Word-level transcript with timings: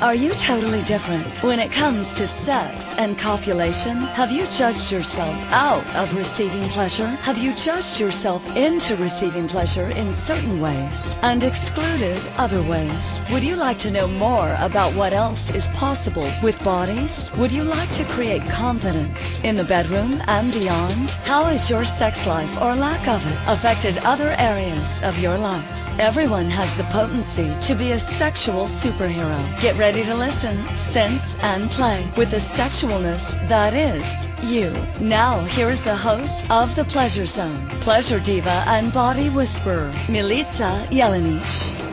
Are 0.00 0.14
you 0.14 0.30
totally 0.34 0.82
different 0.82 1.42
when 1.42 1.58
it 1.58 1.72
comes 1.72 2.14
to 2.14 2.26
sex 2.28 2.94
and 2.98 3.18
copulation? 3.18 3.96
Have 3.96 4.30
you 4.30 4.46
judged 4.46 4.92
yourself 4.92 5.34
out 5.50 5.84
of 5.96 6.14
receiving 6.14 6.68
pleasure? 6.68 7.08
Have 7.08 7.36
you 7.36 7.52
judged 7.54 7.98
yourself 7.98 8.46
into 8.56 8.94
receiving 8.96 9.48
pleasure 9.48 9.88
in 9.88 10.14
certain 10.14 10.60
ways 10.60 11.18
and 11.22 11.42
excluded 11.42 12.22
other 12.36 12.62
ways? 12.62 13.22
Would 13.32 13.42
you 13.42 13.56
like 13.56 13.78
to 13.78 13.90
know 13.90 14.06
more 14.06 14.54
about 14.60 14.94
what 14.94 15.12
else 15.12 15.50
is 15.50 15.66
possible 15.68 16.30
with 16.44 16.62
bodies? 16.62 17.32
Would 17.36 17.50
you 17.50 17.64
like 17.64 17.90
to 17.92 18.04
create 18.04 18.42
confidence 18.42 19.40
in 19.42 19.56
the 19.56 19.64
bedroom 19.64 20.22
and 20.28 20.52
beyond? 20.52 21.10
How 21.24 21.42
has 21.44 21.68
your 21.68 21.84
sex 21.84 22.24
life 22.24 22.60
or 22.62 22.76
lack 22.76 23.08
of 23.08 23.26
it 23.26 23.38
affected 23.48 23.98
other 23.98 24.34
areas 24.38 25.02
of 25.02 25.18
your 25.18 25.36
life? 25.38 25.88
Everyone 25.98 26.46
has 26.50 26.72
the 26.76 26.84
potency 26.84 27.52
to 27.62 27.74
be 27.74 27.90
a 27.90 27.98
sexual 27.98 28.66
superhero. 28.66 29.38
Get 29.60 29.76
ready 29.78 30.02
to 30.02 30.14
listen, 30.16 30.56
sense, 30.90 31.36
and 31.40 31.70
play 31.70 32.04
with 32.16 32.32
the 32.32 32.38
sexualness 32.38 33.30
that 33.48 33.74
is 33.74 34.04
you. 34.50 34.74
Now, 35.00 35.38
here's 35.44 35.80
the 35.82 35.94
host 35.94 36.50
of 36.50 36.74
The 36.74 36.84
Pleasure 36.84 37.26
Zone, 37.26 37.68
pleasure 37.80 38.18
diva 38.18 38.64
and 38.66 38.92
body 38.92 39.28
whisperer, 39.30 39.92
Milica 40.08 40.84
Jelenic. 40.90 41.86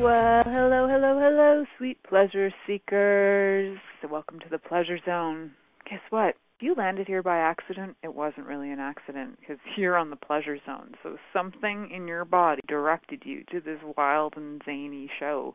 Well, 0.00 0.44
hello, 0.44 0.86
hello, 0.86 1.18
hello, 1.18 1.64
sweet 1.76 2.00
pleasure 2.04 2.52
seekers. 2.64 3.78
Welcome 4.08 4.38
to 4.40 4.48
The 4.48 4.58
Pleasure 4.58 5.00
Zone. 5.04 5.50
Guess 5.90 6.02
what? 6.10 6.36
If 6.58 6.64
you 6.64 6.74
landed 6.74 7.06
here 7.06 7.22
by 7.22 7.38
accident, 7.38 7.96
it 8.02 8.12
wasn't 8.12 8.48
really 8.48 8.72
an 8.72 8.80
accident 8.80 9.38
because 9.38 9.58
you're 9.76 9.96
on 9.96 10.10
the 10.10 10.16
pleasure 10.16 10.58
zone. 10.66 10.96
So 11.04 11.16
something 11.32 11.88
in 11.94 12.08
your 12.08 12.24
body 12.24 12.62
directed 12.66 13.22
you 13.24 13.44
to 13.52 13.60
this 13.60 13.78
wild 13.96 14.34
and 14.36 14.60
zany 14.64 15.08
show 15.20 15.54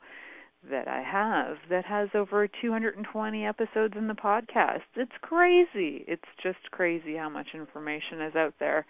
that 0.72 0.88
I 0.88 1.04
have 1.04 1.58
that 1.70 1.84
has 1.84 2.08
over 2.16 2.48
220 2.48 3.46
episodes 3.46 3.96
in 3.98 4.08
the 4.08 4.14
podcast. 4.14 4.84
It's 4.96 5.12
crazy. 5.22 6.06
It's 6.08 6.24
just 6.42 6.72
crazy 6.72 7.18
how 7.18 7.28
much 7.28 7.48
information 7.54 8.22
is 8.22 8.36
out 8.38 8.54
there 8.62 8.86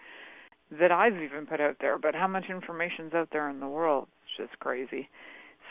that 0.78 0.92
I've 0.92 1.20
even 1.20 1.46
put 1.46 1.60
out 1.60 1.78
there, 1.80 1.98
but 1.98 2.14
how 2.14 2.28
much 2.28 2.44
information's 2.48 3.12
out 3.12 3.30
there 3.32 3.50
in 3.50 3.58
the 3.58 3.66
world. 3.66 4.06
It's 4.22 4.48
just 4.48 4.60
crazy. 4.60 5.08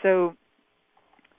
So 0.02 0.36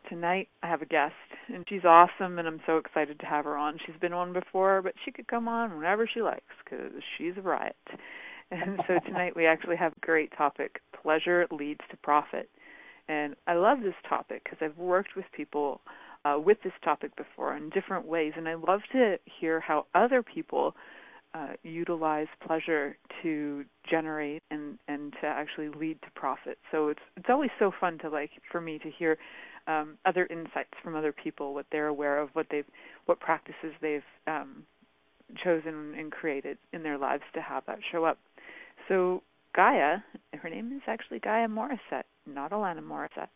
tonight 0.10 0.50
I 0.64 0.68
have 0.68 0.82
a 0.82 0.86
guest, 0.86 1.14
and 1.54 1.66
she's 1.68 1.86
awesome, 1.86 2.40
and 2.40 2.48
I'm 2.48 2.62
so 2.66 2.78
excited 2.78 3.20
to 3.20 3.26
have 3.26 3.46
her 3.46 3.58
on. 3.58 3.78
She's 3.86 4.00
been 4.00 4.14
on 4.14 4.34
before, 4.34 4.82
but 4.82 4.94
she 5.04 5.12
could 5.12 5.28
come 5.28 5.48
on 5.48 5.76
whenever 5.78 6.08
she 6.12 6.22
likes 6.22 6.44
because 6.64 6.92
she's 7.18 7.34
a 7.38 7.42
riot. 7.42 7.76
And 8.52 8.80
so 8.88 9.00
tonight 9.06 9.36
we 9.36 9.46
actually 9.46 9.78
have 9.78 9.94
a 9.94 10.06
great 10.06 10.32
topic: 10.38 10.82
pleasure 11.02 11.48
leads 11.52 11.82
to 11.92 11.98
profit. 11.98 12.50
And 13.08 13.36
I 13.46 13.54
love 13.54 13.82
this 13.82 13.94
topic 14.08 14.44
because 14.44 14.58
I've 14.62 14.78
worked 14.78 15.16
with 15.16 15.26
people 15.36 15.82
uh, 16.26 16.40
with 16.44 16.58
this 16.64 16.74
topic 16.84 17.16
before 17.16 17.56
in 17.56 17.70
different 17.70 18.06
ways, 18.06 18.34
and 18.36 18.48
I 18.48 18.56
love 18.56 18.82
to 18.94 19.18
hear 19.40 19.60
how 19.60 19.86
other 19.94 20.24
people 20.24 20.76
uh, 21.36 21.54
utilize 21.64 22.28
pleasure 22.46 22.96
to 23.22 23.66
generate 23.90 24.42
and 24.52 24.80
and 24.88 25.14
to 25.22 25.28
actually 25.28 25.68
lead 25.70 26.02
to 26.02 26.08
profit. 26.16 26.58
So 26.72 26.88
it's 26.88 27.02
it's 27.18 27.28
always 27.30 27.50
so 27.60 27.72
fun 27.80 27.98
to 28.00 28.10
like 28.10 28.32
for 28.52 28.62
me 28.62 28.80
to 28.80 28.90
hear 28.90 29.18
um, 29.68 29.98
other 30.06 30.28
insights 30.28 30.72
from 30.84 30.96
other 30.96 31.12
people, 31.12 31.54
what 31.54 31.66
they're 31.72 31.88
aware 31.88 32.20
of, 32.20 32.30
what 32.34 32.48
they've, 32.52 32.66
what 33.06 33.20
practices 33.20 33.74
they've 33.82 34.04
um, 34.28 34.64
chosen 35.44 35.96
and 35.98 36.12
created 36.12 36.58
in 36.72 36.84
their 36.84 36.98
lives 36.98 37.24
to 37.34 37.42
have 37.42 37.64
that 37.66 37.80
show 37.92 38.06
up. 38.06 38.20
So 38.88 39.24
Gaia, 39.56 39.98
her 40.34 40.50
name 40.50 40.72
is 40.76 40.84
actually 40.88 41.20
Gaia 41.20 41.48
Morrissette, 41.48 42.04
not 42.28 42.52
Alanis 42.52 42.84
Morissette, 42.84 43.28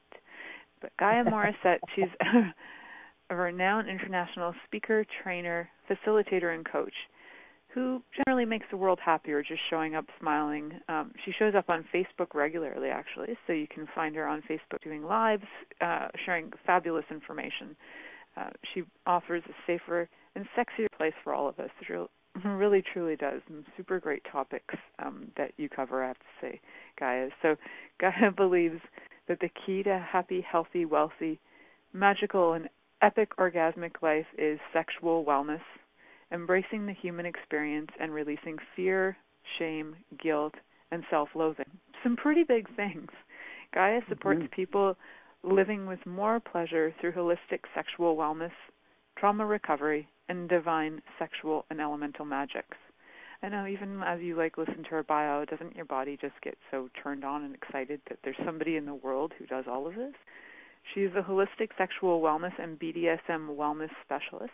but 0.81 0.91
Gaia 0.99 1.23
Morrissette. 1.25 1.79
She's 1.95 2.09
a 3.29 3.35
renowned 3.35 3.89
international 3.89 4.53
speaker, 4.65 5.05
trainer, 5.23 5.67
facilitator, 5.89 6.53
and 6.53 6.65
coach 6.69 6.93
who 7.73 8.01
generally 8.15 8.45
makes 8.45 8.65
the 8.71 8.77
world 8.77 8.99
happier 9.03 9.43
just 9.43 9.61
showing 9.69 9.95
up 9.95 10.05
smiling. 10.19 10.71
Um, 10.87 11.11
she 11.23 11.31
shows 11.37 11.53
up 11.55 11.69
on 11.69 11.85
Facebook 11.93 12.33
regularly, 12.33 12.89
actually, 12.89 13.37
so 13.45 13.53
you 13.53 13.67
can 13.67 13.87
find 13.93 14.15
her 14.15 14.27
on 14.27 14.41
Facebook 14.49 14.81
doing 14.83 15.03
lives, 15.03 15.43
uh, 15.79 16.07
sharing 16.25 16.51
fabulous 16.65 17.05
information. 17.11 17.75
Uh, 18.35 18.49
she 18.73 18.83
offers 19.05 19.43
a 19.47 19.53
safer 19.67 20.09
and 20.35 20.45
sexier 20.57 20.87
place 20.97 21.13
for 21.23 21.33
all 21.33 21.47
of 21.47 21.59
us. 21.59 21.69
It 21.87 22.09
really, 22.45 22.83
truly 22.93 23.15
does. 23.15 23.41
Some 23.47 23.65
super 23.77 23.99
great 23.99 24.23
topics 24.31 24.75
um, 24.97 25.31
that 25.37 25.51
you 25.57 25.69
cover, 25.69 26.03
I 26.03 26.07
have 26.07 26.17
to 26.17 26.25
say, 26.41 26.61
Gaia. 26.99 27.29
So, 27.41 27.55
Gaia 27.99 28.31
believes 28.35 28.81
that 29.27 29.39
the 29.41 29.49
key 29.65 29.83
to 29.83 29.99
happy, 30.11 30.41
healthy, 30.49 30.85
wealthy, 30.85 31.39
magical, 31.93 32.53
and 32.53 32.67
epic 33.01 33.29
orgasmic 33.37 34.01
life 34.01 34.25
is 34.37 34.59
sexual 34.73 35.23
wellness 35.23 35.61
embracing 36.31 36.85
the 36.85 36.93
human 36.93 37.25
experience 37.25 37.89
and 37.99 38.13
releasing 38.13 38.57
fear, 38.75 39.17
shame, 39.57 39.95
guilt, 40.21 40.53
and 40.91 41.03
self 41.09 41.29
loathing. 41.35 41.69
Some 42.03 42.15
pretty 42.15 42.43
big 42.43 42.73
things. 42.75 43.09
Gaia 43.73 44.01
supports 44.09 44.41
mm-hmm. 44.41 44.53
people 44.55 44.95
living 45.43 45.85
with 45.85 46.05
more 46.05 46.39
pleasure 46.39 46.93
through 46.99 47.13
holistic 47.13 47.61
sexual 47.73 48.15
wellness, 48.15 48.51
trauma 49.17 49.45
recovery, 49.45 50.07
and 50.27 50.49
divine 50.49 51.01
sexual 51.17 51.65
and 51.69 51.79
elemental 51.79 52.25
magicks. 52.25 52.77
I 53.41 53.49
know 53.49 53.65
even 53.65 54.01
as 54.03 54.19
you 54.21 54.35
like 54.35 54.57
listen 54.57 54.83
to 54.83 54.89
her 54.89 55.03
bio, 55.03 55.45
doesn't 55.45 55.75
your 55.75 55.85
body 55.85 56.17
just 56.19 56.39
get 56.43 56.57
so 56.71 56.89
turned 57.01 57.23
on 57.23 57.43
and 57.43 57.55
excited 57.55 58.01
that 58.09 58.19
there's 58.23 58.35
somebody 58.45 58.75
in 58.75 58.85
the 58.85 58.95
world 58.95 59.33
who 59.37 59.45
does 59.45 59.65
all 59.67 59.87
of 59.87 59.95
this? 59.95 60.13
She 60.93 61.01
is 61.01 61.13
a 61.15 61.21
holistic 61.21 61.69
sexual 61.77 62.21
wellness 62.21 62.51
and 62.61 62.79
BDSM 62.79 63.55
wellness 63.55 63.91
specialist 64.03 64.51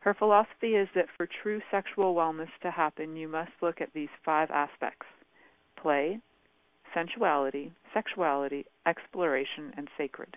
her 0.00 0.14
philosophy 0.14 0.76
is 0.76 0.88
that 0.94 1.08
for 1.16 1.28
true 1.42 1.60
sexual 1.70 2.14
wellness 2.14 2.48
to 2.62 2.70
happen, 2.70 3.16
you 3.16 3.28
must 3.28 3.50
look 3.60 3.80
at 3.80 3.92
these 3.92 4.08
five 4.24 4.50
aspects 4.50 5.06
play, 5.80 6.18
sensuality, 6.94 7.70
sexuality, 7.94 8.66
exploration, 8.86 9.72
and 9.76 9.88
sacred. 9.96 10.36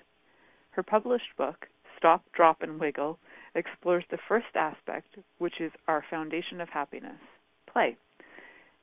Her 0.72 0.84
published 0.84 1.36
book, 1.38 1.68
Stop, 1.98 2.24
Drop, 2.34 2.62
and 2.62 2.80
Wiggle, 2.80 3.20
explores 3.56 4.04
the 4.10 4.18
first 4.28 4.56
aspect, 4.56 5.16
which 5.38 5.60
is 5.60 5.72
our 5.88 6.04
foundation 6.10 6.62
of 6.62 6.70
happiness 6.70 7.20
play. 7.72 7.98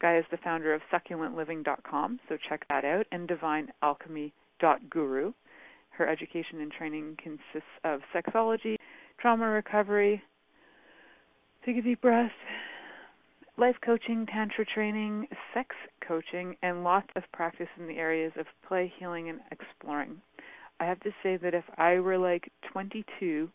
Gaia 0.01 0.21
is 0.21 0.25
the 0.31 0.39
founder 0.39 0.73
of 0.73 0.81
succulentliving.com, 0.93 2.21
so 2.29 2.39
check 2.49 2.65
that 2.69 2.85
out, 2.85 3.07
and 3.13 3.29
divinealchemy.guru. 3.29 5.33
Her 5.91 6.09
education 6.09 6.61
and 6.61 6.73
training 6.73 7.17
consists 7.23 7.69
of 7.85 8.01
sexology, 8.15 8.77
trauma 9.19 9.49
recovery, 9.49 10.23
Take 11.65 11.77
a 11.77 11.83
deep 11.83 12.01
breath. 12.01 12.31
Life 13.59 13.77
coaching, 13.85 14.27
tantra 14.27 14.65
training, 14.65 15.29
sex 15.53 15.77
coaching, 16.07 16.57
and 16.63 16.83
lots 16.83 17.09
of 17.17 17.23
practice 17.33 17.69
in 17.79 17.87
the 17.87 17.99
areas 17.99 18.33
of 18.39 18.47
play, 18.67 18.93
healing, 18.99 19.29
and 19.29 19.41
exploring. 19.51 20.21
I 20.81 20.85
have 20.87 21.01
to 21.01 21.11
say 21.23 21.37
that 21.37 21.53
if 21.53 21.65
I 21.77 22.01
were 22.01 22.17
like 22.17 22.51
22 22.73 23.51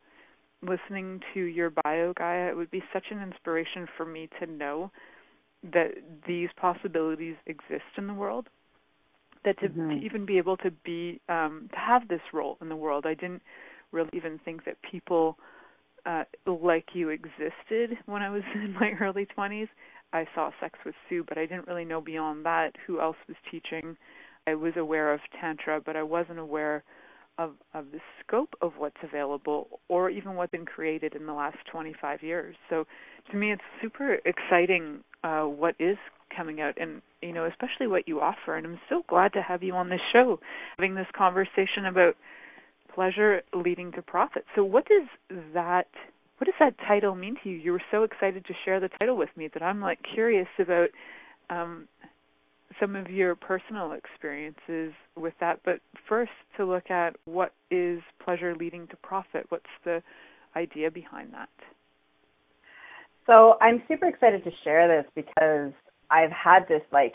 listening 0.61 1.19
to 1.33 1.39
your 1.41 1.71
bio, 1.83 2.13
Gaia, 2.13 2.49
it 2.49 2.55
would 2.55 2.69
be 2.69 2.83
such 2.93 3.05
an 3.09 3.21
inspiration 3.21 3.88
for 3.97 4.05
me 4.05 4.29
to 4.39 4.45
know 4.45 4.91
that 5.73 5.91
these 6.27 6.49
possibilities 6.57 7.35
exist 7.47 7.83
in 7.97 8.05
the 8.05 8.13
world. 8.13 8.47
That 9.43 9.59
to, 9.59 9.69
mm-hmm. 9.69 9.89
to 9.89 9.95
even 10.05 10.25
be 10.25 10.37
able 10.37 10.57
to 10.57 10.72
be 10.83 11.19
um, 11.29 11.69
to 11.72 11.79
have 11.79 12.07
this 12.07 12.22
role 12.33 12.57
in 12.61 12.69
the 12.69 12.75
world, 12.75 13.05
I 13.07 13.16
didn't 13.16 13.41
really 13.91 14.09
even 14.13 14.39
think 14.45 14.66
that 14.66 14.77
people 14.89 15.37
uh, 16.05 16.23
like 16.45 16.85
you 16.93 17.09
existed 17.09 17.97
when 18.05 18.21
I 18.21 18.29
was 18.29 18.43
in 18.55 18.73
my 18.73 18.91
early 19.01 19.27
20s. 19.38 19.69
I 20.13 20.25
saw 20.33 20.51
Sex 20.61 20.79
with 20.85 20.95
Sue, 21.09 21.25
but 21.27 21.38
I 21.38 21.45
didn't 21.45 21.67
really 21.67 21.85
know 21.85 21.99
beyond 21.99 22.45
that 22.45 22.71
who 22.88 23.01
else 23.01 23.17
was 23.27 23.38
teaching. 23.51 23.97
I 24.47 24.55
was 24.55 24.73
aware 24.77 25.13
of 25.13 25.19
Tantra, 25.41 25.81
but 25.81 25.95
I 25.95 26.03
wasn't 26.03 26.39
aware 26.39 26.83
of, 27.37 27.53
of 27.73 27.85
the 27.91 27.99
scope 28.22 28.53
of 28.61 28.73
what's 28.78 28.96
available 29.03 29.79
or 29.90 30.09
even 30.09 30.35
what's 30.35 30.52
been 30.52 30.66
created 30.66 31.16
in 31.16 31.25
the 31.25 31.34
last 31.34 31.57
25 31.72 32.23
years. 32.23 32.55
So 32.69 32.85
to 33.31 33.37
me, 33.37 33.52
it's 33.52 33.61
super 33.81 34.19
exciting 34.25 35.03
uh, 35.23 35.43
what 35.43 35.75
is 35.79 35.97
coming 36.35 36.61
out 36.61 36.73
and 36.79 37.02
you 37.22 37.31
know 37.31 37.46
especially 37.46 37.87
what 37.87 38.07
you 38.07 38.19
offer 38.19 38.55
and 38.57 38.66
i'm 38.66 38.79
so 38.90 39.03
glad 39.07 39.31
to 39.31 39.41
have 39.41 39.63
you 39.63 39.73
on 39.73 39.90
this 39.90 40.02
show 40.11 40.40
having 40.78 40.96
this 40.96 41.07
conversation 41.16 41.85
about 41.87 42.16
pleasure 42.95 43.41
leading 43.53 43.91
to 43.91 44.01
profit. 44.01 44.45
So 44.55 44.63
what 44.63 44.85
does 44.87 45.39
that 45.53 45.87
what 46.37 46.45
does 46.45 46.55
that 46.59 46.75
title 46.87 47.15
mean 47.15 47.35
to 47.43 47.49
you? 47.49 47.57
You 47.57 47.71
were 47.73 47.81
so 47.91 48.03
excited 48.03 48.45
to 48.45 48.53
share 48.65 48.79
the 48.79 48.89
title 48.99 49.15
with 49.15 49.29
me 49.37 49.49
that 49.53 49.63
I'm 49.63 49.79
like 49.79 49.99
curious 50.13 50.47
about 50.59 50.89
um, 51.49 51.87
some 52.79 52.95
of 52.95 53.09
your 53.09 53.35
personal 53.35 53.93
experiences 53.93 54.93
with 55.15 55.33
that. 55.39 55.61
But 55.63 55.79
first, 56.09 56.31
to 56.57 56.65
look 56.65 56.89
at 56.91 57.15
what 57.25 57.53
is 57.71 58.01
pleasure 58.23 58.55
leading 58.55 58.87
to 58.87 58.97
profit. 58.97 59.45
What's 59.49 59.63
the 59.85 60.01
idea 60.55 60.91
behind 60.91 61.33
that? 61.33 61.49
So 63.25 63.55
I'm 63.61 63.81
super 63.87 64.07
excited 64.07 64.43
to 64.43 64.51
share 64.63 64.87
this 64.87 65.09
because 65.15 65.71
I've 66.11 66.31
had 66.31 66.67
this 66.67 66.83
like 66.91 67.13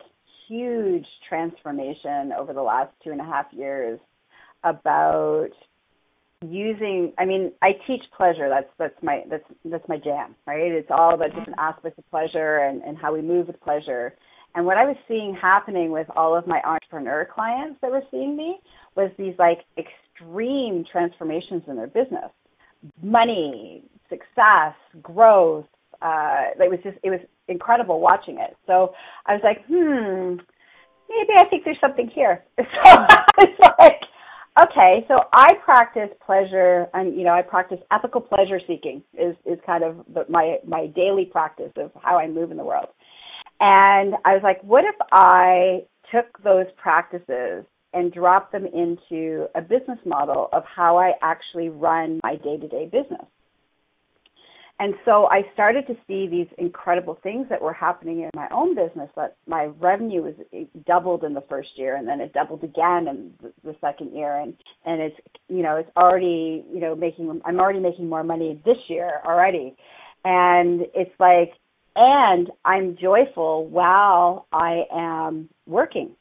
huge 0.48 1.06
transformation 1.28 2.32
over 2.36 2.52
the 2.52 2.62
last 2.62 2.92
two 3.04 3.10
and 3.10 3.20
a 3.20 3.24
half 3.24 3.46
years 3.52 4.00
about 4.64 5.50
using 6.46 7.12
i 7.18 7.24
mean 7.24 7.52
i 7.62 7.72
teach 7.86 8.02
pleasure. 8.16 8.48
That's 8.48 8.70
that's 8.78 9.02
my 9.02 9.22
that's 9.28 9.44
that's 9.64 9.86
my 9.88 9.98
jam 9.98 10.34
right? 10.46 10.72
It's 10.72 10.90
all 10.90 11.14
about 11.14 11.34
different 11.34 11.58
aspects 11.58 11.98
of 11.98 12.10
pleasure 12.10 12.58
and 12.58 12.82
and 12.82 12.96
how 12.96 13.12
we 13.12 13.20
move 13.20 13.48
with 13.48 13.60
pleasure. 13.60 14.14
And 14.54 14.64
what 14.64 14.78
i 14.78 14.84
was 14.84 14.96
seeing 15.06 15.36
happening 15.40 15.90
with 15.90 16.06
all 16.16 16.34
of 16.36 16.46
my 16.46 16.60
entrepreneur 16.64 17.28
clients 17.32 17.78
that 17.82 17.90
were 17.90 18.02
seeing 18.10 18.36
me 18.36 18.58
was 18.96 19.10
these 19.18 19.34
like 19.38 19.58
extreme 19.76 20.84
transformations 20.90 21.62
in 21.68 21.76
their 21.76 21.86
business. 21.88 22.30
Money 23.02 23.84
success 24.08 24.74
growth 25.02 25.66
uh 26.00 26.44
it 26.58 26.70
was 26.70 26.80
just 26.82 26.96
it 27.02 27.10
was 27.10 27.20
incredible 27.48 28.00
watching 28.00 28.38
it. 28.38 28.56
So 28.66 28.94
i 29.26 29.34
was 29.34 29.42
like 29.44 29.64
hmm 29.66 30.40
maybe 31.10 31.32
i 31.36 31.44
think 31.50 31.64
there's 31.66 31.80
something 31.82 32.08
here. 32.08 32.44
So 33.38 33.44
it's 33.44 33.60
like 33.78 34.00
Okay, 34.62 35.04
so 35.08 35.20
I 35.32 35.54
practice 35.64 36.10
pleasure, 36.24 36.88
and 36.92 37.16
you 37.16 37.24
know, 37.24 37.32
I 37.32 37.40
practice 37.40 37.78
ethical 37.90 38.20
pleasure 38.20 38.60
seeking 38.66 39.02
is 39.14 39.34
is 39.46 39.58
kind 39.64 39.82
of 39.82 40.04
the, 40.12 40.24
my 40.28 40.56
my 40.66 40.88
daily 40.88 41.24
practice 41.24 41.72
of 41.76 41.92
how 42.02 42.18
I 42.18 42.26
move 42.28 42.50
in 42.50 42.58
the 42.58 42.64
world. 42.64 42.88
And 43.60 44.14
I 44.24 44.34
was 44.34 44.40
like, 44.42 44.62
what 44.62 44.84
if 44.84 44.96
I 45.12 45.84
took 46.12 46.42
those 46.42 46.66
practices 46.76 47.64
and 47.94 48.12
dropped 48.12 48.52
them 48.52 48.66
into 48.66 49.46
a 49.54 49.62
business 49.62 49.98
model 50.04 50.48
of 50.52 50.64
how 50.64 50.98
I 50.98 51.12
actually 51.22 51.68
run 51.68 52.20
my 52.22 52.36
day 52.36 52.58
to 52.58 52.68
day 52.68 52.84
business? 52.84 53.26
And 54.80 54.94
so 55.04 55.26
I 55.30 55.42
started 55.52 55.86
to 55.88 55.94
see 56.08 56.26
these 56.26 56.46
incredible 56.56 57.18
things 57.22 57.46
that 57.50 57.60
were 57.60 57.74
happening 57.74 58.20
in 58.20 58.30
my 58.34 58.48
own 58.50 58.74
business. 58.74 59.10
That 59.14 59.36
my 59.46 59.66
revenue 59.78 60.22
was 60.22 60.34
doubled 60.86 61.22
in 61.22 61.34
the 61.34 61.44
first 61.50 61.68
year, 61.76 61.96
and 61.96 62.08
then 62.08 62.22
it 62.22 62.32
doubled 62.32 62.64
again 62.64 63.06
in 63.06 63.34
the 63.62 63.76
second 63.82 64.16
year, 64.16 64.40
and 64.40 64.54
and 64.86 65.02
it's 65.02 65.16
you 65.48 65.62
know 65.62 65.76
it's 65.76 65.90
already 65.98 66.64
you 66.72 66.80
know 66.80 66.96
making 66.96 67.42
I'm 67.44 67.60
already 67.60 67.78
making 67.78 68.08
more 68.08 68.24
money 68.24 68.58
this 68.64 68.78
year 68.88 69.20
already, 69.22 69.76
and 70.24 70.86
it's 70.94 71.12
like 71.20 71.52
and 71.94 72.48
I'm 72.64 72.96
joyful 72.96 73.66
while 73.66 74.46
I 74.50 74.84
am 74.90 75.50
working. 75.66 76.12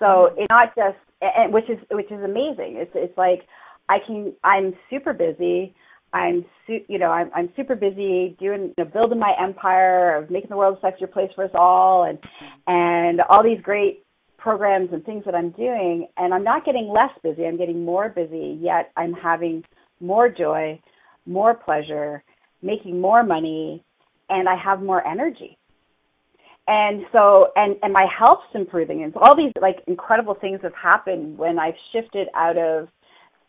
So 0.00 0.04
mm-hmm. 0.04 0.40
it's 0.40 0.50
not 0.50 0.74
just 0.74 0.98
and 1.20 1.52
which 1.52 1.70
is 1.70 1.78
which 1.88 2.10
is 2.10 2.20
amazing. 2.24 2.78
It's 2.78 2.90
it's 2.96 3.16
like 3.16 3.42
I 3.88 3.98
can 4.04 4.32
I'm 4.42 4.74
super 4.90 5.12
busy 5.12 5.76
I'm 6.12 6.44
su- 6.66 6.84
you 6.88 6.98
know 6.98 7.10
I'm 7.10 7.30
I'm 7.34 7.48
super 7.56 7.74
busy 7.74 8.36
doing 8.38 8.74
you 8.76 8.84
know, 8.84 8.90
building 8.92 9.18
my 9.18 9.34
empire 9.40 10.16
of 10.16 10.30
making 10.30 10.50
the 10.50 10.56
world 10.56 10.78
a 10.82 10.86
sexier 10.86 11.10
place 11.10 11.30
for 11.34 11.44
us 11.44 11.50
all 11.54 12.04
and 12.04 12.18
and 12.66 13.20
all 13.30 13.42
these 13.42 13.60
great 13.62 14.04
programs 14.38 14.90
and 14.92 15.04
things 15.04 15.24
that 15.24 15.34
I'm 15.34 15.50
doing. 15.50 16.08
And 16.16 16.34
I'm 16.34 16.42
not 16.42 16.64
getting 16.64 16.92
less 16.92 17.10
busy. 17.22 17.46
I'm 17.46 17.56
getting 17.56 17.84
more 17.84 18.08
busy 18.08 18.58
yet 18.60 18.90
I'm 18.96 19.12
having 19.12 19.64
more 20.00 20.28
joy 20.28 20.80
more 21.26 21.54
pleasure 21.54 22.24
making 22.62 23.00
more 23.00 23.22
money 23.22 23.84
and 24.28 24.48
I 24.48 24.56
have 24.56 24.80
more 24.82 25.06
energy. 25.06 25.58
And 26.68 27.02
so 27.12 27.48
and 27.56 27.76
and 27.82 27.92
my 27.92 28.06
health's 28.06 28.54
improving. 28.54 29.02
And 29.02 29.12
so 29.12 29.20
all 29.20 29.36
these 29.36 29.52
like 29.60 29.76
incredible 29.88 30.36
things 30.40 30.60
have 30.62 30.74
happened 30.80 31.36
when 31.36 31.58
I've 31.58 31.74
shifted 31.92 32.28
out 32.36 32.56
of 32.56 32.88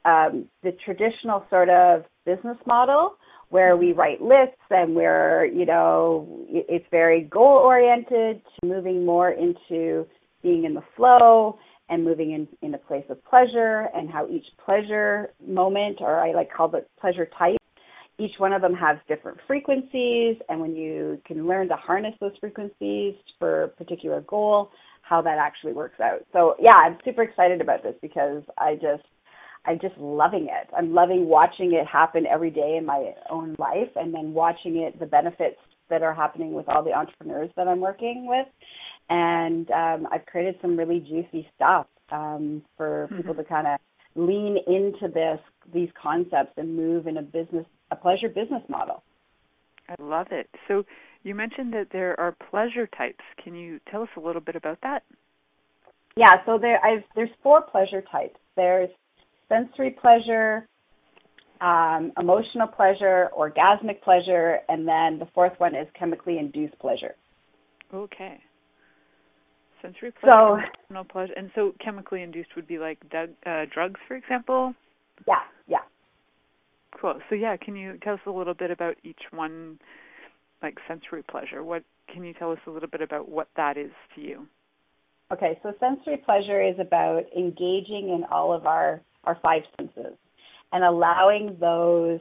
um, 0.06 0.46
the 0.64 0.72
traditional 0.84 1.46
sort 1.50 1.70
of 1.70 2.04
business 2.26 2.58
model 2.66 3.16
where 3.50 3.78
we 3.78 3.88
mm-hmm. 3.88 4.00
write 4.00 4.22
lists 4.22 4.62
and 4.70 4.96
we're, 4.96 5.46
you 5.46 5.66
know, 5.66 6.28
it's 6.50 6.86
very 6.90 7.22
goal 7.22 7.60
oriented 7.64 8.42
to 8.44 8.68
moving 8.68 9.06
more 9.06 9.32
into 9.32 10.06
being 10.42 10.66
in 10.66 10.74
the 10.74 10.84
flow 10.96 11.58
and 11.90 12.04
moving 12.04 12.32
in, 12.32 12.48
in 12.62 12.74
a 12.74 12.78
place 12.78 13.06
of 13.10 13.24
pleasure 13.26 13.90
and 13.94 14.10
how 14.10 14.28
each 14.28 14.46
pleasure 14.66 15.34
moment, 15.46 15.98
or 16.00 16.20
I 16.20 16.34
like 16.34 16.52
call 16.52 16.74
it 16.76 16.90
pleasure 17.00 17.28
type, 17.38 17.58
each 18.18 18.34
one 18.38 18.54
of 18.54 18.62
them 18.62 18.74
has 18.74 18.98
different 19.08 19.38
frequencies. 19.46 20.38
And 20.50 20.60
when 20.60 20.76
you 20.76 21.22
can 21.26 21.48
learn 21.48 21.68
to 21.70 21.76
harness 21.76 22.16
those 22.20 22.38
frequencies 22.40 23.16
for 23.38 23.64
a 23.64 23.68
particular 23.68 24.22
goal, 24.22 24.72
how 25.02 25.22
that 25.22 25.38
actually 25.38 25.74
works 25.74 26.00
out. 26.00 26.26
So 26.32 26.56
yeah, 26.60 26.76
I'm 26.76 26.98
super 27.06 27.24
excited 27.24 27.62
about 27.62 27.84
this 27.84 27.96
because 28.02 28.44
I 28.58 28.76
just 28.76 29.04
I'm 29.66 29.80
just 29.80 29.98
loving 29.98 30.50
it. 30.52 30.70
I'm 30.76 30.94
loving 30.94 31.28
watching 31.28 31.74
it 31.74 31.88
happen 31.88 32.26
every 32.26 32.52
day 32.52 32.76
in 32.78 32.86
my 32.86 33.14
own 33.30 33.56
life 33.58 33.90
and 33.96 34.14
then 34.14 34.34
watching 34.34 34.78
it, 34.78 35.00
the 35.00 35.06
benefits 35.06 35.58
that 35.90 36.02
are 36.02 36.14
happening 36.14 36.54
with 36.54 36.68
all 36.68 36.84
the 36.84 36.94
entrepreneurs 36.94 37.50
that 37.56 37.68
I'm 37.68 37.80
working 37.80 38.28
with. 38.28 38.48
And 39.10 39.70
um, 39.72 40.08
I've 40.12 40.26
created 40.26 40.56
some 40.62 40.78
really 40.78 41.00
juicy 41.00 41.48
stuff 41.56 41.88
um, 42.12 42.62
for 42.78 43.08
mm-hmm. 43.08 43.18
people 43.18 43.36
to 43.36 43.44
kind 43.44 43.68
of 43.68 43.80
lean 44.16 44.58
into 44.68 45.08
this, 45.14 45.40
these 45.74 45.90
concepts 46.02 46.54
and 46.58 46.76
move 46.76 47.08
in 47.08 47.18
a 47.18 47.22
business, 47.22 47.66
a 47.92 47.96
pleasure 47.96 48.30
business 48.30 48.64
model. 48.70 49.04
I 49.90 49.96
love 50.02 50.28
it. 50.32 50.50
So 50.68 50.84
you 51.24 51.36
mentioned 51.36 51.74
that 51.74 51.88
there 51.92 52.20
are 52.20 52.36
pleasure 52.50 52.88
types. 52.88 53.24
Can 53.44 53.56
you 53.56 53.80
tell 53.90 54.04
us 54.04 54.10
a 54.18 54.20
little 54.20 54.42
bit 54.42 54.56
about 54.56 54.80
that? 54.84 55.04
Yeah, 56.16 56.36
so 56.46 56.60
there 56.60 56.84
I've, 56.86 57.04
there's 57.16 57.30
four 57.42 57.62
pleasure 57.62 58.04
types. 58.12 58.38
There's 58.56 58.90
sensory 59.54 59.96
pleasure, 60.02 60.68
um, 61.62 62.12
emotional 62.20 62.68
pleasure, 62.68 63.30
orgasmic 63.38 64.02
pleasure, 64.02 64.60
and 64.70 64.88
then 64.88 65.20
the 65.20 65.28
fourth 65.34 65.54
one 65.60 65.76
is 65.76 65.88
chemically 65.98 66.38
induced 66.40 66.78
pleasure. 66.80 67.16
Okay. 67.94 68.40
Sensory 69.82 70.12
pleasure, 70.12 70.34
so, 70.34 70.58
emotional 70.90 71.06
pleasure, 71.12 71.34
and 71.36 71.52
so 71.56 71.74
chemically 71.84 72.24
induced 72.24 72.50
would 72.56 72.68
be 72.68 72.80
like 72.80 72.98
uh, 73.14 73.66
drugs, 73.74 74.00
for 74.08 74.16
example. 74.16 74.74
Yeah, 75.28 75.42
yeah. 75.68 75.78
Cool. 77.00 77.20
So 77.30 77.36
yeah, 77.36 77.58
can 77.58 77.76
you 77.76 77.98
tell 78.02 78.14
us 78.14 78.20
a 78.26 78.32
little 78.32 78.54
bit 78.54 78.72
about 78.72 78.96
each 79.04 79.20
one, 79.32 79.80
like 80.62 80.78
sensory 80.88 81.24
pleasure? 81.30 81.64
What 81.64 81.84
can 82.12 82.24
you 82.24 82.34
tell 82.34 82.52
us 82.52 82.60
a 82.66 82.72
little 82.72 82.90
bit 82.90 83.02
about 83.02 83.28
what 83.28 83.50
that 83.58 83.78
is 83.78 83.92
to 84.16 84.22
you? 84.22 84.48
Okay, 85.32 85.60
so 85.64 85.74
sensory 85.80 86.18
pleasure 86.18 86.62
is 86.62 86.76
about 86.80 87.24
engaging 87.36 88.10
in 88.10 88.24
all 88.32 88.54
of 88.54 88.66
our 88.66 89.02
our 89.24 89.38
five 89.42 89.62
senses 89.78 90.18
and 90.72 90.84
allowing 90.84 91.58
those 91.60 92.20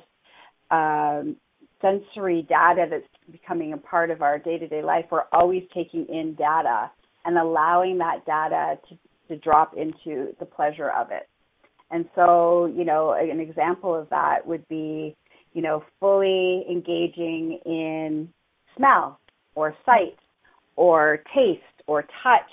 um, 0.70 1.36
sensory 1.80 2.46
data 2.48 2.86
that's 2.88 3.04
becoming 3.30 3.72
a 3.72 3.76
part 3.76 4.10
of 4.10 4.22
our 4.22 4.38
day-to-day 4.38 4.82
life. 4.82 5.04
We're 5.10 5.24
always 5.32 5.62
taking 5.74 6.06
in 6.08 6.34
data 6.34 6.90
and 7.24 7.38
allowing 7.38 7.98
that 7.98 8.24
data 8.26 8.78
to, 8.88 8.98
to 9.28 9.40
drop 9.40 9.74
into 9.76 10.34
the 10.38 10.46
pleasure 10.46 10.90
of 10.90 11.10
it. 11.10 11.28
And 11.90 12.08
so, 12.14 12.66
you 12.66 12.84
know, 12.84 13.12
an 13.12 13.40
example 13.40 13.94
of 13.94 14.08
that 14.10 14.46
would 14.46 14.66
be, 14.68 15.14
you 15.52 15.62
know, 15.62 15.84
fully 16.00 16.64
engaging 16.70 17.60
in 17.66 18.28
smell 18.76 19.18
or 19.54 19.74
sight 19.84 20.16
or 20.76 21.22
taste 21.34 21.60
or 21.86 22.02
touch 22.22 22.50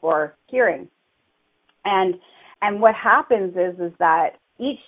or 0.00 0.34
hearing. 0.46 0.88
And 1.84 2.14
and 2.62 2.80
what 2.80 2.94
happens 2.94 3.54
is 3.56 3.78
is 3.80 3.92
that 3.98 4.30
each 4.58 4.78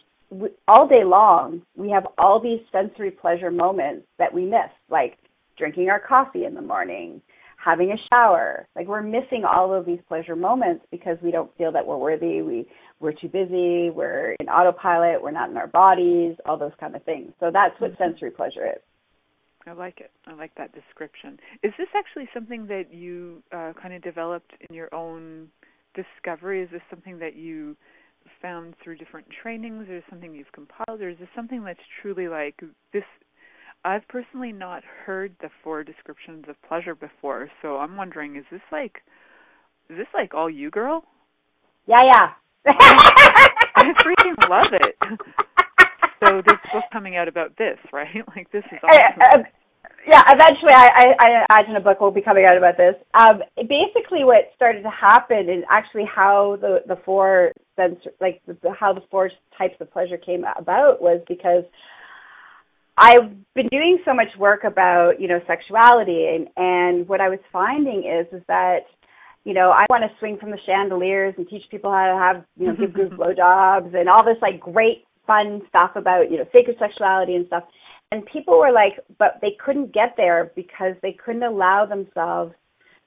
all 0.67 0.89
day 0.89 1.05
long 1.05 1.63
we 1.77 1.91
have 1.91 2.07
all 2.19 2.41
these 2.41 2.61
sensory 2.71 3.11
pleasure 3.11 3.51
moments 3.51 4.07
that 4.19 4.33
we 4.33 4.45
miss, 4.45 4.71
like 4.89 5.19
drinking 5.59 5.89
our 5.91 6.01
coffee 6.01 6.45
in 6.45 6.55
the 6.55 6.63
morning, 6.63 7.21
having 7.63 7.93
a 7.93 7.97
shower. 8.13 8.67
Like 8.75 8.87
we're 8.87 9.03
missing 9.03 9.45
all 9.45 9.73
of 9.75 9.87
these 9.87 10.01
pleasure 10.09 10.37
moments 10.37 10.85
because 10.91 11.19
we 11.23 11.31
don't 11.31 11.55
feel 11.57 11.73
that 11.73 11.87
we're 11.87 11.99
worthy. 11.99 12.43
We 12.43 12.67
we're 13.01 13.13
too 13.13 13.29
busy. 13.29 13.91
We're 13.91 14.37
in 14.41 14.49
autopilot. 14.49 15.23
We're 15.23 15.33
not 15.33 15.51
in 15.51 15.57
our 15.57 15.67
bodies. 15.67 16.37
All 16.47 16.57
those 16.57 16.73
kind 16.79 16.95
of 16.97 17.03
things. 17.05 17.33
So 17.41 17.51
that's 17.53 17.79
what 17.81 17.93
mm-hmm. 17.93 18.03
sensory 18.03 18.31
pleasure 18.31 18.67
is. 18.67 18.83
I 19.67 19.73
like 19.73 20.01
it. 20.01 20.11
I 20.27 20.35
like 20.35 20.55
that 20.57 20.73
description. 20.73 21.39
Is 21.63 21.73
this 21.79 21.89
actually 21.95 22.29
something 22.35 22.67
that 22.67 22.93
you 22.93 23.43
uh, 23.53 23.73
kind 23.81 23.95
of 23.95 24.03
developed 24.03 24.53
in 24.69 24.75
your 24.75 24.93
own 24.93 25.49
discovery? 25.95 26.63
Is 26.63 26.71
this 26.71 26.83
something 26.91 27.19
that 27.19 27.37
you 27.37 27.77
found 28.41 28.75
through 28.83 28.97
different 28.97 29.27
trainings, 29.43 29.89
or 29.89 30.03
something 30.09 30.35
you've 30.35 30.53
compiled, 30.53 31.01
or 31.01 31.11
is 31.11 31.19
this 31.19 31.29
something 31.35 31.65
that's 31.65 31.81
truly 32.01 32.29
like 32.29 32.61
this? 32.93 33.05
I've 33.85 34.07
personally 34.09 34.53
not 34.53 34.83
heard 35.05 35.35
the 35.41 35.51
four 35.65 35.83
descriptions 35.83 36.45
of 36.49 36.55
pleasure 36.69 36.95
before, 36.95 37.51
so 37.61 37.79
I'm 37.79 37.97
wondering, 37.97 38.37
is 38.37 38.45
this 38.51 38.61
like, 38.71 39.03
is 39.91 39.97
this 39.99 40.07
like 40.15 40.35
all 40.35 40.49
you, 40.49 40.71
girl? 40.71 41.05
Yeah, 41.87 41.99
yeah. 42.05 42.29
I 42.69 43.93
freaking 44.05 44.49
love 44.49 44.73
it. 44.73 44.97
So 46.23 46.41
there's 46.47 46.59
a 46.65 46.73
book 46.73 46.85
coming 46.93 47.17
out 47.17 47.27
about 47.27 47.57
this, 47.59 47.79
right? 47.93 48.07
Like 48.37 48.51
this 48.53 48.63
is 48.71 48.79
uh, 48.83 48.87
uh, 48.87 48.91
awesome. 48.91 49.47
Yeah, 50.07 50.23
eventually 50.27 50.73
I, 50.73 50.89
I, 50.89 51.27
I 51.27 51.45
imagine 51.49 51.77
a 51.77 51.81
book 51.81 52.01
will 52.01 52.11
be 52.11 52.23
coming 52.23 52.45
out 52.45 52.57
about 52.57 52.77
this. 52.77 52.95
Um, 53.15 53.41
basically, 53.57 54.25
what 54.25 54.51
started 54.57 54.83
to 54.83 54.91
happen 54.91 55.49
is 55.49 55.63
actually 55.71 56.05
how 56.13 56.59
the 56.61 56.83
the 56.89 56.97
four 57.05 57.53
sense 57.77 58.01
like 58.21 58.43
the, 58.47 58.57
how 58.79 58.93
the 58.93 59.03
four 59.11 59.31
types 59.57 59.77
of 59.81 59.93
pleasure 59.93 60.17
came 60.17 60.45
about 60.59 61.01
was 61.01 61.23
because 61.29 61.65
I've 62.99 63.31
been 63.55 63.69
doing 63.69 63.99
so 64.05 64.13
much 64.13 64.29
work 64.39 64.65
about 64.65 65.21
you 65.21 65.29
know 65.29 65.41
sexuality 65.47 66.27
and 66.35 66.49
and 66.57 67.09
what 67.09 67.21
I 67.21 67.29
was 67.29 67.39
finding 67.53 68.03
is 68.05 68.27
is 68.37 68.43
that 68.49 68.81
you 69.45 69.55
know, 69.55 69.71
I 69.71 69.87
want 69.91 70.05
to 70.05 70.19
swing 70.19 70.39
from 70.39 70.51
the 70.51 70.59
chandeliers 70.67 71.35
and 71.37 71.49
teach 71.49 71.63
people 71.71 71.91
how 71.91 72.07
to 72.07 72.19
have, 72.19 72.45
you 72.57 72.69
know, 72.69 72.77
give 72.77 72.95
good 72.95 73.11
blowjobs 73.19 73.95
and 73.95 74.09
all 74.09 74.25
this 74.25 74.37
like 74.41 74.61
great 74.61 75.05
fun 75.27 75.63
stuff 75.69 75.91
about, 75.97 76.31
you 76.31 76.39
know, 76.39 76.45
sacred 76.53 76.77
sexuality 76.79 77.35
and 77.35 77.47
stuff. 77.47 77.65
And 78.13 78.27
people 78.27 78.59
were 78.59 78.71
like, 78.71 79.01
but 79.19 79.39
they 79.41 79.57
couldn't 79.65 79.95
get 79.95 80.13
there 80.19 80.53
because 80.55 80.95
they 81.01 81.17
couldn't 81.25 81.45
allow 81.45 81.87
themselves 81.87 82.53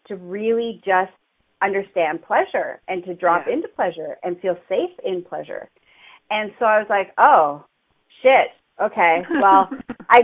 to 0.07 0.15
really 0.15 0.81
just 0.83 1.11
understand 1.61 2.23
pleasure 2.23 2.81
and 2.87 3.03
to 3.03 3.13
drop 3.13 3.43
yeah. 3.45 3.53
into 3.53 3.67
pleasure 3.67 4.17
and 4.23 4.39
feel 4.39 4.57
safe 4.67 4.89
in 5.05 5.23
pleasure. 5.23 5.69
And 6.31 6.51
so 6.57 6.65
I 6.65 6.79
was 6.79 6.87
like, 6.89 7.13
oh, 7.19 7.63
shit. 8.23 8.47
Okay. 8.81 9.21
Well, 9.41 9.69
I 10.09 10.21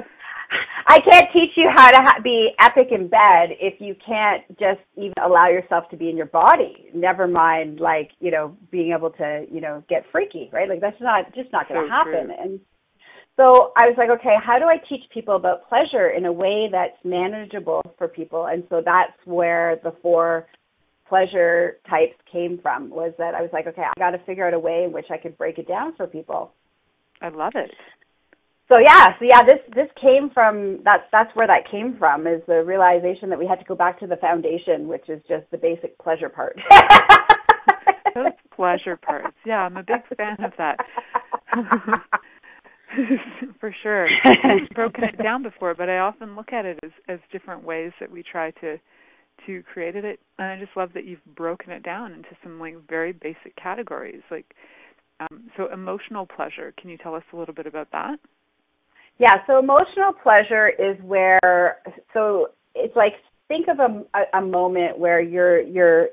I 0.88 1.00
can't 1.00 1.30
teach 1.32 1.52
you 1.56 1.70
how 1.74 1.92
to 1.92 1.98
ha- 1.98 2.20
be 2.22 2.50
epic 2.60 2.88
in 2.92 3.08
bed 3.08 3.52
if 3.62 3.80
you 3.80 3.96
can't 4.06 4.44
just 4.60 4.82
even 4.98 5.14
allow 5.24 5.48
yourself 5.48 5.88
to 5.92 5.96
be 5.96 6.10
in 6.10 6.18
your 6.18 6.26
body. 6.26 6.90
Never 6.94 7.28
mind, 7.28 7.80
like 7.80 8.12
you 8.20 8.32
know, 8.32 8.58
being 8.72 8.92
able 8.92 9.12
to 9.12 9.46
you 9.50 9.62
know 9.62 9.84
get 9.88 10.04
freaky, 10.12 10.50
right? 10.52 10.68
Like 10.68 10.82
that's 10.82 11.00
not 11.00 11.34
just 11.36 11.52
not 11.54 11.70
going 11.70 11.82
to 11.82 11.88
so 11.88 11.92
happen. 11.92 12.26
True. 12.26 12.36
And 12.38 12.60
so 13.38 13.72
I 13.78 13.88
was 13.88 13.96
like, 13.98 14.10
okay, 14.10 14.36
how 14.44 14.60
do 14.60 14.66
I 14.66 14.78
teach 14.90 15.02
people 15.14 15.36
about 15.36 15.68
pleasure 15.68 16.10
in 16.10 16.26
a 16.26 16.32
way 16.32 16.70
that's 16.72 16.98
manageable 17.04 17.82
for 17.98 18.08
people? 18.08 18.48
And 18.48 18.64
so 18.70 18.82
that's 18.84 19.18
where 19.26 19.80
the 19.84 19.94
four 20.02 20.48
pleasure 21.08 21.78
types 21.90 22.16
came 22.32 22.60
from. 22.62 22.90
Was 22.90 23.14
that 23.18 23.34
I 23.34 23.42
was 23.42 23.50
like, 23.54 23.68
okay, 23.68 23.84
I 23.84 24.00
got 24.00 24.12
to 24.12 24.24
figure 24.26 24.48
out 24.48 24.54
a 24.54 24.60
way 24.60 24.84
in 24.86 24.92
which 24.92 25.08
I 25.10 25.18
could 25.18 25.38
break 25.38 25.58
it 25.58 25.68
down 25.68 25.96
for 25.96 26.08
people. 26.08 26.54
I 27.22 27.30
love 27.30 27.54
it 27.56 27.72
so 28.72 28.80
yeah, 28.80 29.10
so 29.20 29.26
yeah, 29.26 29.44
this 29.44 29.60
this 29.76 29.88
came 30.02 30.30
from 30.34 30.80
that's 30.86 31.04
that's 31.12 31.36
where 31.36 31.48
that 31.48 31.70
came 31.70 31.98
from 32.00 32.26
is 32.26 32.42
the 32.48 32.64
realization 32.64 33.30
that 33.30 33.38
we 33.38 33.46
had 33.46 33.60
to 33.60 33.66
go 33.66 33.76
back 33.76 34.00
to 34.00 34.08
the 34.08 34.16
foundation, 34.16 34.88
which 34.88 35.10
is 35.10 35.22
just 35.28 35.44
the 35.52 35.58
basic 35.58 35.98
pleasure 35.98 36.30
part. 36.30 36.58
Those 38.16 38.32
pleasure 38.56 38.96
parts, 38.96 39.36
yeah, 39.46 39.60
I'm 39.60 39.76
a 39.78 39.84
big 39.84 40.02
fan 40.16 40.44
of 40.44 40.54
that. 40.58 40.78
For 43.60 43.74
sure, 43.84 44.08
I've 44.26 44.70
broken 44.76 45.04
it 45.04 45.22
down 45.22 45.44
before, 45.44 45.74
but 45.76 45.90
I 45.90 46.00
often 46.00 46.36
look 46.36 46.54
at 46.54 46.66
it 46.66 46.80
as 46.84 46.92
as 47.08 47.20
different 47.32 47.64
ways 47.64 47.92
that 48.00 48.12
we 48.12 48.24
try 48.24 48.52
to 48.62 48.78
to 49.46 49.64
create 49.64 49.96
it, 49.96 50.20
and 50.38 50.48
I 50.48 50.60
just 50.60 50.76
love 50.76 50.92
that 50.94 51.06
you've 51.06 51.24
broken 51.36 51.72
it 51.72 51.84
down 51.84 52.12
into 52.12 52.30
some 52.44 52.60
like 52.60 52.76
very 52.88 53.12
basic 53.12 53.56
categories, 53.62 54.22
like 54.30 54.54
um, 55.20 55.50
so 55.58 55.72
emotional 55.72 56.26
pleasure. 56.26 56.74
Can 56.80 56.90
you 56.90 56.98
tell 56.98 57.16
us 57.16 57.24
a 57.34 57.38
little 57.38 57.54
bit 57.54 57.68
about 57.68 57.92
that? 57.92 58.18
Yeah, 59.18 59.36
so 59.48 59.60
emotional 59.60 60.14
pleasure 60.24 60.70
is 60.70 60.98
where 61.04 61.78
so 62.14 62.48
it's 62.76 62.96
like 62.96 63.14
think 63.48 63.68
of 63.68 63.80
a, 63.80 64.04
a, 64.18 64.40
a 64.40 64.42
moment 64.42 64.98
where 64.98 65.22
you're 65.22 65.62
you're 65.62 66.08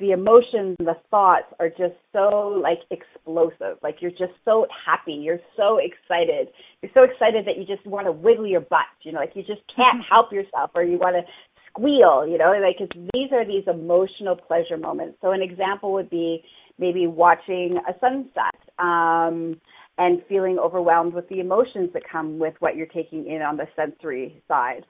the 0.00 0.10
emotions 0.10 0.76
and 0.78 0.88
the 0.88 0.96
thoughts 1.10 1.46
are 1.60 1.68
just 1.68 1.94
so 2.12 2.60
like 2.62 2.78
explosive. 2.90 3.78
Like 3.82 3.96
you're 4.00 4.10
just 4.10 4.34
so 4.44 4.66
happy. 4.84 5.12
You're 5.12 5.40
so 5.56 5.78
excited. 5.78 6.48
You're 6.82 6.92
so 6.92 7.04
excited 7.04 7.46
that 7.46 7.56
you 7.56 7.64
just 7.64 7.86
want 7.86 8.06
to 8.06 8.12
wiggle 8.12 8.46
your 8.46 8.60
butt. 8.60 8.90
You 9.02 9.12
know, 9.12 9.20
like 9.20 9.32
you 9.34 9.42
just 9.42 9.62
can't 9.74 10.02
help 10.08 10.32
yourself, 10.32 10.70
or 10.74 10.82
you 10.82 10.98
want 10.98 11.16
to 11.16 11.32
squeal. 11.68 12.26
You 12.26 12.38
know, 12.38 12.52
like 12.60 12.78
these 13.12 13.30
are 13.32 13.46
these 13.46 13.64
emotional 13.68 14.36
pleasure 14.36 14.76
moments. 14.76 15.18
So 15.22 15.30
an 15.30 15.42
example 15.42 15.92
would 15.92 16.10
be 16.10 16.42
maybe 16.78 17.06
watching 17.06 17.78
a 17.88 17.92
sunset. 18.00 18.58
Um, 18.78 19.60
and 19.98 20.20
feeling 20.28 20.58
overwhelmed 20.58 21.14
with 21.14 21.28
the 21.28 21.40
emotions 21.40 21.90
that 21.94 22.02
come 22.10 22.38
with 22.38 22.54
what 22.58 22.76
you're 22.76 22.86
taking 22.86 23.26
in 23.26 23.40
on 23.40 23.56
the 23.56 23.66
sensory 23.74 24.42
side. 24.46 24.84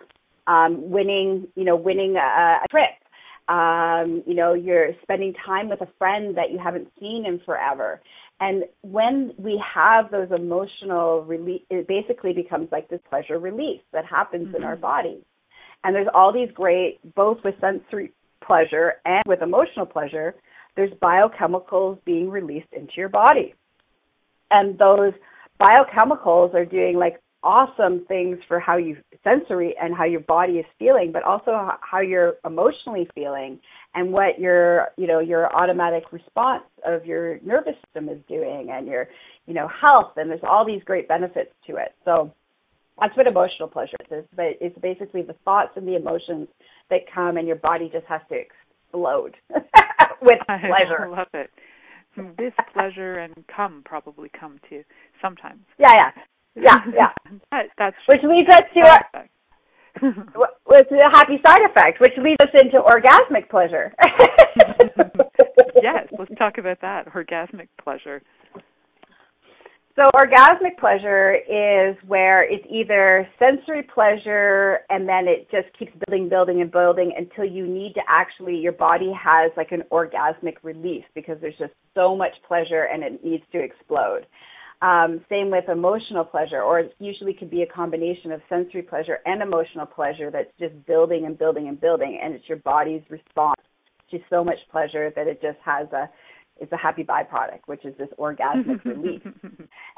Um, 0.49 0.91
winning, 0.91 1.47
you 1.55 1.65
know, 1.65 1.76
winning 1.76 2.17
a, 2.17 2.59
a 2.65 2.67
trip. 2.71 2.91
Um, 3.49 4.23
you 4.26 4.35
know, 4.35 4.55
you're 4.55 4.91
spending 5.03 5.35
time 5.45 5.69
with 5.69 5.81
a 5.81 5.88
friend 5.99 6.37
that 6.37 6.50
you 6.50 6.59
haven't 6.59 6.88
seen 6.99 7.25
in 7.26 7.41
forever. 7.45 8.00
And 8.41 8.65
when 8.83 9.33
we 9.38 9.62
have 9.75 10.11
those 10.11 10.29
emotional 10.35 11.25
release, 11.25 11.62
it 11.71 11.87
basically 11.87 12.33
becomes 12.33 12.69
like 12.73 12.88
this 12.88 13.00
pleasure 13.09 13.38
release 13.38 13.81
that 13.93 14.05
happens 14.05 14.49
mm-hmm. 14.49 14.57
in 14.57 14.65
our 14.65 14.75
mm-hmm. 14.75 14.83
body. 14.83 15.25
And 15.85 15.95
there's 15.95 16.09
all 16.12 16.33
these 16.33 16.50
great, 16.53 16.99
both 17.15 17.38
with 17.45 17.55
sensory 17.61 18.12
pleasure 18.45 18.95
and 19.05 19.23
with 19.26 19.43
emotional 19.43 19.87
pleasure, 19.87 20.35
there's 20.75 20.93
biochemicals 21.03 21.99
being 22.05 22.29
released 22.29 22.73
into 22.73 22.93
your 22.97 23.09
body 23.09 23.55
and 24.50 24.79
those 24.79 25.12
biochemicals 25.61 26.55
are 26.55 26.65
doing 26.65 26.97
like 26.97 27.21
awesome 27.43 28.05
things 28.07 28.38
for 28.49 28.59
how 28.59 28.76
you 28.76 28.97
sensory 29.23 29.75
and 29.81 29.95
how 29.95 30.05
your 30.05 30.21
body 30.21 30.55
is 30.55 30.66
feeling 30.78 31.11
but 31.12 31.23
also 31.23 31.69
how 31.81 32.00
you're 32.00 32.35
emotionally 32.45 33.09
feeling 33.14 33.59
and 33.95 34.12
what 34.12 34.38
your 34.38 34.88
you 34.97 35.07
know 35.07 35.21
your 35.21 35.55
automatic 35.55 36.05
response 36.12 36.64
of 36.85 37.05
your 37.05 37.38
nervous 37.40 37.75
system 37.85 38.09
is 38.09 38.19
doing 38.28 38.69
and 38.73 38.87
your 38.87 39.07
you 39.47 39.55
know 39.55 39.69
health 39.69 40.12
and 40.16 40.31
there's 40.31 40.40
all 40.49 40.66
these 40.66 40.83
great 40.85 41.09
benefits 41.09 41.50
to 41.66 41.76
it. 41.76 41.95
So 42.05 42.33
that's 43.00 43.16
what 43.16 43.26
emotional 43.26 43.69
pleasure 43.69 43.97
is 44.11 44.25
but 44.35 44.47
it's 44.61 44.78
basically 44.81 45.23
the 45.23 45.37
thoughts 45.45 45.71
and 45.76 45.87
the 45.87 45.97
emotions 45.97 46.49
that 46.90 47.00
come 47.12 47.37
and 47.37 47.47
your 47.47 47.57
body 47.57 47.90
just 47.93 48.07
has 48.07 48.23
to 48.31 48.35
explode 48.35 49.37
with 50.23 50.38
pleasure. 50.47 51.05
I 51.05 51.09
love 51.09 51.28
it. 51.35 51.50
With 52.16 52.55
pleasure 52.73 53.19
and 53.19 53.35
come 53.55 53.83
probably 53.85 54.31
come 54.38 54.59
too 54.71 54.83
sometimes. 55.21 55.61
Yeah, 55.78 55.93
yeah, 55.95 56.11
yeah, 56.56 56.78
yeah. 56.94 57.12
that, 57.50 57.66
that's 57.78 57.96
which 58.06 58.22
leads 58.22 58.48
us 58.48 58.62
to 58.75 58.80
our, 58.88 59.28
with 60.66 60.86
a 60.90 61.10
happy 61.10 61.38
side 61.44 61.62
effect, 61.62 62.00
which 62.00 62.12
leads 62.18 62.38
us 62.40 62.48
into 62.54 62.80
orgasmic 62.80 63.48
pleasure. 63.48 63.94
yes, 65.82 66.06
let's 66.18 66.34
talk 66.38 66.58
about 66.58 66.80
that 66.80 67.06
orgasmic 67.14 67.68
pleasure. 67.82 68.22
So 69.96 70.02
orgasmic 70.14 70.76
pleasure 70.78 71.36
is 71.36 71.96
where 72.06 72.42
it's 72.42 72.66
either 72.70 73.26
sensory 73.38 73.82
pleasure 73.82 74.80
and 74.90 75.08
then 75.08 75.26
it 75.26 75.48
just 75.50 75.75
keeps 75.78 75.92
building, 76.06 76.28
building, 76.28 76.60
and 76.60 76.70
building 76.70 77.14
until 77.16 77.50
you 77.50 77.66
need 77.66 77.94
to 77.94 78.02
actually, 78.06 78.56
your 78.56 78.72
body 78.72 79.10
has 79.18 79.50
like 79.56 79.72
an 79.72 79.82
orgasmic 79.90 80.56
release 80.62 81.04
because 81.14 81.38
there's 81.40 81.56
just 81.58 81.72
so 81.94 82.14
much 82.14 82.32
pleasure 82.46 82.88
and 82.92 83.02
it 83.02 83.25
needs 83.25 83.42
to 83.52 83.58
explode. 83.58 84.26
Um, 84.83 85.25
same 85.30 85.50
with 85.50 85.68
emotional 85.71 86.25
pleasure, 86.25 86.61
or 86.61 86.80
it 86.80 86.95
usually 86.99 87.33
could 87.33 87.50
be 87.50 87.62
a 87.62 87.66
combination 87.66 88.30
of 88.30 88.42
sensory 88.49 88.83
pleasure 88.83 89.21
and 89.25 89.40
emotional 89.40 89.87
pleasure 89.87 90.30
that's 90.30 90.52
just 90.61 90.75
building 90.87 91.25
and 91.25 91.38
building 91.38 91.68
and 91.68 91.80
building, 91.80 92.21
and 92.23 92.35
it's 92.35 92.47
your 92.47 92.59
body's 92.59 93.02
response 93.09 93.61
to 94.11 94.18
so 94.28 94.45
much 94.45 94.59
pleasure 94.71 95.11
that 95.16 95.26
it 95.26 95.40
just 95.40 95.59
has 95.64 95.90
a 95.92 96.09
it's 96.59 96.73
a 96.73 96.76
happy 96.76 97.04
byproduct, 97.04 97.61
which 97.66 97.85
is 97.85 97.95
this 97.99 98.09
orgasmic 98.18 98.83
release. 98.85 99.21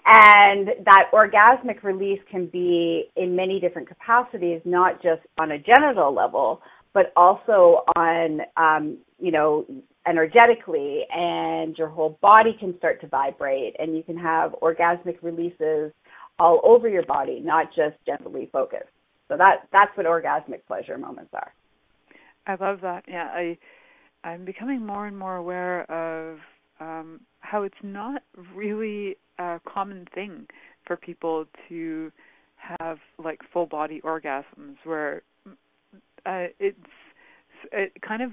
And 0.06 0.68
that 0.84 1.04
orgasmic 1.12 1.84
release 1.84 2.18
can 2.30 2.46
be 2.46 3.10
in 3.16 3.36
many 3.36 3.60
different 3.60 3.86
capacities, 3.86 4.60
not 4.64 5.02
just 5.02 5.20
on 5.38 5.52
a 5.52 5.58
genital 5.58 6.12
level, 6.12 6.60
but 6.94 7.12
also 7.16 7.82
on, 7.96 8.40
um, 8.56 8.98
you 9.18 9.30
know, 9.30 9.66
energetically, 10.06 11.02
and 11.12 11.76
your 11.76 11.88
whole 11.88 12.18
body 12.22 12.56
can 12.58 12.76
start 12.78 13.00
to 13.00 13.06
vibrate, 13.06 13.76
and 13.78 13.96
you 13.96 14.02
can 14.02 14.16
have 14.16 14.52
orgasmic 14.62 15.18
releases 15.22 15.92
all 16.38 16.60
over 16.64 16.88
your 16.88 17.04
body, 17.04 17.40
not 17.40 17.66
just 17.74 17.96
genitally 18.06 18.50
focused. 18.50 18.90
So 19.28 19.36
that 19.36 19.68
that's 19.72 19.94
what 19.96 20.06
orgasmic 20.06 20.64
pleasure 20.66 20.96
moments 20.96 21.30
are. 21.34 21.52
I 22.46 22.56
love 22.62 22.80
that. 22.80 23.04
Yeah, 23.06 23.28
I 23.32 23.58
I'm 24.24 24.44
becoming 24.44 24.84
more 24.84 25.06
and 25.06 25.18
more 25.18 25.36
aware 25.36 25.90
of 25.90 26.38
um, 26.80 27.20
how 27.40 27.62
it's 27.62 27.74
not 27.82 28.22
really 28.54 29.16
a 29.38 29.60
common 29.66 30.06
thing 30.14 30.46
for 30.86 30.96
people 30.96 31.44
to 31.68 32.10
have 32.56 32.98
like 33.22 33.40
full 33.52 33.66
body 33.66 34.00
orgasms 34.04 34.76
where 34.84 35.22
uh, 36.28 36.46
it's 36.58 36.78
it 37.72 37.92
kind 38.06 38.22
of 38.22 38.32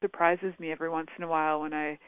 surprises 0.00 0.54
me 0.58 0.70
every 0.70 0.88
once 0.88 1.08
in 1.18 1.24
a 1.24 1.28
while 1.28 1.60
when 1.62 1.72
I 1.72 1.98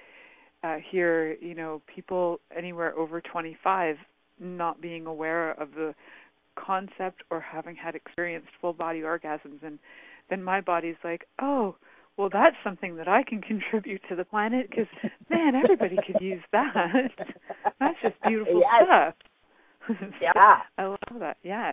uh, 0.63 0.77
hear 0.91 1.35
you 1.41 1.55
know 1.55 1.83
people 1.93 2.41
anywhere 2.57 2.97
over 2.97 3.21
25 3.21 3.97
not 4.39 4.81
being 4.81 5.07
aware 5.07 5.53
of 5.53 5.73
the 5.73 5.95
concept 6.57 7.23
or 7.31 7.41
having 7.41 7.75
had 7.75 7.95
experienced 7.95 8.49
full 8.61 8.73
body 8.73 9.01
orgasms 9.01 9.63
and 9.63 9.79
then 10.31 10.43
my 10.43 10.61
body's 10.61 10.97
like 11.03 11.27
oh 11.41 11.77
well, 12.17 12.29
that's 12.31 12.57
something 12.63 12.97
that 12.97 13.09
I 13.09 13.23
can 13.23 13.41
contribute 13.41 14.03
to 14.09 14.17
the 14.17 14.25
planet 14.25 14.69
because, 14.69 14.87
man, 15.31 15.55
everybody 15.55 15.97
could 16.07 16.21
use 16.21 16.43
that. 16.53 17.11
That's 17.81 17.97
just 18.03 18.15
beautiful 18.27 18.61
yes. 18.61 19.15
stuff. 19.89 20.09
yeah. 20.21 20.59
I 20.79 20.85
love 20.85 20.99
that. 21.21 21.39
Yeah. 21.43 21.73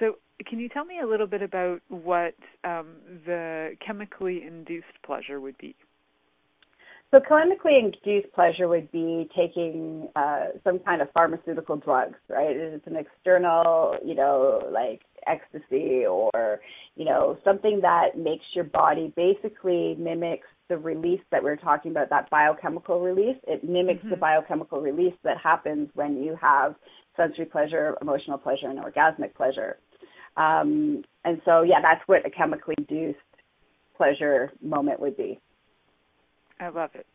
So, 0.00 0.14
can 0.46 0.58
you 0.58 0.68
tell 0.68 0.84
me 0.84 1.00
a 1.02 1.06
little 1.06 1.26
bit 1.26 1.42
about 1.42 1.80
what 1.88 2.34
um, 2.64 2.96
the 3.26 3.76
chemically 3.84 4.42
induced 4.46 4.86
pleasure 5.04 5.40
would 5.40 5.58
be? 5.58 5.74
So, 7.10 7.20
chemically 7.26 7.78
induced 7.78 8.32
pleasure 8.34 8.68
would 8.68 8.92
be 8.92 9.30
taking 9.34 10.08
uh, 10.14 10.48
some 10.62 10.78
kind 10.80 11.00
of 11.00 11.08
pharmaceutical 11.12 11.76
drugs, 11.76 12.18
right? 12.28 12.54
It's 12.54 12.86
an 12.86 12.96
external, 12.96 13.96
you 14.04 14.14
know, 14.14 14.68
like 14.70 15.00
ecstasy 15.26 16.04
or 16.06 16.60
you 16.96 17.04
know 17.04 17.38
something 17.44 17.80
that 17.82 18.16
makes 18.16 18.44
your 18.54 18.64
body 18.64 19.12
basically 19.16 19.96
mimics 19.98 20.46
the 20.68 20.76
release 20.76 21.20
that 21.30 21.42
we 21.42 21.50
are 21.50 21.56
talking 21.56 21.90
about, 21.90 22.10
that 22.10 22.28
biochemical 22.28 23.00
release. 23.00 23.36
It 23.46 23.64
mimics 23.64 24.00
mm-hmm. 24.00 24.10
the 24.10 24.16
biochemical 24.16 24.80
release 24.80 25.14
that 25.24 25.38
happens 25.42 25.88
when 25.94 26.22
you 26.22 26.36
have 26.40 26.74
sensory 27.16 27.46
pleasure, 27.46 27.96
emotional 28.02 28.36
pleasure, 28.36 28.68
and 28.68 28.78
orgasmic 28.78 29.34
pleasure. 29.34 29.78
Um, 30.38 31.02
and 31.24 31.42
so, 31.44 31.62
yeah, 31.62 31.80
that's 31.82 32.00
what 32.06 32.24
a 32.24 32.30
chemically 32.30 32.74
induced 32.78 33.18
pleasure 33.96 34.52
moment 34.62 35.00
would 35.00 35.16
be. 35.16 35.40
I 36.60 36.68
love 36.68 36.90
it. 36.94 37.06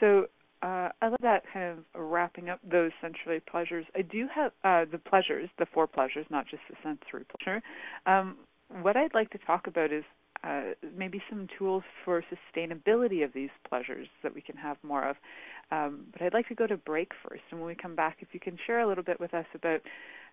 So 0.00 0.26
uh, 0.62 0.88
I 1.00 1.08
love 1.08 1.20
that 1.22 1.42
kind 1.52 1.78
of 1.78 1.84
wrapping 1.94 2.48
up 2.48 2.60
those 2.68 2.90
sensory 3.00 3.40
pleasures. 3.40 3.84
I 3.94 4.02
do 4.02 4.26
have 4.34 4.52
uh, 4.64 4.90
the 4.90 4.98
pleasures, 4.98 5.48
the 5.58 5.66
four 5.72 5.86
pleasures, 5.86 6.26
not 6.30 6.46
just 6.48 6.62
the 6.68 6.76
sensory 6.82 7.24
pleasure. 7.38 7.62
Um, 8.06 8.38
what 8.82 8.96
I'd 8.96 9.14
like 9.14 9.30
to 9.30 9.38
talk 9.46 9.66
about 9.66 9.92
is 9.92 10.04
uh, 10.44 10.72
maybe 10.96 11.22
some 11.30 11.48
tools 11.58 11.82
for 12.04 12.22
sustainability 12.22 13.24
of 13.24 13.32
these 13.32 13.50
pleasures 13.68 14.06
that 14.22 14.34
we 14.34 14.40
can 14.40 14.56
have 14.56 14.76
more 14.82 15.08
of. 15.08 15.16
Um, 15.70 16.06
but 16.12 16.22
I'd 16.22 16.34
like 16.34 16.48
to 16.48 16.54
go 16.54 16.66
to 16.66 16.76
break 16.76 17.10
first, 17.28 17.42
and 17.50 17.60
when 17.60 17.68
we 17.68 17.74
come 17.74 17.96
back, 17.96 18.18
if 18.20 18.28
you 18.32 18.40
can 18.40 18.56
share 18.66 18.80
a 18.80 18.86
little 18.86 19.04
bit 19.04 19.18
with 19.18 19.34
us 19.34 19.46
about 19.54 19.80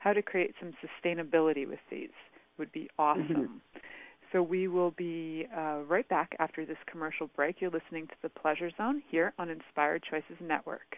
how 0.03 0.12
to 0.12 0.22
create 0.22 0.53
some 0.60 0.74
sustainability 0.83 1.67
with 1.67 1.79
these, 1.89 2.10
would 2.57 2.72
be 2.72 2.89
awesome. 3.00 3.24
Mm-hmm. 3.29 3.79
So 4.31 4.41
we 4.41 4.67
will 4.67 4.91
be 4.91 5.48
uh, 5.55 5.81
right 5.88 6.07
back 6.10 6.36
after 6.39 6.65
this 6.65 6.77
commercial 6.91 7.29
break. 7.36 7.62
You're 7.62 7.72
listening 7.72 8.07
to 8.07 8.15
the 8.22 8.29
Pleasure 8.29 8.72
Zone 8.77 9.01
here 9.10 9.31
on 9.38 9.50
Inspired 9.50 10.03
Choices 10.10 10.38
Network. 10.41 10.98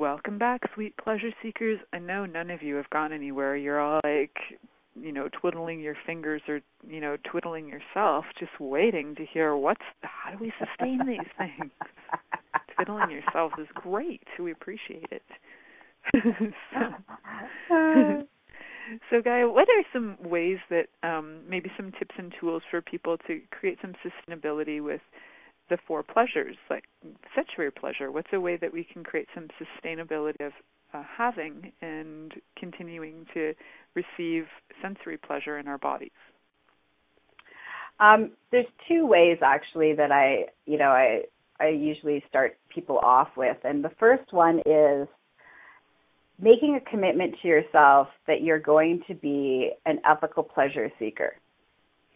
Welcome 0.00 0.38
back, 0.38 0.62
sweet 0.72 0.96
pleasure 0.96 1.28
seekers. 1.42 1.78
I 1.92 1.98
know 1.98 2.24
none 2.24 2.48
of 2.48 2.62
you 2.62 2.76
have 2.76 2.88
gone 2.88 3.12
anywhere. 3.12 3.54
You're 3.54 3.78
all 3.78 4.00
like, 4.02 4.34
you 4.98 5.12
know, 5.12 5.28
twiddling 5.38 5.78
your 5.78 5.94
fingers 6.06 6.40
or, 6.48 6.62
you 6.88 7.02
know, 7.02 7.18
twiddling 7.30 7.68
yourself, 7.68 8.24
just 8.38 8.52
waiting 8.58 9.14
to 9.16 9.26
hear 9.26 9.54
what's 9.54 9.82
how 10.00 10.30
do 10.30 10.38
we 10.40 10.54
sustain 10.58 11.00
these 11.06 11.18
things. 11.36 11.70
Twiddling 12.74 13.10
yourselves 13.10 13.52
is 13.58 13.66
great. 13.74 14.22
We 14.38 14.52
appreciate 14.52 15.08
it. 15.10 15.22
so, 16.14 16.94
so, 19.10 19.20
Gaia, 19.22 19.50
what 19.50 19.68
are 19.68 19.84
some 19.92 20.16
ways 20.24 20.56
that 20.70 20.86
um, 21.02 21.40
maybe 21.46 21.70
some 21.76 21.92
tips 21.98 22.14
and 22.16 22.32
tools 22.40 22.62
for 22.70 22.80
people 22.80 23.18
to 23.26 23.42
create 23.50 23.76
some 23.82 23.92
sustainability 24.02 24.82
with 24.82 25.02
the 25.70 25.78
four 25.86 26.02
pleasures, 26.02 26.56
like 26.68 26.84
sensory 27.34 27.70
pleasure? 27.70 28.10
What's 28.12 28.28
a 28.32 28.40
way 28.40 28.56
that 28.56 28.72
we 28.72 28.84
can 28.84 29.02
create 29.02 29.28
some 29.34 29.48
sustainability 29.60 30.44
of 30.44 30.52
uh, 30.92 31.02
having 31.16 31.72
and 31.80 32.34
continuing 32.58 33.26
to 33.32 33.54
receive 33.94 34.44
sensory 34.82 35.16
pleasure 35.16 35.58
in 35.58 35.68
our 35.68 35.78
bodies? 35.78 36.10
Um, 38.00 38.32
there's 38.50 38.66
two 38.88 39.06
ways 39.06 39.38
actually 39.42 39.94
that 39.94 40.10
I, 40.10 40.46
you 40.66 40.78
know, 40.78 40.90
I 40.90 41.22
I 41.60 41.68
usually 41.68 42.24
start 42.28 42.56
people 42.74 42.98
off 42.98 43.28
with, 43.36 43.58
and 43.64 43.84
the 43.84 43.90
first 43.98 44.32
one 44.32 44.60
is 44.64 45.06
making 46.40 46.76
a 46.76 46.90
commitment 46.90 47.34
to 47.42 47.48
yourself 47.48 48.08
that 48.26 48.42
you're 48.42 48.58
going 48.58 49.02
to 49.08 49.14
be 49.14 49.72
an 49.84 50.00
ethical 50.08 50.42
pleasure 50.42 50.90
seeker. 50.98 51.34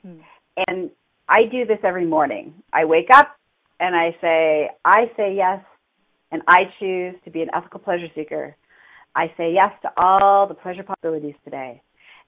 Hmm. 0.01 0.21
And 0.67 0.91
I 1.29 1.45
do 1.51 1.67
this 1.67 1.79
every 1.83 2.07
morning. 2.07 2.55
I 2.73 2.87
wake 2.87 3.09
up, 3.13 3.37
and 3.81 3.95
I 3.95 4.17
say, 4.21 4.71
I 4.85 5.11
say 5.17 5.35
yes, 5.35 5.63
and 6.31 6.43
I 6.49 6.63
choose 6.81 7.15
to 7.25 7.31
be 7.31 7.43
an 7.43 7.49
ethical 7.55 7.81
pleasure 7.81 8.09
seeker. 8.15 8.57
I 9.15 9.27
say 9.37 9.53
yes 9.53 9.73
to 9.83 9.91
all 9.97 10.47
the 10.47 10.55
pleasure 10.55 10.83
possibilities 10.83 11.35
today. 11.45 11.81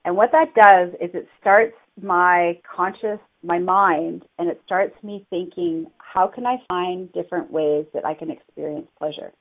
And 0.04 0.16
what 0.16 0.30
that 0.32 0.54
does 0.54 0.90
is 1.00 1.14
it 1.14 1.26
starts 1.40 1.74
my 2.00 2.60
conscious, 2.76 3.18
my 3.42 3.58
mind, 3.58 4.24
and 4.38 4.48
it 4.48 4.60
starts 4.64 4.94
me 5.02 5.26
thinking, 5.30 5.86
how 5.98 6.28
can 6.28 6.46
I 6.46 6.56
find 6.68 7.12
different 7.12 7.50
ways 7.50 7.86
that 7.92 8.04
I 8.04 8.14
can 8.14 8.30
experience 8.30 8.86
pleasure? 8.98 9.32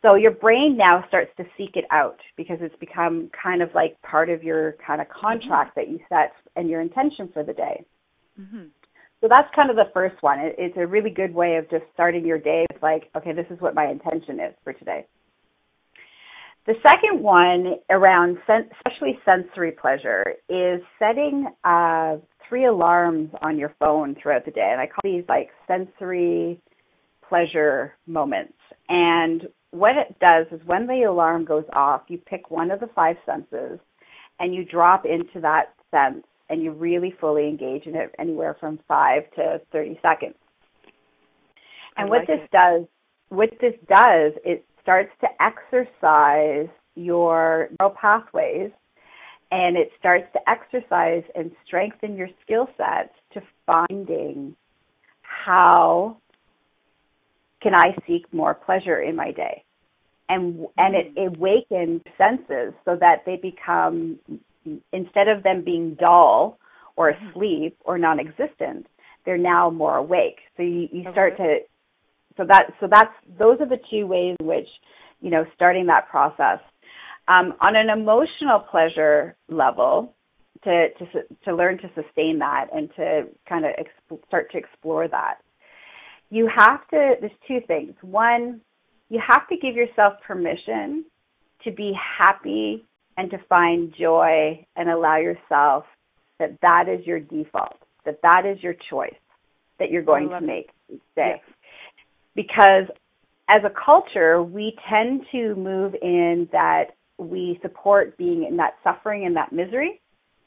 So 0.00 0.14
your 0.14 0.30
brain 0.30 0.76
now 0.76 1.04
starts 1.08 1.30
to 1.38 1.44
seek 1.58 1.76
it 1.76 1.84
out 1.90 2.18
because 2.36 2.58
it's 2.60 2.76
become 2.76 3.30
kind 3.42 3.62
of 3.62 3.70
like 3.74 4.00
part 4.02 4.30
of 4.30 4.42
your 4.42 4.76
kind 4.86 5.00
of 5.00 5.08
contract 5.08 5.74
that 5.74 5.88
you 5.88 5.98
set 6.08 6.32
and 6.56 6.70
your 6.70 6.80
intention 6.80 7.28
for 7.34 7.42
the 7.42 7.52
day. 7.52 7.84
Mm-hmm. 8.40 8.66
So 9.20 9.28
that's 9.28 9.48
kind 9.54 9.70
of 9.70 9.76
the 9.76 9.90
first 9.92 10.16
one. 10.22 10.38
It, 10.38 10.54
it's 10.58 10.76
a 10.76 10.86
really 10.86 11.10
good 11.10 11.34
way 11.34 11.56
of 11.56 11.68
just 11.70 11.84
starting 11.92 12.24
your 12.24 12.38
day 12.38 12.66
with 12.72 12.82
like, 12.82 13.10
okay, 13.16 13.32
this 13.32 13.46
is 13.50 13.60
what 13.60 13.74
my 13.74 13.88
intention 13.88 14.40
is 14.40 14.54
for 14.62 14.72
today. 14.72 15.06
The 16.66 16.74
second 16.86 17.22
one 17.22 17.76
around 17.90 18.38
sen- 18.46 18.68
especially 18.76 19.18
sensory 19.24 19.72
pleasure 19.72 20.22
is 20.48 20.82
setting 20.98 21.48
uh, 21.64 22.16
three 22.48 22.66
alarms 22.66 23.30
on 23.42 23.58
your 23.58 23.74
phone 23.78 24.14
throughout 24.22 24.44
the 24.44 24.50
day, 24.50 24.68
and 24.70 24.80
I 24.80 24.86
call 24.86 25.00
these 25.02 25.24
like 25.28 25.48
sensory 25.66 26.60
pleasure 27.26 27.94
moments. 28.06 28.54
And 28.88 29.48
what 29.70 29.96
it 29.96 30.18
does 30.20 30.46
is 30.52 30.66
when 30.66 30.86
the 30.86 31.04
alarm 31.04 31.44
goes 31.44 31.64
off, 31.72 32.02
you 32.08 32.18
pick 32.18 32.50
one 32.50 32.70
of 32.70 32.80
the 32.80 32.88
five 32.94 33.16
senses 33.26 33.78
and 34.40 34.54
you 34.54 34.64
drop 34.64 35.04
into 35.04 35.40
that 35.40 35.74
sense 35.90 36.24
and 36.48 36.62
you 36.62 36.72
really 36.72 37.14
fully 37.20 37.48
engage 37.48 37.86
in 37.86 37.94
it 37.94 38.14
anywhere 38.18 38.56
from 38.58 38.78
5 38.88 39.22
to 39.36 39.60
30 39.72 39.98
seconds. 40.02 40.34
And 41.96 42.08
what 42.08 42.26
this 42.26 42.40
it. 42.42 42.50
does, 42.50 42.84
what 43.28 43.50
this 43.60 43.74
does, 43.88 44.32
it 44.44 44.64
starts 44.80 45.10
to 45.20 45.28
exercise 45.40 46.68
your 46.94 47.68
neural 47.78 47.94
pathways 48.00 48.70
and 49.50 49.76
it 49.76 49.90
starts 49.98 50.26
to 50.32 50.40
exercise 50.48 51.22
and 51.34 51.50
strengthen 51.66 52.16
your 52.16 52.28
skill 52.42 52.68
sets 52.76 53.14
to 53.32 53.40
finding 53.66 54.54
how 55.22 56.16
can 57.62 57.74
I 57.74 57.96
seek 58.06 58.32
more 58.32 58.54
pleasure 58.54 59.00
in 59.00 59.16
my 59.16 59.32
day? 59.32 59.64
And 60.28 60.66
and 60.76 60.94
mm-hmm. 60.94 61.16
it 61.16 61.26
awakens 61.26 62.02
senses 62.18 62.74
so 62.84 62.96
that 63.00 63.22
they 63.24 63.36
become 63.36 64.18
instead 64.92 65.28
of 65.28 65.42
them 65.42 65.62
being 65.64 65.96
dull 65.98 66.58
or 66.96 67.10
asleep 67.10 67.76
or 67.84 67.98
non-existent, 67.98 68.86
they're 69.24 69.38
now 69.38 69.70
more 69.70 69.96
awake. 69.96 70.38
So 70.56 70.62
you, 70.62 70.88
you 70.92 71.02
start 71.12 71.36
to 71.36 71.58
so 72.36 72.44
that 72.48 72.72
so 72.80 72.86
that's 72.90 73.12
those 73.38 73.60
are 73.60 73.68
the 73.68 73.80
two 73.90 74.06
ways 74.06 74.36
in 74.40 74.46
which 74.46 74.68
you 75.20 75.30
know 75.30 75.44
starting 75.54 75.86
that 75.86 76.08
process. 76.08 76.60
Um, 77.26 77.54
on 77.60 77.76
an 77.76 77.90
emotional 77.90 78.60
pleasure 78.60 79.36
level 79.48 80.14
to 80.64 80.88
to 80.98 81.06
to 81.44 81.54
learn 81.54 81.78
to 81.78 81.90
sustain 81.94 82.38
that 82.38 82.66
and 82.74 82.88
to 82.96 83.24
kind 83.48 83.64
of 83.64 83.72
exp- 83.72 84.26
start 84.26 84.50
to 84.52 84.58
explore 84.58 85.08
that 85.08 85.38
you 86.30 86.50
have 86.54 86.86
to 86.88 87.14
there's 87.20 87.32
two 87.46 87.60
things. 87.66 87.94
One 88.02 88.60
you 89.08 89.20
have 89.26 89.48
to 89.48 89.56
give 89.56 89.74
yourself 89.74 90.14
permission 90.26 91.04
to 91.64 91.70
be 91.70 91.92
happy 92.18 92.84
and 93.18 93.30
to 93.30 93.38
find 93.48 93.92
joy 93.98 94.64
and 94.76 94.88
allow 94.88 95.18
yourself 95.18 95.84
that 96.38 96.56
that 96.62 96.88
is 96.88 97.06
your 97.06 97.20
default 97.20 97.76
that 98.06 98.18
that 98.22 98.46
is 98.46 98.62
your 98.62 98.74
choice 98.88 99.12
that 99.78 99.90
you're 99.90 100.02
going 100.02 100.30
to 100.30 100.40
make 100.40 100.70
each 100.88 101.00
day 101.14 101.34
yes 101.36 101.54
because 102.34 102.84
as 103.48 103.62
a 103.64 103.72
culture, 103.84 104.42
we 104.42 104.76
tend 104.88 105.22
to 105.32 105.54
move 105.56 105.94
in 106.00 106.48
that 106.52 106.92
we 107.18 107.58
support 107.62 108.16
being 108.16 108.44
in 108.48 108.56
that 108.58 108.74
suffering 108.84 109.26
and 109.26 109.34
that 109.36 109.52
misery. 109.52 110.00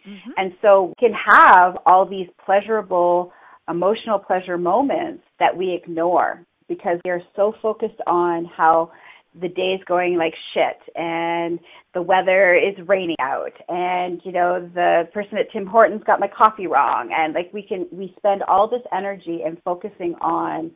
Mm-hmm. 0.08 0.32
And 0.38 0.54
so 0.62 0.94
we 1.00 1.08
can 1.08 1.14
have 1.14 1.78
all 1.86 2.06
these 2.06 2.28
pleasurable, 2.46 3.34
emotional 3.70 4.20
pleasure 4.20 4.58
moments 4.58 5.24
that 5.40 5.56
we 5.56 5.74
ignore 5.74 6.46
because 6.68 7.00
they're 7.04 7.24
so 7.36 7.54
focused 7.62 8.00
on 8.08 8.46
how 8.46 8.92
the 9.40 9.48
day's 9.48 9.80
going 9.88 10.18
like 10.18 10.34
shit 10.54 10.96
and 10.96 11.60
the 11.94 12.02
weather 12.02 12.54
is 12.54 12.76
raining 12.88 13.16
out 13.22 13.54
and 13.70 14.22
you 14.26 14.32
know 14.32 14.70
the 14.74 15.04
person 15.14 15.38
at 15.38 15.52
Tim 15.54 15.66
Hortons 15.66 16.04
got 16.06 16.20
my 16.20 16.28
coffee 16.28 16.68
wrong 16.68 17.12
and 17.18 17.34
like 17.34 17.50
we 17.54 17.62
can 17.62 17.88
we 17.92 18.14
spend 18.18 18.44
all 18.44 18.70
this 18.70 18.82
energy 18.96 19.42
and 19.46 19.58
focusing 19.64 20.16
on 20.22 20.72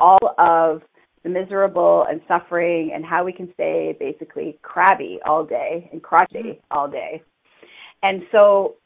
all 0.00 0.34
of 0.38 0.82
the 1.22 1.28
miserable 1.28 2.06
and 2.08 2.20
suffering 2.28 2.92
and 2.94 3.04
how 3.04 3.24
we 3.24 3.32
can 3.32 3.52
stay 3.54 3.96
basically 3.98 4.58
crabby 4.62 5.18
all 5.26 5.44
day 5.44 5.88
and 5.92 6.02
crotchety 6.02 6.38
mm-hmm. 6.38 6.78
all 6.78 6.88
day. 6.88 7.22
And 8.02 8.22
so 8.30 8.76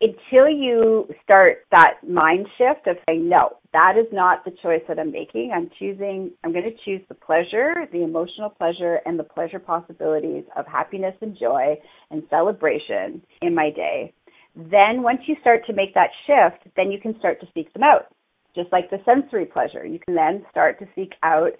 until 0.00 0.48
you 0.48 1.08
start 1.24 1.66
that 1.72 1.94
mind 2.08 2.46
shift 2.56 2.86
of 2.86 2.96
saying, 3.08 3.28
no, 3.28 3.56
that 3.72 3.94
is 3.98 4.06
not 4.12 4.44
the 4.44 4.52
choice 4.62 4.82
that 4.86 4.98
I'm 4.98 5.10
making. 5.10 5.52
I'm 5.54 5.70
choosing, 5.78 6.30
I'm 6.44 6.52
going 6.52 6.64
to 6.64 6.76
choose 6.84 7.04
the 7.08 7.14
pleasure, 7.14 7.74
the 7.92 8.04
emotional 8.04 8.48
pleasure, 8.48 9.00
and 9.06 9.18
the 9.18 9.24
pleasure 9.24 9.58
possibilities 9.58 10.44
of 10.56 10.66
happiness 10.66 11.14
and 11.20 11.36
joy 11.38 11.76
and 12.10 12.22
celebration 12.30 13.20
in 13.42 13.54
my 13.54 13.70
day. 13.70 14.12
Then 14.54 15.02
once 15.02 15.20
you 15.26 15.36
start 15.40 15.66
to 15.66 15.72
make 15.72 15.94
that 15.94 16.10
shift, 16.26 16.72
then 16.76 16.90
you 16.92 17.00
can 17.00 17.18
start 17.18 17.40
to 17.40 17.46
seek 17.54 17.72
them 17.72 17.82
out 17.82 18.06
just 18.54 18.72
like 18.72 18.90
the 18.90 18.98
sensory 19.04 19.46
pleasure. 19.46 19.86
You 19.86 20.00
can 20.04 20.14
then 20.14 20.44
start 20.50 20.78
to 20.80 20.86
seek 20.94 21.12
out, 21.22 21.50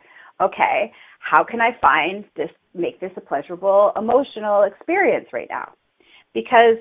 okay, 0.41 0.93
how 1.21 1.45
can 1.45 1.61
I 1.61 1.71
find 1.81 2.25
this, 2.37 2.51
make 2.75 3.01
this 3.01 3.13
a 3.17 3.21
pleasurable 3.21 3.93
emotional 3.97 4.63
experience 4.63 5.27
right 5.33 5.49
now? 5.51 5.73
Because 6.35 6.77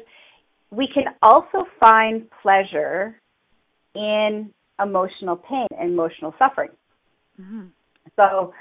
we 0.71 0.88
can 0.93 1.06
also 1.21 1.65
find 1.80 2.27
pleasure 2.41 3.19
in 3.95 4.51
emotional 4.82 5.36
pain 5.36 5.67
and 5.80 5.91
emotional 5.91 6.34
suffering. 6.38 6.69
Mm-hmm. 7.39 7.67
So, 8.15 8.53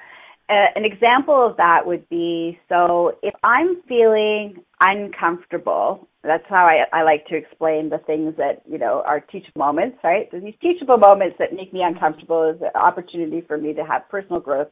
uh, 0.49 0.67
an 0.77 0.85
example 0.85 1.45
of 1.45 1.57
that 1.57 1.81
would 1.85 2.09
be 2.09 2.59
so 2.69 3.13
if 3.23 3.35
I'm 3.43 3.83
feeling 3.89 4.63
uncomfortable, 4.81 6.07
that's 6.23 6.45
how 6.49 6.67
I, 6.67 6.85
I 6.97 7.03
like 7.03 7.27
to 7.27 7.37
explain 7.37 7.89
the 7.89 7.99
things 7.99 8.35
that, 8.37 8.63
you 8.69 8.79
know, 8.79 9.03
are 9.05 9.21
teachable 9.21 9.59
moments, 9.59 9.99
right? 10.05 10.29
So 10.31 10.39
these 10.39 10.55
teachable 10.61 10.99
moments 10.99 11.37
that 11.41 11.53
make 11.53 11.73
me 11.73 11.83
uncomfortable 11.83 12.49
is 12.55 12.61
an 12.61 12.81
opportunity 12.81 13.43
for 13.47 13.59
me 13.59 13.75
to 13.75 13.85
have 13.85 14.09
personal 14.09 14.41
growth 14.41 14.69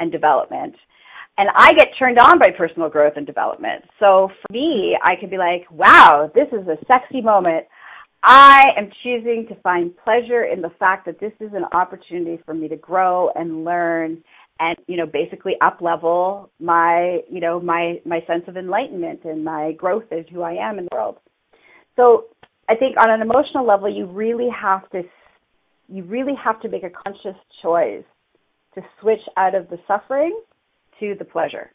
and 0.00 0.10
development. 0.10 0.74
And 1.36 1.48
I 1.56 1.72
get 1.74 1.88
turned 1.98 2.18
on 2.18 2.38
by 2.38 2.50
personal 2.50 2.88
growth 2.88 3.14
and 3.16 3.26
development. 3.26 3.84
So 3.98 4.28
for 4.40 4.52
me, 4.52 4.96
I 5.02 5.16
could 5.16 5.30
be 5.30 5.38
like, 5.38 5.68
wow, 5.70 6.30
this 6.34 6.46
is 6.52 6.66
a 6.68 6.76
sexy 6.86 7.20
moment. 7.20 7.66
I 8.22 8.68
am 8.78 8.90
choosing 9.02 9.46
to 9.48 9.54
find 9.56 9.92
pleasure 10.02 10.44
in 10.44 10.62
the 10.62 10.70
fact 10.78 11.06
that 11.06 11.20
this 11.20 11.32
is 11.40 11.50
an 11.52 11.64
opportunity 11.72 12.40
for 12.46 12.54
me 12.54 12.68
to 12.68 12.76
grow 12.76 13.30
and 13.34 13.64
learn 13.64 14.22
and 14.60 14.78
you 14.86 14.96
know 14.96 15.04
basically 15.04 15.54
up 15.60 15.80
level 15.80 16.48
my 16.60 17.18
you 17.28 17.40
know 17.40 17.60
my 17.60 18.00
my 18.06 18.20
sense 18.26 18.44
of 18.46 18.56
enlightenment 18.56 19.20
and 19.24 19.44
my 19.44 19.72
growth 19.72 20.04
as 20.12 20.24
who 20.32 20.42
I 20.42 20.52
am 20.52 20.78
in 20.78 20.84
the 20.84 20.96
world. 20.96 21.16
So 21.96 22.26
I 22.68 22.76
think 22.76 22.96
on 23.00 23.10
an 23.10 23.20
emotional 23.20 23.66
level 23.66 23.94
you 23.94 24.06
really 24.06 24.48
have 24.50 24.88
to 24.90 25.02
you 25.88 26.04
really 26.04 26.34
have 26.42 26.60
to 26.62 26.68
make 26.68 26.84
a 26.84 26.90
conscious 26.90 27.38
choice 27.62 28.04
to 28.74 28.80
switch 29.00 29.20
out 29.36 29.54
of 29.54 29.68
the 29.68 29.78
suffering 29.86 30.40
to 31.00 31.14
the 31.18 31.24
pleasure. 31.24 31.70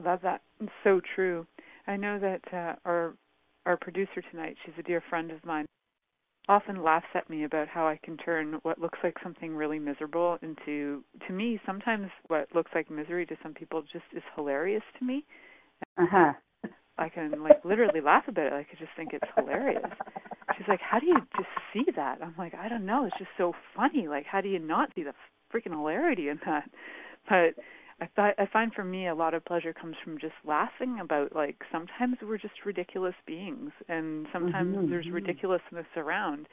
I 0.00 0.04
love 0.04 0.20
that. 0.22 0.42
It's 0.60 0.72
so 0.84 1.00
true. 1.14 1.46
I 1.86 1.96
know 1.96 2.18
that 2.18 2.40
uh, 2.52 2.74
our 2.84 3.14
our 3.66 3.76
producer 3.76 4.22
tonight, 4.30 4.56
she's 4.64 4.74
a 4.78 4.82
dear 4.82 5.02
friend 5.10 5.30
of 5.30 5.44
mine 5.44 5.66
often 6.48 6.82
laughs 6.82 7.06
at 7.14 7.30
me 7.30 7.44
about 7.44 7.68
how 7.68 7.86
I 7.86 7.98
can 8.02 8.16
turn 8.16 8.58
what 8.62 8.80
looks 8.80 8.98
like 9.04 9.14
something 9.22 9.54
really 9.54 9.78
miserable 9.78 10.38
into 10.42 11.04
to 11.26 11.32
me 11.32 11.60
sometimes 11.64 12.08
what 12.26 12.48
looks 12.54 12.72
like 12.74 12.90
misery 12.90 13.24
to 13.26 13.36
some 13.42 13.54
people 13.54 13.82
just 13.82 14.04
is 14.16 14.22
hilarious 14.34 14.82
to 14.98 15.04
me. 15.04 15.24
Uh-huh. 15.96 16.32
I 16.98 17.08
can 17.08 17.42
like 17.42 17.64
literally 17.64 18.00
laugh 18.00 18.24
about 18.26 18.46
it. 18.46 18.52
Like 18.52 18.66
I 18.72 18.78
just 18.78 18.90
think 18.96 19.10
it's 19.12 19.30
hilarious. 19.36 19.84
She's 20.58 20.66
like, 20.68 20.80
"How 20.80 20.98
do 20.98 21.06
you 21.06 21.16
just 21.36 21.48
see 21.72 21.90
that?" 21.96 22.18
I'm 22.20 22.34
like, 22.36 22.54
"I 22.54 22.68
don't 22.68 22.84
know. 22.84 23.04
It's 23.06 23.16
just 23.16 23.30
so 23.38 23.54
funny. 23.74 24.08
Like, 24.08 24.26
how 24.26 24.40
do 24.40 24.48
you 24.48 24.58
not 24.58 24.90
see 24.94 25.04
the 25.04 25.14
freaking 25.54 25.70
hilarity 25.70 26.28
in 26.28 26.40
that?" 26.44 26.68
But 27.30 27.54
I 28.00 28.08
thought 28.16 28.34
I 28.38 28.46
find 28.52 28.72
for 28.74 28.84
me 28.84 29.06
a 29.06 29.14
lot 29.14 29.34
of 29.34 29.44
pleasure 29.44 29.72
comes 29.72 29.94
from 30.02 30.18
just 30.18 30.34
laughing 30.44 30.98
about 31.00 31.34
like 31.34 31.56
sometimes 31.70 32.16
we're 32.22 32.38
just 32.38 32.64
ridiculous 32.66 33.14
beings 33.26 33.70
and 33.88 34.26
sometimes 34.32 34.76
mm-hmm. 34.76 34.90
there's 34.90 35.08
ridiculousness 35.10 35.86
around. 35.96 36.46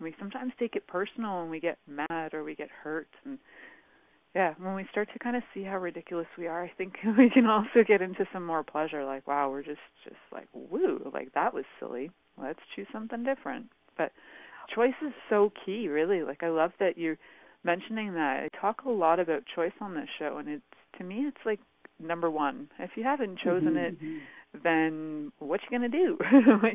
We 0.00 0.14
sometimes 0.18 0.52
take 0.58 0.76
it 0.76 0.86
personal 0.86 1.40
and 1.40 1.50
we 1.50 1.60
get 1.60 1.78
mad 1.86 2.34
or 2.34 2.44
we 2.44 2.54
get 2.54 2.68
hurt 2.70 3.08
and 3.24 3.38
yeah, 4.34 4.54
when 4.58 4.74
we 4.74 4.86
start 4.90 5.08
to 5.12 5.18
kind 5.18 5.36
of 5.36 5.42
see 5.52 5.62
how 5.62 5.76
ridiculous 5.76 6.26
we 6.38 6.46
are, 6.46 6.64
I 6.64 6.72
think 6.78 6.94
we 7.18 7.28
can 7.28 7.46
also 7.46 7.84
get 7.86 8.00
into 8.00 8.26
some 8.32 8.44
more 8.44 8.62
pleasure 8.62 9.04
like 9.04 9.26
wow, 9.26 9.50
we're 9.50 9.62
just 9.62 9.80
just 10.04 10.16
like 10.32 10.48
woo, 10.52 11.10
like 11.14 11.32
that 11.34 11.54
was 11.54 11.64
silly. 11.80 12.10
Let's 12.40 12.60
choose 12.74 12.86
something 12.92 13.24
different. 13.24 13.66
But 13.96 14.12
choice 14.74 14.94
is 15.06 15.12
so 15.30 15.52
key, 15.64 15.88
really. 15.88 16.22
Like 16.22 16.42
I 16.42 16.48
love 16.48 16.72
that 16.80 16.98
you're 16.98 17.18
mentioning 17.64 18.14
that. 18.14 18.44
I 18.44 18.60
talk 18.60 18.82
a 18.86 18.90
lot 18.90 19.20
about 19.20 19.42
choice 19.54 19.72
on 19.80 19.94
this 19.94 20.08
show, 20.18 20.38
and 20.38 20.48
it's 20.48 20.62
to 20.98 21.04
me, 21.04 21.24
it's 21.26 21.44
like 21.44 21.60
number 22.00 22.30
one. 22.30 22.68
If 22.78 22.90
you 22.96 23.04
haven't 23.04 23.38
chosen 23.38 23.70
mm-hmm, 23.70 23.76
it, 23.78 24.02
mm-hmm. 24.02 24.58
then 24.62 25.32
what 25.38 25.60
you 25.62 25.78
gonna 25.78 25.88
do? 25.88 26.18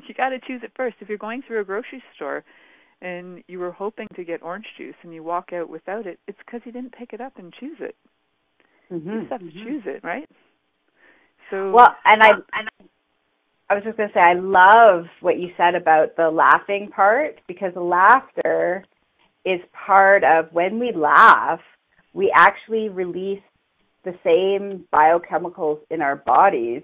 you 0.08 0.13
got 0.15 0.30
to 0.30 0.39
choose 0.39 0.62
it 0.63 0.71
first. 0.76 0.97
If 1.00 1.10
you're 1.10 1.17
going 1.17 1.43
through 1.45 1.62
a 1.62 1.65
grocery 1.65 2.04
store 2.15 2.43
and 3.02 3.43
you 3.47 3.60
were 3.60 3.71
hoping 3.71 4.08
to 4.15 4.23
get 4.23 4.41
orange 4.41 4.65
juice 4.78 4.95
and 5.04 5.13
you 5.13 5.23
walk 5.23 5.54
out 5.54 5.69
without 5.69 6.08
it, 6.08 6.19
it's 6.28 6.39
because 6.45 6.62
you 6.65 6.71
didn't 6.71 6.93
pick 6.93 7.13
it 7.13 7.21
up 7.21 7.34
and 7.38 7.54
choose 7.60 7.78
it. 7.80 7.95
Mm-hmm, 8.91 9.10
you 9.10 9.19
just 9.19 9.32
have 9.32 9.41
to 9.41 9.45
mm-hmm. 9.45 9.63
choose 9.63 9.84
it, 9.86 10.04
right? 10.04 10.30
So 11.52 11.71
well, 11.71 11.95
and 12.06 12.23
I 12.23 12.32
and 12.54 12.69
I 13.69 13.76
was 13.76 13.84
just 13.84 13.97
going 13.97 14.10
to 14.10 14.13
say 14.13 14.21
I 14.21 14.34
love 14.34 15.06
what 15.21 15.39
you 15.39 15.50
said 15.58 15.76
about 15.76 16.15
the 16.15 16.30
laughing 16.30 16.89
part 16.93 17.39
because 17.47 17.73
laughter 17.76 18.86
is 19.47 19.62
part 19.71 20.23
of 20.25 20.51
when 20.51 20.77
we 20.77 20.91
laugh, 20.91 21.62
we 22.13 22.31
actually 22.36 22.89
release 22.89 23.41
the 24.03 24.13
same 24.23 24.86
biochemicals 24.93 25.79
in 25.89 26.01
our 26.01 26.17
bodies 26.17 26.83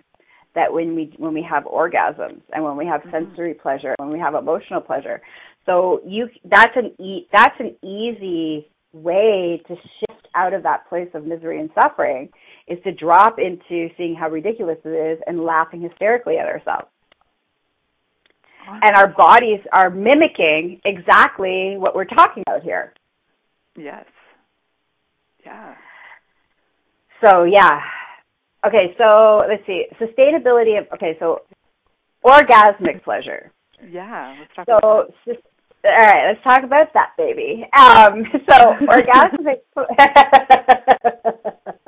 that 0.56 0.72
when 0.72 0.96
we 0.96 1.14
when 1.18 1.34
we 1.34 1.42
have 1.42 1.64
orgasms 1.66 2.42
and 2.54 2.64
when 2.64 2.78
we 2.78 2.86
have 2.86 3.02
mm-hmm. 3.02 3.28
sensory 3.28 3.54
pleasure, 3.54 3.96
when 3.98 4.12
we 4.12 4.20
have 4.20 4.36
emotional 4.36 4.80
pleasure. 4.80 5.22
So 5.66 6.02
you 6.06 6.30
that's 6.46 6.76
an 6.78 6.94
e- 7.04 7.28
that's 7.32 7.60
an 7.60 7.76
easy 7.84 8.70
way 8.94 9.62
to 9.68 9.76
shift 9.76 10.28
out 10.36 10.54
of 10.54 10.64
that 10.64 10.88
place 10.88 11.10
of 11.14 11.26
misery 11.26 11.60
and 11.60 11.70
suffering 11.76 12.30
is 12.68 12.78
to 12.84 12.94
drop 12.94 13.40
into 13.40 13.90
seeing 13.98 14.16
how 14.16 14.30
ridiculous 14.30 14.78
it 14.86 14.90
is 14.90 15.20
and 15.28 15.44
laughing 15.44 15.82
hysterically 15.82 16.38
at 16.38 16.48
ourselves. 16.48 16.88
And 18.68 18.96
our 18.96 19.08
bodies 19.08 19.60
are 19.72 19.90
mimicking 19.90 20.82
exactly 20.86 21.76
what 21.78 21.96
we're 21.96 22.06
talking 22.06 22.44
about 22.48 22.62
here. 22.64 22.94
Yes. 23.78 24.06
Yeah. 25.46 25.76
So 27.24 27.44
yeah. 27.44 27.80
Okay, 28.66 28.96
so 28.98 29.44
let's 29.48 29.66
see. 29.66 29.86
Sustainability 30.00 30.80
of 30.80 30.88
okay, 30.94 31.18
so 31.20 31.42
orgasmic 32.24 33.04
pleasure. 33.04 33.52
Yeah, 33.90 34.36
let's 34.40 34.56
talk 34.56 34.66
So 34.66 35.08
all 35.86 35.92
right, 35.92 36.30
let's 36.30 36.42
talk 36.44 36.64
about 36.64 36.94
that 36.94 37.12
baby. 37.18 37.68
Um, 37.78 38.24
so 38.50 38.56
orgasmic 38.88 39.60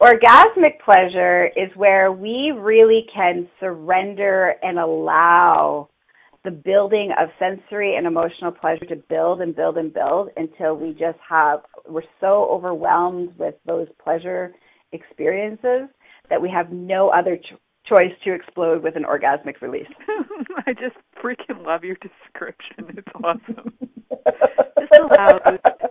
orgasmic 0.00 0.80
pleasure 0.84 1.46
is 1.56 1.70
where 1.74 2.12
we 2.12 2.52
really 2.56 3.06
can 3.14 3.48
surrender 3.60 4.54
and 4.62 4.78
allow 4.78 5.88
the 6.44 6.50
building 6.50 7.12
of 7.18 7.28
sensory 7.38 7.96
and 7.96 8.06
emotional 8.06 8.52
pleasure 8.52 8.84
to 8.84 8.96
build 9.08 9.40
and 9.40 9.56
build 9.56 9.76
and 9.78 9.92
build 9.92 10.28
until 10.36 10.76
we 10.76 10.92
just 10.92 11.18
have 11.28 11.60
we're 11.88 12.02
so 12.20 12.48
overwhelmed 12.50 13.36
with 13.36 13.54
those 13.66 13.88
pleasure 14.02 14.54
experiences 14.92 15.88
that 16.30 16.40
we 16.40 16.48
have 16.48 16.70
no 16.70 17.08
other 17.08 17.36
ch- 17.36 17.54
choice 17.88 18.12
to 18.24 18.32
explode 18.32 18.82
with 18.82 18.96
an 18.96 19.04
orgasmic 19.04 19.60
release. 19.60 19.86
I 20.66 20.72
just 20.72 20.96
freaking 21.22 21.64
love 21.64 21.84
your 21.84 21.96
description. 21.96 22.96
It's 22.96 23.08
awesome. 23.22 23.72
This 24.78 25.00
allows 25.00 25.40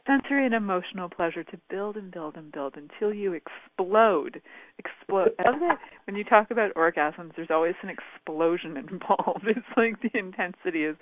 sensory 0.08 0.46
and 0.46 0.54
emotional 0.54 1.10
pleasure 1.10 1.44
to 1.44 1.60
build 1.70 1.98
and 1.98 2.12
build 2.12 2.36
and 2.38 2.52
build 2.52 2.76
until 2.78 3.14
you 3.14 3.34
explode. 3.34 4.42
Explode. 4.78 5.32
I 5.40 5.50
love 5.50 5.60
that 5.62 5.80
when 6.06 6.16
you 6.16 6.24
talk 6.24 6.52
about 6.52 6.74
orgasms, 6.76 7.32
there's 7.36 7.50
always 7.50 7.76
an 7.82 7.90
explosion 7.90 8.78
involved. 8.92 9.46
It's 9.48 9.66
like 9.76 10.02
the 10.02 10.18
intensity 10.18 10.86
is 10.86 10.96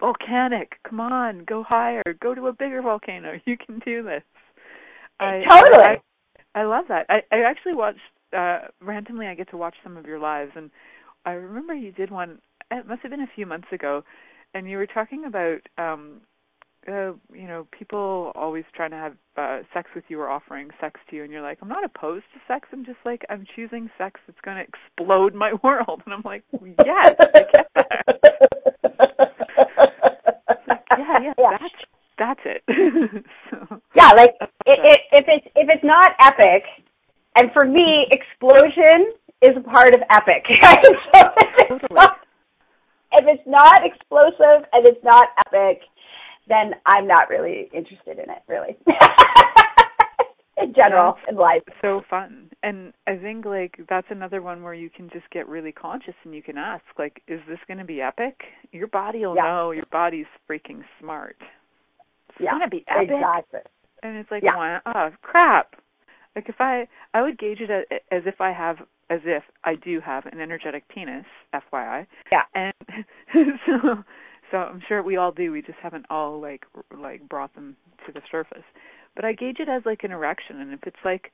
volcanic. 0.00 0.72
Come 0.88 1.00
on, 1.00 1.44
go 1.44 1.62
higher. 1.62 2.02
Go 2.20 2.34
to 2.34 2.46
a 2.48 2.52
bigger 2.52 2.82
volcano. 2.82 3.34
You 3.44 3.56
can 3.56 3.80
do 3.84 4.02
this. 4.02 4.22
I, 5.20 5.42
Totally. 5.48 5.84
I, 5.84 6.60
I 6.60 6.64
love 6.64 6.86
that. 6.88 7.06
I, 7.08 7.22
I 7.32 7.40
actually 7.42 7.74
watched 7.74 8.00
uh 8.36 8.60
randomly. 8.80 9.26
I 9.26 9.34
get 9.34 9.50
to 9.50 9.56
watch 9.56 9.76
some 9.84 9.96
of 9.96 10.06
your 10.06 10.18
lives, 10.18 10.52
and 10.56 10.70
I 11.24 11.32
remember 11.32 11.74
you 11.74 11.92
did 11.92 12.10
one. 12.10 12.38
It 12.70 12.88
must 12.88 13.02
have 13.02 13.10
been 13.10 13.20
a 13.20 13.30
few 13.34 13.46
months 13.46 13.68
ago, 13.72 14.02
and 14.54 14.68
you 14.68 14.78
were 14.78 14.86
talking 14.86 15.24
about 15.26 15.60
um 15.78 16.22
uh, 16.88 17.12
you 17.32 17.46
know, 17.46 17.66
people 17.76 18.32
always 18.34 18.64
trying 18.74 18.90
to 18.90 18.96
have 18.96 19.14
uh, 19.36 19.58
sex 19.74 19.90
with 19.94 20.04
you 20.08 20.20
or 20.20 20.28
offering 20.30 20.68
sex 20.80 21.00
to 21.10 21.16
you, 21.16 21.24
and 21.24 21.32
you're 21.32 21.42
like, 21.42 21.58
I'm 21.62 21.68
not 21.68 21.84
opposed 21.84 22.24
to 22.34 22.40
sex. 22.46 22.68
I'm 22.72 22.84
just 22.84 22.98
like, 23.04 23.22
I'm 23.28 23.44
choosing 23.54 23.90
sex 23.98 24.20
that's 24.26 24.40
going 24.42 24.56
to 24.56 24.64
explode 24.64 25.34
my 25.34 25.52
world. 25.62 26.02
And 26.04 26.14
I'm 26.14 26.22
like, 26.24 26.44
yes, 26.84 27.14
I 27.20 27.44
get 27.52 27.66
that. 27.74 28.06
Yeah, 30.98 31.18
yeah, 31.22 31.32
Yeah. 31.38 31.58
that's 31.60 31.74
that's 32.18 32.40
it. 32.44 32.62
so, 33.50 33.80
Yeah, 33.94 34.10
like 34.16 34.34
it, 34.66 34.78
it, 34.82 35.00
if 35.12 35.24
it's 35.28 35.46
if 35.54 35.68
it's 35.68 35.84
not 35.84 36.12
epic, 36.20 36.62
and 37.36 37.50
for 37.52 37.64
me, 37.66 38.06
explosion 38.10 39.12
is 39.42 39.50
a 39.56 39.60
part 39.60 39.94
of 39.94 40.00
epic. 40.10 40.44
so 40.48 41.30
if 41.36 41.70
it's, 41.70 41.84
not, 41.92 42.18
if 43.12 43.24
it's 43.26 43.46
not 43.46 43.84
explosive 43.84 44.64
and 44.72 44.86
it's 44.86 45.02
not 45.04 45.28
epic, 45.46 45.82
then 46.48 46.74
I'm 46.86 47.06
not 47.06 47.28
really 47.28 47.68
interested 47.74 48.18
in 48.18 48.30
it, 48.30 48.42
really. 48.48 48.76
in 50.58 50.72
general, 50.74 51.16
in 51.28 51.36
life. 51.36 51.62
so 51.82 52.02
fun. 52.08 52.50
And 52.62 52.92
I 53.06 53.16
think 53.16 53.44
like 53.44 53.78
that's 53.88 54.06
another 54.10 54.40
one 54.42 54.62
where 54.62 54.74
you 54.74 54.88
can 54.88 55.10
just 55.10 55.28
get 55.30 55.48
really 55.48 55.72
conscious 55.72 56.14
and 56.24 56.34
you 56.34 56.42
can 56.42 56.56
ask 56.56 56.82
like 56.98 57.22
is 57.28 57.40
this 57.48 57.58
going 57.68 57.78
to 57.78 57.84
be 57.84 58.00
epic? 58.00 58.40
Your 58.72 58.86
body 58.88 59.24
will 59.26 59.36
Yeah. 59.36 59.42
know 59.42 59.70
your 59.72 59.86
body's 59.92 60.26
freaking 60.48 60.82
smart. 61.00 61.36
It's 62.30 62.40
Yeah, 62.40 62.50
going 62.52 62.62
to 62.62 62.68
be 62.68 62.84
epic. 62.88 63.10
Exactly. 63.10 63.60
And 64.02 64.16
it's 64.16 64.30
like, 64.30 64.42
Yeah. 64.42 64.56
wow, 64.56 64.80
oh, 64.86 65.10
crap. 65.22 65.76
Like 66.34 66.48
if 66.48 66.56
I 66.60 66.86
I 67.14 67.22
would 67.22 67.38
gauge 67.38 67.60
it 67.60 67.70
as, 67.70 67.84
as 68.10 68.22
if 68.26 68.40
I 68.40 68.52
have 68.52 68.78
as 69.08 69.20
if 69.24 69.42
I 69.64 69.74
do 69.76 70.00
have 70.00 70.26
an 70.26 70.40
energetic 70.40 70.88
penis, 70.88 71.24
FYI. 71.54 72.06
Yeah. 72.32 72.42
And 72.54 72.74
so 73.66 74.04
so 74.50 74.58
I'm 74.58 74.82
sure 74.86 75.02
we 75.02 75.16
all 75.16 75.32
do. 75.32 75.52
We 75.52 75.62
just 75.62 75.78
haven't 75.82 76.06
all 76.10 76.40
like 76.40 76.64
like 76.96 77.28
brought 77.28 77.54
them 77.54 77.76
to 78.06 78.12
the 78.12 78.20
surface. 78.30 78.64
But 79.14 79.24
I 79.24 79.32
gauge 79.32 79.56
it 79.60 79.68
as 79.68 79.82
like 79.86 80.04
an 80.04 80.12
erection, 80.12 80.60
and 80.60 80.72
if 80.72 80.80
it's 80.86 80.96
like 81.04 81.32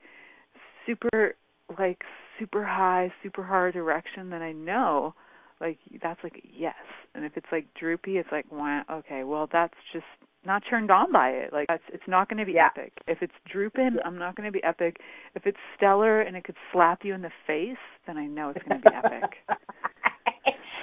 super 0.85 1.35
like 1.77 2.03
super 2.39 2.63
high, 2.65 3.11
super 3.21 3.43
hard 3.43 3.75
erection, 3.75 4.29
then 4.29 4.41
I 4.41 4.51
know 4.51 5.13
like 5.61 5.77
that's 6.01 6.19
like 6.23 6.41
yes. 6.43 6.75
And 7.15 7.25
if 7.25 7.33
it's 7.35 7.47
like 7.51 7.67
droopy, 7.79 8.17
it's 8.17 8.29
like 8.31 8.51
wow, 8.51 8.83
okay, 8.89 9.23
well 9.23 9.47
that's 9.51 9.73
just 9.91 10.05
not 10.45 10.63
turned 10.69 10.91
on 10.91 11.11
by 11.11 11.29
it. 11.29 11.53
Like 11.53 11.67
that's 11.67 11.83
it's 11.93 12.03
not 12.07 12.29
going 12.29 12.39
to 12.39 12.45
be 12.45 12.53
Yeah. 12.53 12.67
epic. 12.67 12.93
If 13.07 13.21
it's 13.21 13.33
drooping, 13.51 13.97
I'm 14.03 14.17
not 14.17 14.35
going 14.35 14.45
to 14.45 14.51
be 14.51 14.63
epic. 14.63 14.97
If 15.35 15.45
it's 15.45 15.57
stellar 15.77 16.21
and 16.21 16.35
it 16.35 16.43
could 16.43 16.57
slap 16.71 17.03
you 17.03 17.13
in 17.13 17.21
the 17.21 17.31
face, 17.47 17.77
then 18.07 18.17
I 18.17 18.25
know 18.25 18.49
it's 18.49 18.63
going 18.67 18.81
to 18.81 18.89
be 18.89 18.95
epic. 18.95 19.37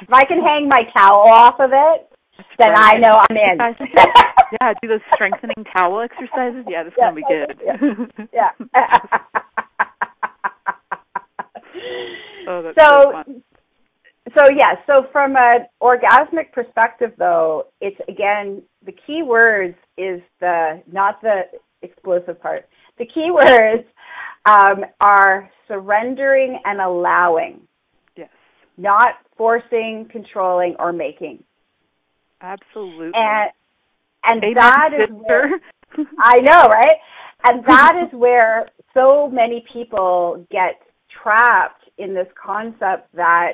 if 0.03 0.13
I 0.13 0.25
can 0.25 0.41
hang 0.43 0.69
my 0.69 0.83
towel 0.97 1.29
off 1.29 1.61
of 1.61 1.71
it, 1.73 2.10
then 2.59 2.75
I 2.75 2.95
know 2.95 3.25
I'm 3.29 3.37
in. 3.37 3.59
Yeah, 4.61 4.73
do 4.83 4.89
those 4.89 5.01
strengthening 5.15 5.65
towel 5.77 6.01
exercises. 6.01 6.65
Yeah, 6.69 6.83
that's 6.83 6.97
Yeah, 6.99 7.13
going 7.13 7.23
to 7.23 7.55
be 7.55 8.17
good. 8.19 8.29
yeah. 8.33 8.51
oh, 12.49 12.63
that's 12.63 12.77
so, 12.77 13.23
so 13.27 13.43
so 14.37 14.49
yeah, 14.51 14.75
so 14.87 15.07
from 15.13 15.37
an 15.37 15.67
orgasmic 15.83 16.53
perspective 16.53 17.13
though, 17.19 17.67
it's 17.81 17.97
again 18.09 18.63
the 18.85 18.93
key 19.07 19.23
words 19.23 19.77
is 19.97 20.21
the 20.41 20.83
not 20.91 21.21
the 21.23 21.43
explosive 21.83 22.41
part. 22.41 22.69
The 22.99 23.07
key 23.07 23.31
words 23.33 23.85
um, 24.47 24.85
are 25.01 25.51
surrendering 25.67 26.61
and 26.65 26.81
allowing, 26.81 27.61
Yes, 28.17 28.29
not 28.77 29.15
forcing, 29.37 30.09
controlling, 30.11 30.77
or 30.79 30.93
making. 30.93 31.43
Absolutely. 32.41 33.11
And 33.15 33.51
and 34.25 34.43
Amen, 34.43 34.55
that 34.55 34.91
is 34.93 35.09
where. 35.11 35.61
I 36.23 36.41
know, 36.41 36.67
right? 36.67 36.99
And 37.45 37.65
that 37.67 37.95
is 38.07 38.13
where 38.17 38.69
so 38.95 39.29
many 39.29 39.65
people 39.73 40.47
get 40.51 40.81
trapped 41.23 41.85
in 41.99 42.15
this 42.15 42.27
concept 42.43 43.15
that 43.15 43.53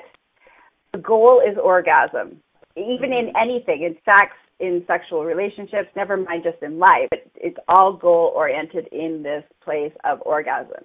the 0.92 0.98
goal 0.98 1.42
is 1.46 1.56
orgasm. 1.62 2.40
Even 2.76 3.12
in 3.12 3.32
anything, 3.40 3.82
in 3.82 3.96
sex, 4.04 4.32
in 4.60 4.84
sexual 4.86 5.24
relationships, 5.24 5.88
never 5.96 6.16
mind 6.16 6.44
just 6.44 6.62
in 6.62 6.78
life. 6.78 7.08
It, 7.12 7.30
it's 7.36 7.58
all 7.68 7.92
goal 7.92 8.32
oriented 8.34 8.88
in 8.92 9.22
this 9.22 9.44
place 9.62 9.92
of 10.04 10.20
orgasm. 10.22 10.84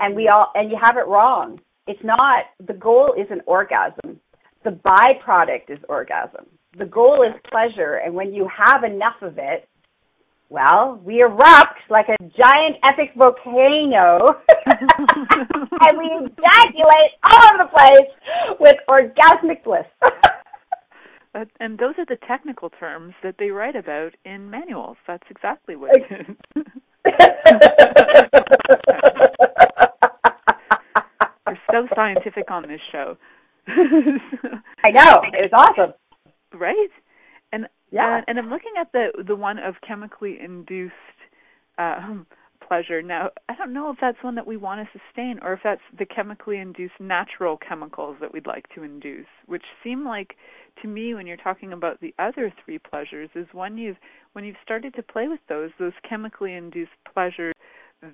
And 0.00 0.16
we 0.16 0.28
all 0.28 0.50
and 0.54 0.70
you 0.70 0.78
have 0.80 0.96
it 0.96 1.06
wrong. 1.06 1.60
It's 1.86 2.02
not 2.02 2.44
the 2.66 2.74
goal 2.74 3.14
isn't 3.18 3.42
orgasm. 3.46 4.20
The 4.64 4.70
byproduct 4.70 5.70
is 5.70 5.78
orgasm. 5.88 6.46
The 6.78 6.86
goal 6.86 7.22
is 7.22 7.34
pleasure 7.50 8.00
and 8.04 8.14
when 8.14 8.32
you 8.32 8.48
have 8.48 8.84
enough 8.84 9.22
of 9.22 9.38
it, 9.38 9.68
well, 10.50 11.00
we 11.04 11.20
erupt 11.20 11.78
like 11.88 12.08
a 12.08 12.16
giant 12.36 12.76
epic 12.84 13.12
volcano 13.16 14.26
and 14.66 15.98
we 15.98 16.10
ejaculate 16.26 17.12
all 17.22 17.44
over 17.48 17.58
the 17.58 17.68
place 17.72 18.56
with 18.58 18.76
orgasmic 18.88 19.62
bliss. 19.64 19.86
And 21.60 21.78
those 21.78 21.94
are 21.96 22.06
the 22.06 22.18
technical 22.26 22.70
terms 22.70 23.14
that 23.22 23.36
they 23.38 23.50
write 23.50 23.76
about 23.76 24.16
in 24.24 24.50
manuals. 24.50 24.96
That's 25.06 25.22
exactly 25.30 25.76
what 25.76 25.92
it 25.94 26.02
is. 26.10 26.64
We're 31.46 31.58
so 31.70 31.86
scientific 31.94 32.50
on 32.50 32.66
this 32.66 32.80
show. 32.90 33.16
I 34.84 34.90
know. 34.90 35.22
It 35.32 35.50
was 35.52 35.52
awesome. 35.52 35.94
right? 36.58 36.88
And 37.52 37.66
Yeah. 37.90 38.18
uh, 38.18 38.24
and 38.28 38.38
I'm 38.38 38.50
looking 38.50 38.72
at 38.80 38.92
the 38.92 39.10
the 39.26 39.36
one 39.36 39.58
of 39.58 39.74
chemically 39.86 40.38
induced 40.40 40.94
um, 41.78 42.26
pleasure. 42.66 43.02
Now, 43.02 43.30
I 43.48 43.54
don't 43.56 43.72
know 43.72 43.90
if 43.90 43.96
that's 44.00 44.22
one 44.22 44.36
that 44.36 44.46
we 44.46 44.56
want 44.56 44.86
to 44.86 44.98
sustain 44.98 45.40
or 45.42 45.54
if 45.54 45.60
that's 45.64 45.80
the 45.98 46.06
chemically 46.06 46.58
induced 46.58 47.00
natural 47.00 47.56
chemicals 47.56 48.16
that 48.20 48.32
we'd 48.32 48.46
like 48.46 48.68
to 48.74 48.82
induce, 48.84 49.26
which 49.46 49.64
seem 49.82 50.04
like 50.04 50.36
to 50.82 50.88
me 50.88 51.14
when 51.14 51.26
you're 51.26 51.36
talking 51.36 51.72
about 51.72 52.00
the 52.00 52.14
other 52.18 52.52
three 52.64 52.78
pleasures 52.78 53.28
is 53.34 53.46
when 53.52 53.76
you've 53.76 53.96
when 54.34 54.44
you've 54.44 54.56
started 54.62 54.94
to 54.94 55.02
play 55.02 55.26
with 55.26 55.40
those, 55.48 55.70
those 55.78 55.92
chemically 56.08 56.54
induced 56.54 56.92
pleasures 57.12 57.54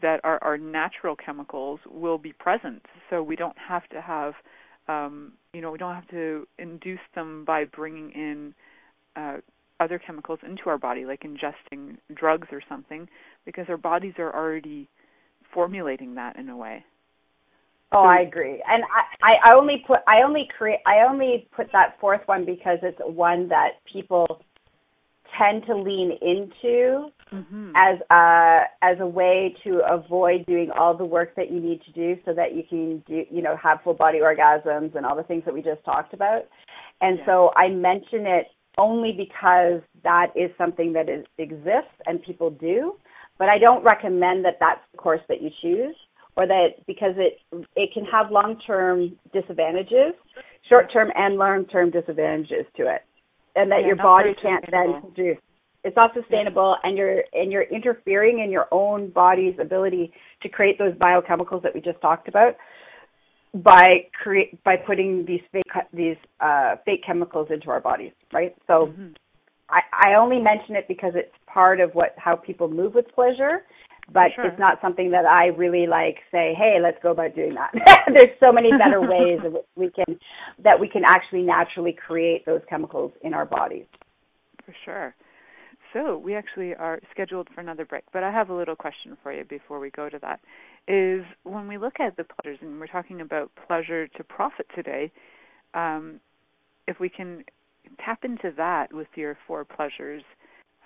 that 0.03 0.21
are 0.25 0.43
are 0.43 0.57
natural 0.59 1.15
chemicals 1.17 1.81
will 1.91 2.19
be 2.19 2.33
present. 2.33 2.83
So 3.11 3.23
we 3.23 3.37
don't 3.37 3.59
have 3.59 3.87
to 3.91 4.01
have 4.01 4.35
um, 4.89 5.33
you 5.53 5.61
know, 5.61 5.71
we 5.71 5.79
don't 5.79 5.95
have 5.95 6.09
to 6.09 6.47
induce 6.59 7.01
them 7.15 7.45
by 7.45 7.65
bringing 7.65 8.11
in 8.13 8.55
uh, 9.17 9.37
other 9.81 9.99
chemicals 9.99 10.39
into 10.47 10.69
our 10.69 10.79
body, 10.79 11.05
like 11.05 11.23
ingesting 11.23 11.97
drugs 12.15 12.49
or 12.53 12.63
something, 12.69 13.09
because 13.45 13.67
our 13.69 13.77
bodies 13.77 14.15
are 14.19 14.35
already 14.35 14.89
formulating 15.53 16.15
that 16.15 16.37
in 16.37 16.49
a 16.49 16.57
way. 16.57 16.85
Oh, 17.93 18.05
I 18.05 18.21
agree, 18.21 18.63
and 18.69 18.83
I, 19.23 19.35
I 19.49 19.55
only 19.55 19.85
put 19.87 20.01
I 20.09 20.23
only 20.23 20.49
create 20.59 20.81
I 20.87 21.07
only 21.09 21.49
put 21.55 21.69
that 21.73 21.97
fourth 22.01 22.21
one 22.27 22.45
because 22.45 22.79
it's 22.83 22.99
one 23.01 23.49
that 23.49 23.75
people 23.91 24.43
tend 25.39 25.65
to 25.67 25.77
lean 25.77 26.13
into 26.23 27.11
mm-hmm. 27.33 27.73
as 27.77 27.99
a 28.11 28.63
as 28.83 28.97
a 29.01 29.07
way 29.07 29.55
to 29.65 29.81
avoid 29.89 30.45
doing 30.47 30.71
all 30.71 30.97
the 30.97 31.05
work 31.05 31.35
that 31.37 31.51
you 31.51 31.61
need 31.61 31.81
to 31.83 31.93
do 31.93 32.21
so 32.25 32.33
that 32.35 32.55
you 32.55 32.63
can 32.69 32.99
do 33.07 33.25
you 33.31 33.43
know 33.43 33.57
have 33.57 33.79
full 33.83 33.95
body 33.95 34.19
orgasms 34.19 34.95
and 34.95 35.05
all 35.05 35.17
the 35.17 35.23
things 35.23 35.43
that 35.45 35.55
we 35.55 35.63
just 35.63 35.85
talked 35.85 36.15
about. 36.15 36.43
And 37.01 37.19
yeah. 37.19 37.27
so 37.27 37.53
I 37.57 37.69
mention 37.69 38.27
it 38.27 38.47
only 38.79 39.13
because 39.13 39.81
that 40.05 40.27
is 40.37 40.51
something 40.59 40.93
that 40.93 41.09
is, 41.09 41.25
exists 41.39 41.97
and 42.07 42.23
people 42.23 42.51
do, 42.51 42.97
but 43.39 43.49
I 43.49 43.59
don't 43.59 43.83
recommend 43.83 44.45
that 44.45 44.59
that's 44.61 44.81
the 44.93 44.99
course 44.99 45.23
that 45.29 45.43
you 45.43 45.51
choose 45.63 45.97
or 46.37 46.47
that 46.47 46.87
because 46.87 47.15
it 47.17 47.41
it 47.75 47.91
can 47.95 48.05
have 48.05 48.31
long-term 48.31 49.17
disadvantages, 49.33 50.13
short-term 50.69 51.11
and 51.15 51.37
long-term 51.37 51.91
disadvantages 51.91 52.67
to 52.77 52.95
it, 52.95 53.03
and 53.57 53.71
that 53.71 53.81
yeah, 53.81 53.87
your 53.89 53.97
body 53.97 54.35
can't 54.41 54.65
then 54.71 55.01
produce. 55.01 55.39
It's 55.83 55.97
not 55.97 56.13
sustainable, 56.15 56.77
and 56.83 56.97
you're 56.97 57.25
and 57.33 57.51
you're 57.51 57.63
interfering 57.63 58.41
in 58.41 58.51
your 58.51 58.67
own 58.71 59.11
body's 59.11 59.55
ability 59.61 60.13
to 60.43 60.49
create 60.49 60.79
those 60.79 60.95
biochemicals 60.95 61.63
that 61.63 61.75
we 61.75 61.81
just 61.81 62.01
talked 62.01 62.29
about 62.29 62.57
by 63.55 63.89
create 64.23 64.63
by 64.65 64.77
putting 64.77 65.25
these 65.27 65.41
fake 65.53 65.65
these 65.93 66.17
uh, 66.41 66.77
fake 66.85 67.03
chemicals 67.07 67.49
into 67.51 67.71
our 67.71 67.81
bodies, 67.81 68.13
right? 68.33 68.55
So. 68.67 68.87
Mm-hmm. 68.87 69.13
I, 69.69 69.81
I 70.11 70.15
only 70.15 70.39
mention 70.39 70.77
it 70.77 70.87
because 70.87 71.15
it's 71.17 71.35
part 71.53 71.81
of 71.81 71.91
what 71.93 72.15
how 72.19 72.37
people 72.37 72.69
move 72.69 72.95
with 72.95 73.13
pleasure 73.13 73.63
but 74.13 74.31
sure. 74.35 74.47
it's 74.47 74.59
not 74.59 74.79
something 74.81 75.11
that 75.11 75.27
I 75.27 75.47
really 75.47 75.87
like 75.87 76.19
say, 76.31 76.55
hey, 76.57 76.79
let's 76.81 76.99
go 77.03 77.11
about 77.11 77.35
doing 77.35 77.55
that. 77.55 77.73
There's 78.15 78.39
so 78.39 78.53
many 78.53 78.71
better 78.71 79.01
ways 79.01 79.41
that 79.43 79.65
we 79.75 79.91
can 79.91 80.19
that 80.63 80.79
we 80.79 80.89
can 80.89 81.03
actually 81.05 81.43
naturally 81.43 81.93
create 81.93 82.47
those 82.47 82.61
chemicals 82.69 83.13
in 83.23 83.35
our 83.35 83.45
bodies. 83.45 83.87
For 84.65 84.75
sure. 84.85 85.15
So 85.93 86.19
we 86.19 86.35
actually 86.35 86.75
are 86.75 87.01
scheduled 87.11 87.49
for 87.55 87.61
another 87.61 87.85
break, 87.85 88.05
but 88.13 88.23
I 88.23 88.31
have 88.31 88.51
a 88.51 88.55
little 88.55 88.77
question 88.77 89.17
for 89.23 89.33
you 89.33 89.45
before 89.45 89.81
we 89.81 89.91
go 89.91 90.09
to 90.09 90.19
that. 90.21 90.41
Is 90.89 91.25
when 91.43 91.67
we 91.67 91.79
look 91.79 92.01
at 92.01 92.17
the 92.17 92.25
pleasures, 92.25 92.59
and 92.61 92.79
we're 92.79 92.87
talking 92.87 93.21
about 93.21 93.51
pleasure 93.67 94.07
to 94.07 94.25
profit 94.25 94.67
today, 94.75 95.11
um, 95.75 96.21
if 96.87 97.01
we 97.01 97.09
can 97.09 97.45
tap 98.05 98.25
into 98.25 98.53
that 98.57 98.93
with 98.93 99.09
your 99.15 99.37
four 99.47 99.65
pleasures 99.65 100.23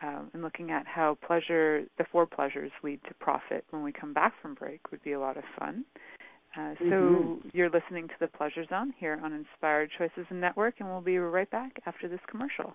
um, 0.03 0.31
and 0.33 0.43
looking 0.43 0.71
at 0.71 0.87
how 0.87 1.19
pleasure, 1.27 1.85
the 1.99 2.05
four 2.11 2.27
pleasures 2.27 2.71
lead 2.83 3.01
to 3.09 3.15
profit 3.15 3.65
when 3.71 3.83
we 3.83 3.93
come 3.93 4.13
back 4.13 4.33
from 4.41 4.55
break 4.55 4.91
would 4.91 5.03
be 5.03 5.13
a 5.13 5.21
lot 5.21 5.37
of 5.37 5.45
fun. 5.59 5.85
Uh, 6.57 6.75
so 6.79 6.85
mm-hmm. 6.85 7.49
you're 7.53 7.71
listening 7.71 8.09
to 8.09 8.15
the 8.19 8.27
Pleasure 8.27 8.65
Zone 8.69 8.93
here 8.99 9.21
on 9.23 9.33
Inspired 9.33 9.91
Choices 9.97 10.27
Network, 10.33 10.75
and 10.81 10.89
we'll 10.89 11.01
be 11.01 11.19
right 11.19 11.51
back 11.51 11.81
after 11.87 12.09
this 12.09 12.19
commercial. 12.29 12.75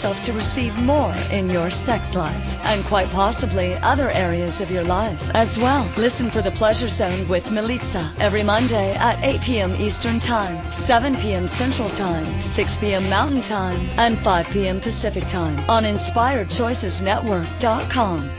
yourself 0.00 0.22
to 0.22 0.32
receive 0.32 0.74
more 0.78 1.12
in 1.30 1.50
your 1.50 1.68
sex 1.68 2.14
life 2.14 2.58
and 2.64 2.82
quite 2.86 3.06
possibly 3.10 3.74
other 3.82 4.10
areas 4.12 4.62
of 4.62 4.70
your 4.70 4.84
life 4.84 5.30
as 5.34 5.58
well. 5.58 5.86
Listen 5.98 6.30
for 6.30 6.40
the 6.40 6.50
Pleasure 6.52 6.88
Zone 6.88 7.28
with 7.28 7.44
Milica 7.48 8.10
every 8.18 8.42
Monday 8.42 8.94
at 8.94 9.22
8 9.22 9.42
p.m. 9.42 9.76
Eastern 9.76 10.18
Time, 10.18 10.72
7 10.72 11.14
p.m. 11.16 11.46
Central 11.46 11.90
Time, 11.90 12.40
6 12.40 12.76
p.m. 12.76 13.10
Mountain 13.10 13.42
Time, 13.42 13.78
and 13.98 14.18
5 14.20 14.46
p.m. 14.46 14.80
Pacific 14.80 15.26
Time 15.26 15.58
on 15.68 15.84
InspiredChoicesNetwork.com. 15.84 18.30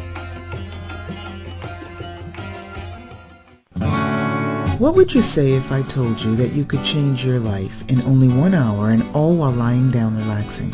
What 4.80 4.96
would 4.96 5.14
you 5.14 5.22
say 5.22 5.52
if 5.52 5.72
I 5.72 5.84
told 5.84 6.20
you 6.22 6.36
that 6.38 6.54
you 6.54 6.66
could 6.66 6.84
change 6.84 7.24
your 7.24 7.38
life 7.38 7.84
in 7.88 8.02
only 8.02 8.30
one 8.30 8.56
hour 8.56 8.90
and 8.90 9.04
all 9.16 9.36
while 9.36 9.52
lying 9.52 9.92
down 9.92 10.18
relaxing? 10.18 10.74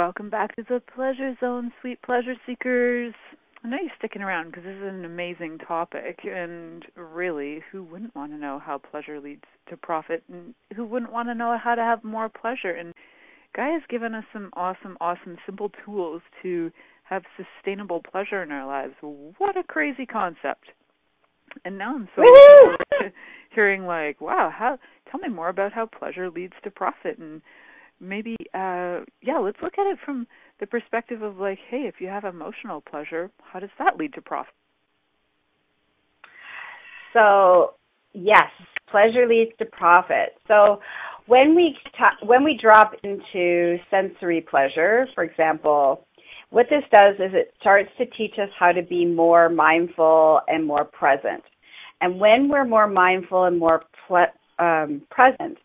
Welcome 0.00 0.30
back 0.30 0.56
to 0.56 0.62
the 0.66 0.80
Pleasure 0.94 1.36
Zone, 1.40 1.70
sweet 1.82 2.00
pleasure 2.00 2.32
seekers. 2.46 3.12
I 3.62 3.68
know 3.68 3.76
you're 3.82 3.92
sticking 3.98 4.22
around 4.22 4.46
because 4.46 4.64
this 4.64 4.76
is 4.76 4.82
an 4.82 5.04
amazing 5.04 5.58
topic, 5.58 6.20
and 6.24 6.86
really, 6.96 7.60
who 7.70 7.84
wouldn't 7.84 8.16
want 8.16 8.32
to 8.32 8.38
know 8.38 8.58
how 8.58 8.78
pleasure 8.78 9.20
leads 9.20 9.44
to 9.68 9.76
profit, 9.76 10.22
and 10.32 10.54
who 10.74 10.86
wouldn't 10.86 11.12
want 11.12 11.28
to 11.28 11.34
know 11.34 11.58
how 11.62 11.74
to 11.74 11.82
have 11.82 12.02
more 12.02 12.30
pleasure? 12.30 12.70
And 12.70 12.94
Gaia 13.54 13.74
has 13.74 13.82
given 13.90 14.14
us 14.14 14.24
some 14.32 14.48
awesome, 14.54 14.96
awesome, 15.02 15.36
simple 15.44 15.70
tools 15.84 16.22
to 16.42 16.72
have 17.04 17.24
sustainable 17.36 18.00
pleasure 18.00 18.42
in 18.42 18.50
our 18.52 18.66
lives. 18.66 18.94
What 19.02 19.58
a 19.58 19.62
crazy 19.62 20.06
concept! 20.06 20.70
And 21.66 21.76
now 21.76 21.94
I'm 21.94 22.08
so 22.16 22.22
hearing 23.54 23.84
like, 23.84 24.18
wow, 24.22 24.50
how? 24.50 24.78
Tell 25.10 25.20
me 25.20 25.28
more 25.28 25.50
about 25.50 25.74
how 25.74 25.84
pleasure 25.84 26.30
leads 26.30 26.54
to 26.64 26.70
profit 26.70 27.18
and 27.18 27.42
maybe 28.00 28.36
uh 28.54 29.00
yeah 29.22 29.38
let's 29.38 29.58
look 29.62 29.74
at 29.78 29.86
it 29.86 29.98
from 30.04 30.26
the 30.58 30.66
perspective 30.66 31.22
of 31.22 31.36
like 31.38 31.58
hey 31.70 31.82
if 31.82 31.96
you 32.00 32.08
have 32.08 32.24
emotional 32.24 32.80
pleasure 32.80 33.30
how 33.52 33.60
does 33.60 33.70
that 33.78 33.96
lead 33.98 34.12
to 34.14 34.20
profit? 34.20 34.54
So 37.12 37.74
yes 38.12 38.50
pleasure 38.90 39.28
leads 39.28 39.52
to 39.58 39.66
profit. 39.66 40.36
So 40.48 40.80
when 41.26 41.54
we 41.54 41.76
ta- 41.96 42.26
when 42.26 42.42
we 42.42 42.58
drop 42.60 42.92
into 43.04 43.76
sensory 43.90 44.40
pleasure 44.40 45.06
for 45.14 45.24
example 45.24 46.06
what 46.50 46.66
this 46.68 46.82
does 46.90 47.14
is 47.16 47.32
it 47.32 47.54
starts 47.60 47.90
to 47.98 48.06
teach 48.06 48.34
us 48.42 48.48
how 48.58 48.72
to 48.72 48.82
be 48.82 49.04
more 49.06 49.48
mindful 49.48 50.40
and 50.48 50.66
more 50.66 50.84
present. 50.84 51.42
And 52.00 52.18
when 52.18 52.48
we're 52.48 52.64
more 52.64 52.88
mindful 52.88 53.44
and 53.44 53.58
more 53.58 53.84
ple- 54.06 54.26
um, 54.58 55.02
present, 55.10 55.58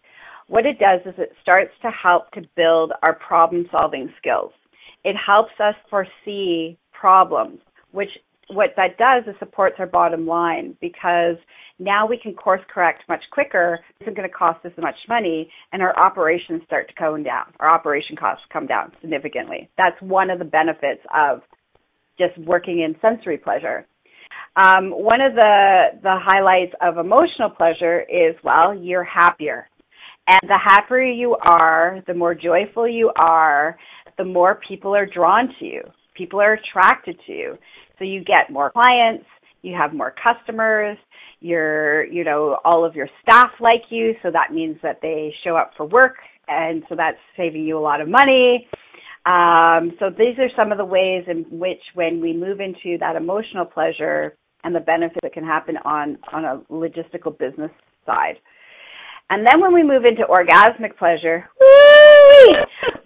what 0.48 0.66
it 0.66 0.78
does 0.80 1.02
is 1.06 1.14
it 1.18 1.34
starts 1.42 1.72
to 1.82 1.90
help 1.90 2.32
to 2.32 2.42
build 2.56 2.92
our 3.02 3.14
problem 3.14 3.66
solving 3.72 4.14
skills. 4.18 4.52
It 5.04 5.16
helps 5.16 5.52
us 5.60 5.76
foresee 5.90 6.78
problems, 6.94 7.60
which 7.92 8.10
what 8.50 8.70
that 8.78 8.98
does 8.98 9.24
is 9.28 9.36
supports 9.40 9.76
our 9.80 9.88
bottom 9.88 10.28
line 10.28 10.76
because 10.80 11.36
now 11.80 12.06
we 12.08 12.18
can 12.18 12.34
course 12.34 12.62
correct 12.72 13.04
much 13.10 13.24
quicker. 13.32 13.80
It 14.00 14.04
isn't 14.04 14.16
going 14.16 14.30
to 14.30 14.34
cost 14.34 14.64
us 14.66 14.72
much 14.78 14.96
money, 15.10 15.50
and 15.74 15.82
our 15.82 15.98
operations 15.98 16.62
start 16.66 16.88
to 16.88 16.94
come 16.94 17.24
down. 17.24 17.46
Our 17.60 17.70
operation 17.70 18.16
costs 18.16 18.44
come 18.54 18.68
down 18.68 18.92
significantly. 19.02 19.70
That's 19.78 20.00
one 20.02 20.30
of 20.30 20.40
the 20.40 20.46
benefits 20.46 21.02
of 21.14 21.42
just 22.18 22.38
working 22.38 22.82
in 22.82 22.96
sensory 23.02 23.38
pleasure. 23.38 23.86
Um, 24.56 24.92
one 24.92 25.22
of 25.22 25.34
the 25.36 26.00
the 26.02 26.18
highlights 26.24 26.74
of 26.82 26.98
emotional 26.98 27.50
pleasure 27.50 28.02
is 28.02 28.36
well, 28.44 28.74
you're 28.74 29.04
happier, 29.04 29.68
and 30.28 30.50
the 30.50 30.58
happier 30.64 31.04
you 31.04 31.36
are, 31.36 32.02
the 32.08 32.14
more 32.14 32.34
joyful 32.34 32.88
you 32.88 33.12
are, 33.16 33.78
the 34.18 34.26
more 34.26 34.60
people 34.68 34.96
are 34.96 35.06
drawn 35.06 35.50
to 35.60 35.66
you. 35.66 35.82
People 36.16 36.42
are 36.42 36.54
attracted 36.54 37.20
to 37.28 37.32
you. 37.34 37.58
So 38.00 38.06
you 38.06 38.24
get 38.24 38.52
more 38.52 38.72
clients, 38.72 39.26
you 39.62 39.76
have 39.76 39.94
more 39.94 40.14
customers, 40.26 40.98
your 41.42 42.06
you 42.06 42.24
know 42.24 42.58
all 42.64 42.86
of 42.86 42.96
your 42.96 43.08
staff 43.22 43.52
like 43.60 43.84
you, 43.90 44.14
so 44.24 44.32
that 44.32 44.54
means 44.54 44.78
that 44.82 45.00
they 45.02 45.34
show 45.44 45.56
up 45.56 45.72
for 45.78 45.86
work, 45.86 46.16
and 46.48 46.84
so 46.90 46.96
that's 46.96 47.18
saving 47.38 47.64
you 47.64 47.78
a 47.78 47.80
lot 47.80 48.02
of 48.02 48.08
money. 48.08 48.68
Um, 49.26 49.92
so 50.00 50.10
these 50.10 50.38
are 50.40 50.50
some 50.56 50.72
of 50.72 50.78
the 50.78 50.86
ways 50.86 51.26
in 51.28 51.46
which, 51.50 51.82
when 51.94 52.22
we 52.22 52.32
move 52.32 52.60
into 52.60 52.98
that 53.00 53.16
emotional 53.16 53.66
pleasure 53.66 54.38
and 54.64 54.76
the 54.76 54.80
benefit 54.80 55.20
that 55.24 55.34
can 55.34 55.44
happen 55.44 55.78
on 55.84 56.18
on 56.32 56.46
a 56.46 56.62
logistical 56.72 57.38
business 57.38 57.72
side. 58.06 58.36
And 59.30 59.46
then 59.46 59.60
when 59.60 59.74
we 59.74 59.84
move 59.84 60.06
into 60.06 60.24
orgasmic 60.24 60.98
pleasure, 60.98 61.50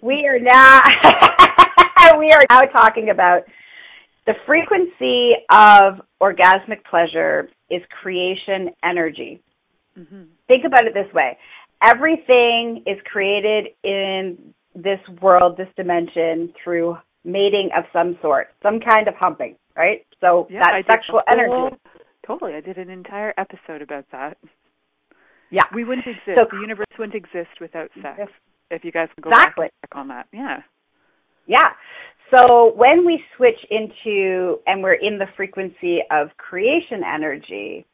we 0.02 0.26
are 0.26 0.38
now 0.38 0.82
we 2.18 2.32
are 2.32 2.44
now 2.50 2.62
talking 2.62 3.10
about 3.10 3.42
the 4.26 4.34
frequency 4.46 5.32
of 5.50 6.00
orgasmic 6.20 6.84
pleasure 6.88 7.48
is 7.70 7.82
creation 8.02 8.70
energy. 8.84 9.42
Mm-hmm. 9.98 10.22
Think 10.46 10.64
about 10.64 10.86
it 10.86 10.94
this 10.94 11.12
way. 11.14 11.38
Everything 11.82 12.82
is 12.86 12.98
created 13.10 13.68
in 13.82 14.52
this 14.74 15.00
world, 15.22 15.56
this 15.56 15.68
dimension 15.76 16.52
through 16.62 16.96
mating 17.24 17.70
of 17.76 17.84
some 17.92 18.18
sort, 18.20 18.48
some 18.62 18.78
kind 18.80 19.08
of 19.08 19.14
humping, 19.14 19.56
right? 19.76 20.06
So 20.20 20.46
yeah, 20.50 20.60
that 20.60 20.84
sexual 20.86 21.22
energy. 21.30 21.76
Totally. 22.26 22.54
I 22.54 22.60
did 22.60 22.76
an 22.76 22.90
entire 22.90 23.34
episode 23.38 23.82
about 23.82 24.04
that. 24.12 24.36
Yeah. 25.50 25.62
We 25.74 25.84
wouldn't 25.84 26.06
exist. 26.06 26.36
So, 26.36 26.46
the 26.50 26.60
universe 26.60 26.86
wouldn't 26.98 27.16
exist 27.16 27.60
without 27.60 27.90
sex. 28.02 28.30
If 28.70 28.84
you 28.84 28.92
guys 28.92 29.08
can 29.14 29.22
go 29.22 29.30
exactly. 29.30 29.68
back 29.82 29.98
on 29.98 30.08
that. 30.08 30.26
Yeah. 30.32 30.58
Yeah. 31.46 31.70
So 32.32 32.72
when 32.76 33.04
we 33.04 33.20
switch 33.36 33.58
into 33.70 34.58
and 34.66 34.82
we're 34.82 34.94
in 34.94 35.18
the 35.18 35.26
frequency 35.36 35.98
of 36.12 36.28
creation 36.36 37.02
energy, 37.04 37.84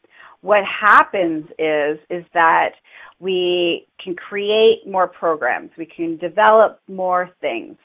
what 0.42 0.62
happens 0.64 1.46
is 1.58 1.98
is 2.10 2.24
that 2.34 2.72
we 3.18 3.86
can 4.02 4.14
create 4.14 4.86
more 4.86 5.08
programs, 5.08 5.70
we 5.78 5.86
can 5.86 6.18
develop 6.18 6.80
more 6.86 7.30
things. 7.40 7.76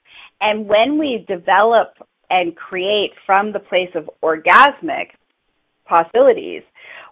And 0.42 0.68
when 0.68 1.00
we 1.00 1.26
develop 1.28 1.94
and 2.30 2.56
create 2.56 3.12
from 3.26 3.54
the 3.54 3.60
place 3.60 3.90
of 3.96 4.10
orgasmic 4.22 5.12
possibilities, 5.86 6.64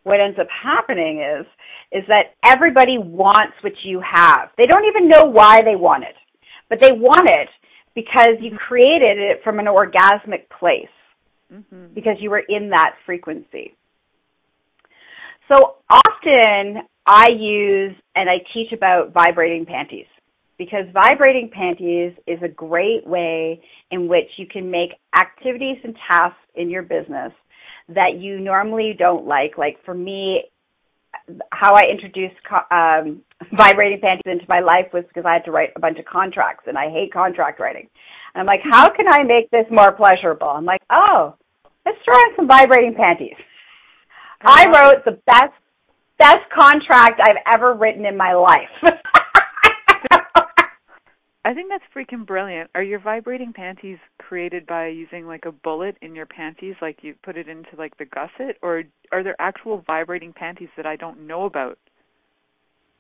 what 0.04 0.20
ends 0.20 0.38
up 0.40 0.48
happening 0.50 1.22
is 1.22 1.46
is 1.92 2.04
that 2.08 2.36
everybody 2.46 2.98
wants 2.98 3.54
what 3.62 3.74
you 3.84 4.02
have. 4.02 4.50
They 4.58 4.68
don't 4.68 4.86
even 4.86 5.10
know 5.10 5.26
why 5.26 5.62
they 5.64 5.76
want 5.76 6.04
it, 6.04 6.16
but 6.70 6.80
they 6.82 6.92
want 6.92 7.30
it 7.30 7.50
because 7.96 8.36
you 8.40 8.58
created 8.58 9.18
it 9.18 9.42
from 9.44 9.60
an 9.60 9.66
orgasmic 9.66 10.48
place 10.60 10.86
mm-hmm. 11.52 11.94
because 11.94 12.16
you 12.20 12.30
were 12.30 12.44
in 12.48 12.70
that 12.70 12.96
frequency. 13.06 13.76
So 15.52 15.78
often 15.90 16.84
I 17.08 17.30
use 17.30 17.96
and 18.16 18.30
I 18.30 18.36
teach 18.54 18.72
about 18.72 19.14
vibrating 19.14 19.66
panties 19.66 20.06
because 20.60 20.86
vibrating 20.94 21.50
panties 21.52 22.14
is 22.28 22.38
a 22.44 22.48
great 22.48 23.08
way 23.08 23.62
in 23.90 24.08
which 24.08 24.28
you 24.38 24.46
can 24.46 24.70
make 24.70 24.92
activities 25.18 25.78
and 25.84 25.96
tasks 26.08 26.38
in 26.56 26.70
your 26.70 26.84
business 26.84 27.32
that 27.94 28.20
you 28.20 28.40
normally 28.40 28.96
don't 28.98 29.26
like. 29.26 29.58
Like 29.58 29.84
for 29.86 29.94
me, 29.94 30.44
how 31.52 31.74
I 31.76 31.84
introduced 31.92 32.36
um, 32.72 33.22
vibrating 33.56 34.00
panties 34.02 34.24
into 34.26 34.46
my 34.48 34.60
life 34.60 34.88
was 34.94 35.04
because 35.08 35.26
I 35.26 35.34
had 35.34 35.46
to 35.46 35.52
write 35.52 35.70
a 35.76 35.80
bunch 35.80 36.00
of 36.00 36.06
contracts, 36.06 36.66
and 36.68 36.78
I 36.78 36.90
hate 36.90 37.14
contract 37.14 37.60
writing. 37.60 37.88
And 38.34 38.42
I'm 38.42 38.48
like, 38.48 38.62
how 38.64 38.90
can 38.90 39.08
I 39.08 39.24
make 39.24 39.50
this 39.52 39.66
more 39.72 39.92
pleasurable? 39.92 40.50
I'm 40.50 40.66
like, 40.66 40.82
oh, 40.92 41.36
let's 41.86 41.98
throw 42.06 42.16
in 42.16 42.36
some 42.36 42.48
vibrating 42.48 42.96
panties. 42.96 43.38
I 44.42 44.68
wrote 44.68 45.04
the 45.06 45.20
best 45.26 45.54
best 46.18 46.50
contract 46.54 47.22
I've 47.24 47.38
ever 47.52 47.74
written 47.74 48.06
in 48.06 48.18
my 48.18 48.34
life. 48.34 48.70
I 51.50 51.54
think 51.56 51.72
that's 51.72 51.84
freaking 51.96 52.28
brilliant. 52.28 52.70
Are 52.76 52.84
your 52.84 53.00
vibrating 53.00 53.54
panties 53.54 53.98
created 54.20 54.68
by 54.68 54.86
using 54.86 55.26
like 55.26 55.46
a 55.48 55.52
bullet 55.52 55.96
in 56.00 56.14
your 56.14 56.28
panties, 56.28 56.76
like 56.80 57.00
you 57.02 57.16
put 57.24 57.38
it 57.38 57.50
into 57.50 57.70
like 57.76 57.98
the 57.98 58.06
gusset, 58.06 58.58
or 58.62 58.84
are 59.12 59.24
there 59.24 59.36
actual 59.40 59.84
vibrating 59.88 60.32
panties 60.32 60.70
that 60.78 60.86
I 60.86 60.96
don't 60.96 61.26
know 61.26 61.46
about? 61.46 61.80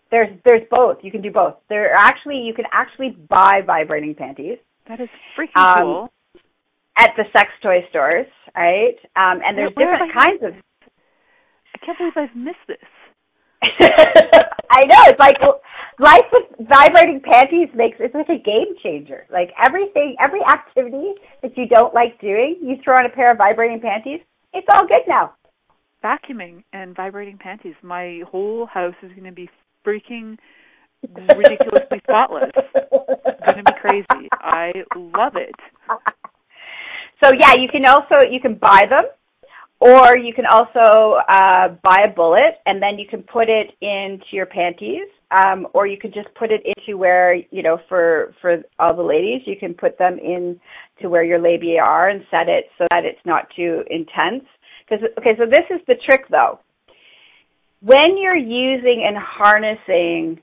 There's 0.10 0.30
there's 0.45 0.64
both. 0.72 0.97
You 1.04 1.12
can 1.12 1.22
do 1.22 1.30
both. 1.30 1.58
There 1.70 1.93
are 1.93 2.00
actually 2.00 2.38
you 2.38 2.56
can 2.56 2.66
actually 2.72 3.12
buy 3.30 3.62
vibrating 3.64 4.16
panties. 4.16 4.58
That 4.88 5.00
is 5.00 5.10
freaking 5.38 5.62
um, 5.62 5.78
cool. 5.78 6.10
At 6.97 7.12
the 7.18 7.26
sex 7.32 7.50
toy 7.62 7.86
stores, 7.91 8.26
right? 8.56 8.95
Um, 9.16 9.41
and 9.45 9.56
there's 9.60 9.70
different 9.78 10.12
kinds 10.12 10.41
of. 10.41 10.54
I 11.76 11.86
can't 11.86 12.00
believe 12.00 12.14
I've 12.16 12.36
missed 12.36 12.58
this. 12.68 12.78
I 14.72 14.86
know 14.86 15.04
it's 15.06 15.20
like 15.20 15.38
life 16.00 16.26
with 16.32 16.68
vibrating 16.68 17.22
panties 17.22 17.70
makes 17.76 17.97
it's 18.00 18.16
like 18.16 18.30
a 18.30 18.41
game 18.41 18.76
changer. 18.82 19.26
Like 19.32 19.52
everything, 19.62 20.16
every 20.20 20.41
activity 20.43 21.14
that 21.41 21.58
you 21.58 21.68
don't 21.68 21.93
like 21.93 22.20
doing, 22.20 22.58
you 22.62 22.78
throw 22.84 22.95
on 22.95 23.06
a 23.06 23.10
pair 23.10 23.32
of 23.32 23.38
vibrating 23.38 23.80
panties. 23.82 24.22
It's 24.54 24.68
all 24.74 24.88
good 24.88 25.04
now. 25.08 25.34
Vacuuming 26.04 26.64
and 26.74 26.95
vibrating 26.95 27.38
panties. 27.38 27.76
My 27.84 28.22
whole 28.32 28.66
house 28.66 28.95
is 29.04 29.12
going 29.12 29.26
to 29.26 29.32
be 29.32 29.50
freaking 29.86 30.38
ridiculously 31.36 32.00
spotless. 32.04 32.52
It's 32.56 33.45
going 33.45 33.64
to 33.64 33.64
be 33.64 33.80
crazy. 33.80 34.30
I 34.32 34.72
love 34.95 35.36
it. 35.36 35.56
So 37.22 37.34
yeah, 37.38 37.54
you 37.56 37.68
can 37.68 37.86
also 37.86 38.26
you 38.32 38.39
can 38.39 38.56
buy 38.56 38.86
them 38.89 39.04
or 39.80 40.17
you 40.17 40.34
can 40.34 40.45
also 40.45 41.19
uh, 41.30 41.69
buy 41.82 42.03
a 42.05 42.09
bullet 42.09 42.59
and 42.65 42.82
then 42.82 42.99
you 42.99 43.07
can 43.09 43.23
put 43.23 43.47
it 43.49 43.71
into 43.82 44.25
your 44.34 44.45
panties, 44.45 45.07
um, 45.32 45.67
or 45.73 45.88
you 45.88 45.97
could 45.97 46.13
just 46.13 46.27
put 46.36 46.51
it 46.51 46.61
into 46.65 46.97
where 46.97 47.36
you 47.36 47.63
know 47.63 47.80
for 47.88 48.34
for 48.41 48.57
all 48.77 48.95
the 48.95 49.01
ladies, 49.01 49.41
you 49.45 49.55
can 49.57 49.73
put 49.73 49.97
them 49.97 50.17
in 50.19 50.59
to 51.01 51.07
where 51.07 51.23
your 51.23 51.39
labia 51.39 51.82
are 51.82 52.09
and 52.09 52.23
set 52.30 52.49
it 52.49 52.65
so 52.77 52.86
that 52.89 53.05
it's 53.05 53.25
not 53.25 53.47
too 53.55 53.84
intense. 53.89 54.43
Because 54.88 55.05
okay, 55.17 55.36
so 55.38 55.45
this 55.45 55.65
is 55.69 55.80
the 55.88 55.95
trick 56.05 56.25
though. 56.30 56.59
When 57.82 58.17
you're 58.17 58.36
using 58.36 59.05
and 59.07 59.15
harnessing, 59.17 60.41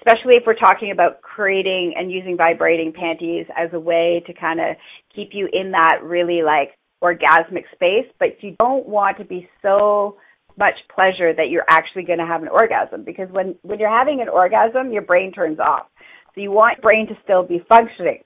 especially 0.00 0.36
if 0.36 0.44
we're 0.46 0.54
talking 0.54 0.92
about 0.92 1.20
creating 1.20 1.92
and 1.98 2.10
using 2.10 2.36
vibrating 2.38 2.92
panties 2.92 3.44
as 3.54 3.68
a 3.74 3.80
way 3.80 4.22
to 4.26 4.32
kind 4.32 4.60
of 4.60 4.76
keep 5.14 5.30
you 5.32 5.48
in 5.52 5.72
that 5.72 5.98
really 6.02 6.40
like 6.42 6.70
orgasmic 7.02 7.64
space, 7.72 8.06
but 8.18 8.42
you 8.42 8.56
don't 8.58 8.88
want 8.88 9.18
to 9.18 9.24
be 9.24 9.48
so 9.62 10.16
much 10.58 10.74
pleasure 10.92 11.32
that 11.32 11.50
you're 11.50 11.64
actually 11.68 12.02
going 12.02 12.18
to 12.18 12.26
have 12.26 12.42
an 12.42 12.48
orgasm 12.48 13.04
because 13.04 13.28
when 13.30 13.54
when 13.62 13.78
you're 13.78 13.96
having 13.96 14.20
an 14.20 14.28
orgasm, 14.28 14.92
your 14.92 15.02
brain 15.02 15.32
turns 15.32 15.58
off. 15.60 15.86
So 16.34 16.40
you 16.40 16.50
want 16.50 16.78
your 16.78 16.82
brain 16.82 17.06
to 17.08 17.14
still 17.22 17.42
be 17.44 17.62
functioning. 17.68 18.22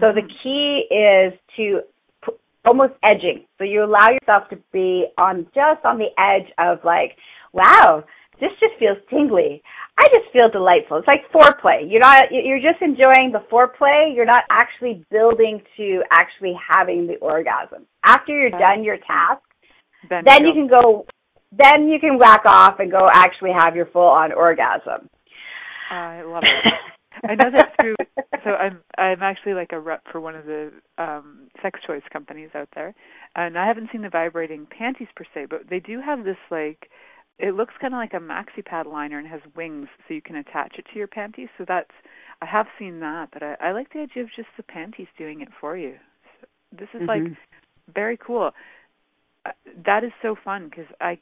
So 0.00 0.12
the 0.12 0.20
mm-hmm. 0.20 0.42
key 0.42 0.86
is 0.94 1.38
to 1.56 1.80
p- 2.24 2.38
almost 2.64 2.94
edging. 3.02 3.44
So 3.58 3.64
you 3.64 3.84
allow 3.84 4.10
yourself 4.10 4.48
to 4.50 4.58
be 4.72 5.06
on 5.18 5.46
just 5.54 5.84
on 5.84 5.98
the 5.98 6.10
edge 6.18 6.50
of 6.58 6.78
like, 6.84 7.16
wow, 7.52 8.04
this 8.40 8.50
just 8.58 8.74
feels 8.78 8.98
tingly. 9.10 9.62
I 9.98 10.04
just 10.08 10.32
feel 10.32 10.48
delightful. 10.50 10.98
It's 10.98 11.06
like 11.06 11.30
foreplay. 11.32 11.90
You're 11.90 12.00
not 12.00 12.32
you're 12.32 12.60
just 12.60 12.80
enjoying 12.80 13.32
the 13.32 13.44
foreplay. 13.50 14.14
You're 14.14 14.26
not 14.26 14.44
actually 14.50 15.04
building 15.10 15.62
to 15.76 16.02
actually 16.10 16.54
having 16.68 17.06
the 17.06 17.16
orgasm. 17.16 17.86
After 18.04 18.32
you're 18.32 18.50
done 18.50 18.82
your 18.84 18.96
task, 18.96 19.42
then, 20.08 20.24
then 20.24 20.46
you 20.46 20.52
can 20.52 20.66
go 20.66 21.06
then 21.56 21.88
you 21.88 22.00
can 22.00 22.18
whack 22.18 22.42
off 22.46 22.80
and 22.80 22.90
go 22.90 23.06
actually 23.12 23.52
have 23.56 23.76
your 23.76 23.86
full 23.86 24.02
on 24.02 24.32
orgasm. 24.32 25.08
I 25.90 26.22
love 26.22 26.42
it. 26.44 26.72
I 27.24 27.34
know 27.34 27.50
that 27.52 27.74
through 27.80 27.94
so 28.42 28.50
I'm 28.58 28.78
I'm 28.98 29.22
actually 29.22 29.54
like 29.54 29.72
a 29.72 29.78
rep 29.78 30.02
for 30.10 30.20
one 30.20 30.34
of 30.34 30.46
the 30.46 30.72
um 30.98 31.48
sex 31.62 31.78
choice 31.86 32.02
companies 32.12 32.50
out 32.54 32.68
there. 32.74 32.94
And 33.36 33.58
I 33.58 33.66
haven't 33.66 33.90
seen 33.92 34.02
the 34.02 34.08
vibrating 34.08 34.66
panties 34.66 35.08
per 35.14 35.24
se, 35.34 35.46
but 35.50 35.68
they 35.68 35.80
do 35.80 36.00
have 36.00 36.24
this 36.24 36.36
like 36.50 36.88
it 37.38 37.54
looks 37.54 37.74
kind 37.80 37.94
of 37.94 37.98
like 37.98 38.14
a 38.14 38.16
maxi 38.16 38.64
pad 38.64 38.86
liner 38.86 39.18
and 39.18 39.26
has 39.26 39.40
wings, 39.56 39.88
so 40.06 40.14
you 40.14 40.22
can 40.22 40.36
attach 40.36 40.74
it 40.78 40.86
to 40.92 40.98
your 40.98 41.08
panties. 41.08 41.48
So 41.58 41.64
that's 41.66 41.90
I 42.42 42.46
have 42.46 42.66
seen 42.78 42.98
that, 43.00 43.28
but 43.32 43.42
I, 43.42 43.56
I 43.60 43.72
like 43.72 43.92
the 43.92 44.00
idea 44.00 44.24
of 44.24 44.28
just 44.34 44.48
the 44.56 44.64
panties 44.64 45.06
doing 45.16 45.42
it 45.42 45.48
for 45.60 45.76
you. 45.76 45.94
So 46.40 46.46
this 46.72 46.88
is 46.92 47.02
mm-hmm. 47.02 47.06
like 47.06 47.38
very 47.94 48.16
cool. 48.16 48.50
Uh, 49.46 49.50
that 49.86 50.02
is 50.02 50.10
so 50.22 50.34
fun 50.44 50.68
because 50.68 50.86
I, 51.00 51.18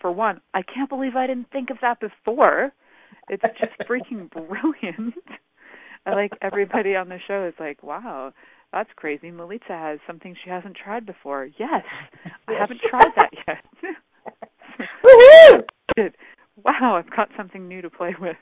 for 0.00 0.10
one, 0.10 0.40
I 0.54 0.62
can't 0.62 0.88
believe 0.88 1.14
I 1.14 1.26
didn't 1.28 1.50
think 1.52 1.70
of 1.70 1.78
that 1.82 2.00
before. 2.00 2.72
It's 3.28 3.42
just 3.60 3.72
freaking 3.88 4.30
brilliant. 4.30 5.14
I 6.04 6.14
like 6.14 6.32
everybody 6.42 6.96
on 6.96 7.08
the 7.08 7.18
show 7.26 7.46
is 7.46 7.54
like, 7.58 7.82
wow, 7.82 8.32
that's 8.72 8.90
crazy. 8.96 9.30
Milica 9.30 9.70
has 9.70 10.00
something 10.06 10.34
she 10.42 10.50
hasn't 10.50 10.76
tried 10.76 11.06
before. 11.06 11.48
Yes, 11.58 11.84
I 12.48 12.52
haven't 12.52 12.80
tried 12.88 13.12
that 13.16 13.30
yet. 13.46 13.64
Woohoo! 15.04 16.12
wow, 16.64 16.96
I've 16.96 17.14
got 17.14 17.28
something 17.36 17.68
new 17.68 17.82
to 17.82 17.90
play 17.90 18.14
with. 18.20 18.36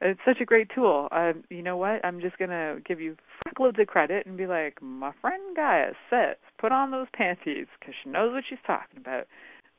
It's 0.00 0.20
such 0.24 0.40
a 0.40 0.44
great 0.44 0.70
tool. 0.74 1.08
Um, 1.10 1.42
you 1.50 1.62
know 1.62 1.76
what? 1.76 2.04
I'm 2.04 2.20
just 2.20 2.38
gonna 2.38 2.76
give 2.86 3.00
you 3.00 3.16
loads 3.58 3.78
of 3.80 3.86
credit 3.88 4.26
and 4.26 4.36
be 4.36 4.46
like, 4.46 4.80
my 4.80 5.12
friend 5.20 5.56
Gaia 5.56 5.92
says, 6.08 6.36
put 6.58 6.70
on 6.70 6.92
those 6.92 7.08
panties 7.12 7.66
because 7.78 7.94
she 8.02 8.10
knows 8.10 8.32
what 8.32 8.44
she's 8.48 8.58
talking 8.66 8.98
about. 8.98 9.26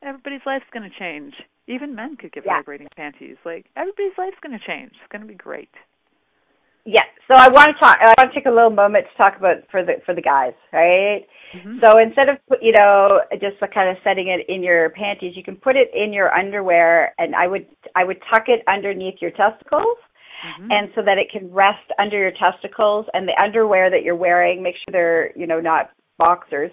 Everybody's 0.02 0.42
life's 0.44 0.66
gonna 0.72 0.90
change. 0.98 1.34
Even 1.68 1.94
men 1.94 2.16
could 2.16 2.32
get 2.32 2.44
yeah. 2.44 2.58
vibrating 2.58 2.88
panties. 2.96 3.36
Like 3.44 3.66
everybody's 3.76 4.18
life's 4.18 4.36
gonna 4.42 4.60
change. 4.66 4.92
It's 4.92 5.10
gonna 5.10 5.24
be 5.24 5.34
great. 5.34 5.70
Yeah. 6.84 7.04
So 7.28 7.36
I 7.36 7.48
want 7.48 7.68
to 7.68 7.78
talk. 7.78 7.98
I 8.00 8.14
want 8.18 8.32
to 8.32 8.34
take 8.34 8.46
a 8.46 8.50
little 8.50 8.70
moment 8.70 9.06
to 9.06 9.22
talk 9.22 9.38
about 9.38 9.56
for 9.70 9.84
the 9.84 9.94
for 10.04 10.14
the 10.14 10.22
guys, 10.22 10.54
right? 10.72 11.22
Mm-hmm. 11.54 11.78
So 11.84 11.98
instead 11.98 12.28
of 12.28 12.38
you 12.60 12.72
know 12.72 13.20
just 13.34 13.60
kind 13.72 13.90
of 13.90 13.96
setting 14.02 14.28
it 14.28 14.52
in 14.52 14.62
your 14.62 14.90
panties, 14.90 15.34
you 15.36 15.44
can 15.44 15.56
put 15.56 15.76
it 15.76 15.90
in 15.94 16.12
your 16.12 16.32
underwear, 16.32 17.14
and 17.18 17.34
I 17.34 17.46
would 17.46 17.66
I 17.94 18.04
would 18.04 18.18
tuck 18.32 18.44
it 18.48 18.62
underneath 18.68 19.16
your 19.20 19.30
testicles. 19.32 19.96
Mm-hmm. 20.40 20.70
And 20.70 20.88
so 20.94 21.02
that 21.02 21.18
it 21.18 21.28
can 21.30 21.52
rest 21.52 21.84
under 21.98 22.16
your 22.16 22.32
testicles 22.32 23.04
and 23.12 23.28
the 23.28 23.38
underwear 23.44 23.90
that 23.90 24.02
you're 24.02 24.16
wearing, 24.16 24.62
make 24.62 24.74
sure 24.76 24.90
they're, 24.90 25.38
you 25.38 25.46
know, 25.46 25.60
not 25.60 25.90
boxers 26.16 26.70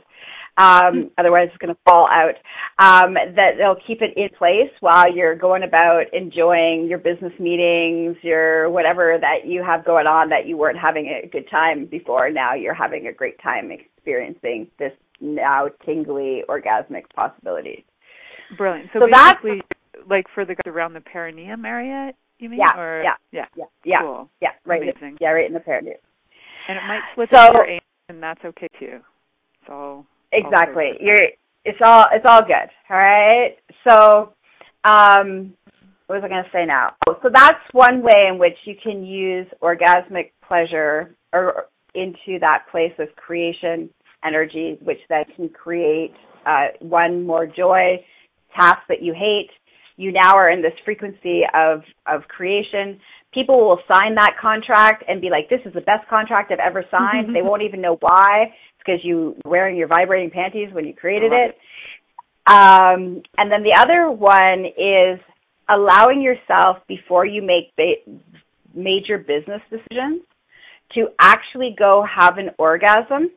um, 0.57 1.11
otherwise 1.17 1.49
it's 1.49 1.57
going 1.57 1.73
to 1.73 1.79
fall 1.85 2.07
out. 2.07 2.35
Um, 2.79 3.13
that 3.13 3.51
they'll 3.57 3.77
keep 3.85 4.01
it 4.01 4.17
in 4.17 4.29
place 4.37 4.71
while 4.79 5.13
you're 5.13 5.35
going 5.35 5.63
about 5.63 6.05
enjoying 6.13 6.87
your 6.87 6.99
business 6.99 7.33
meetings, 7.39 8.17
your 8.21 8.69
whatever 8.69 9.17
that 9.19 9.47
you 9.47 9.63
have 9.63 9.85
going 9.85 10.07
on 10.07 10.29
that 10.29 10.47
you 10.47 10.57
weren't 10.57 10.79
having 10.79 11.21
a 11.23 11.27
good 11.27 11.49
time 11.49 11.85
before. 11.85 12.29
Now 12.29 12.55
you're 12.55 12.73
having 12.73 13.07
a 13.07 13.13
great 13.13 13.41
time 13.41 13.71
experiencing 13.71 14.67
this 14.79 14.91
now 15.21 15.69
tingly 15.85 16.43
orgasmic 16.49 17.03
possibilities. 17.15 17.83
Brilliant. 18.57 18.89
So, 18.93 18.99
so 18.99 19.07
basically, 19.11 19.61
like 20.09 20.25
for 20.33 20.45
the 20.45 20.55
around 20.65 20.93
the 20.93 21.01
perineum 21.01 21.65
area, 21.65 22.13
you 22.39 22.49
mean? 22.49 22.59
Yeah, 22.59 22.79
or, 22.79 23.03
yeah, 23.03 23.15
yeah, 23.31 23.45
yeah, 23.55 23.65
yeah, 23.83 24.01
cool. 24.01 24.29
yeah, 24.41 24.49
right, 24.65 24.81
Amazing. 24.81 25.17
yeah, 25.19 25.29
right 25.29 25.47
in 25.47 25.53
the 25.53 25.59
perineum. 25.59 25.97
And 26.67 26.77
it 26.77 26.81
might 26.87 27.01
slip 27.15 27.29
so, 27.33 27.47
into 27.47 27.57
your 27.57 27.67
anus, 27.67 27.83
and 28.09 28.21
that's 28.21 28.43
okay 28.45 28.67
too. 28.79 28.99
So 29.65 30.05
Exactly. 30.31 30.91
You're 30.99 31.29
it's 31.65 31.79
all 31.83 32.05
it's 32.11 32.25
all 32.27 32.41
good. 32.41 32.69
All 32.89 32.97
right. 32.97 33.55
So 33.87 34.33
um 34.83 35.53
what 36.07 36.21
was 36.21 36.23
I 36.23 36.29
gonna 36.29 36.49
say 36.53 36.65
now? 36.65 36.95
Oh, 37.07 37.17
so 37.21 37.29
that's 37.33 37.59
one 37.73 38.01
way 38.01 38.27
in 38.31 38.37
which 38.37 38.57
you 38.65 38.75
can 38.81 39.05
use 39.05 39.47
orgasmic 39.61 40.31
pleasure 40.47 41.15
or 41.33 41.65
into 41.95 42.39
that 42.39 42.65
place 42.71 42.93
of 42.99 43.07
creation 43.15 43.89
energy, 44.23 44.77
which 44.81 44.99
then 45.09 45.25
can 45.35 45.49
create 45.49 46.13
uh, 46.45 46.67
one 46.79 47.25
more 47.25 47.45
joy, 47.45 48.03
tasks 48.55 48.83
that 48.87 49.01
you 49.01 49.13
hate. 49.13 49.49
You 49.97 50.11
now 50.11 50.35
are 50.35 50.49
in 50.49 50.61
this 50.61 50.73
frequency 50.85 51.41
of 51.53 51.81
of 52.05 52.21
creation. 52.27 52.99
People 53.33 53.59
will 53.67 53.79
sign 53.91 54.15
that 54.15 54.37
contract 54.39 55.03
and 55.07 55.19
be 55.19 55.29
like, 55.29 55.49
"This 55.49 55.59
is 55.65 55.73
the 55.73 55.81
best 55.81 56.07
contract 56.07 56.51
I've 56.51 56.59
ever 56.59 56.85
signed." 56.89 57.35
they 57.35 57.41
won't 57.41 57.63
even 57.63 57.81
know 57.81 57.97
why 57.99 58.53
because 58.87 59.03
you 59.03 59.35
were 59.43 59.51
wearing 59.51 59.75
your 59.75 59.87
vibrating 59.87 60.31
panties 60.31 60.69
when 60.71 60.85
you 60.85 60.93
created 60.93 61.31
it. 61.33 61.51
it. 61.51 61.57
Um, 62.47 63.21
and 63.37 63.51
then 63.51 63.63
the 63.63 63.75
other 63.77 64.09
one 64.09 64.65
is 64.65 65.19
allowing 65.69 66.21
yourself 66.21 66.77
before 66.87 67.25
you 67.25 67.41
make 67.41 67.75
ba- 67.75 68.19
major 68.73 69.17
business 69.17 69.61
decisions 69.69 70.21
to 70.93 71.07
actually 71.19 71.75
go 71.77 72.05
have 72.09 72.37
an 72.37 72.51
orgasm 72.57 73.29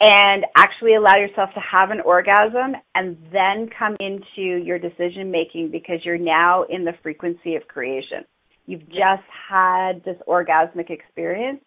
and 0.00 0.44
actually 0.56 0.94
allow 0.94 1.16
yourself 1.16 1.50
to 1.54 1.60
have 1.60 1.90
an 1.90 2.00
orgasm 2.00 2.76
and 2.94 3.16
then 3.32 3.68
come 3.76 3.96
into 3.98 4.64
your 4.64 4.78
decision 4.78 5.30
making 5.30 5.70
because 5.70 5.98
you're 6.04 6.18
now 6.18 6.64
in 6.68 6.84
the 6.84 6.92
frequency 7.02 7.56
of 7.56 7.66
creation. 7.66 8.24
You've 8.66 8.88
just 8.88 9.26
had 9.48 10.04
this 10.04 10.16
orgasmic 10.28 10.90
experience 10.90 11.60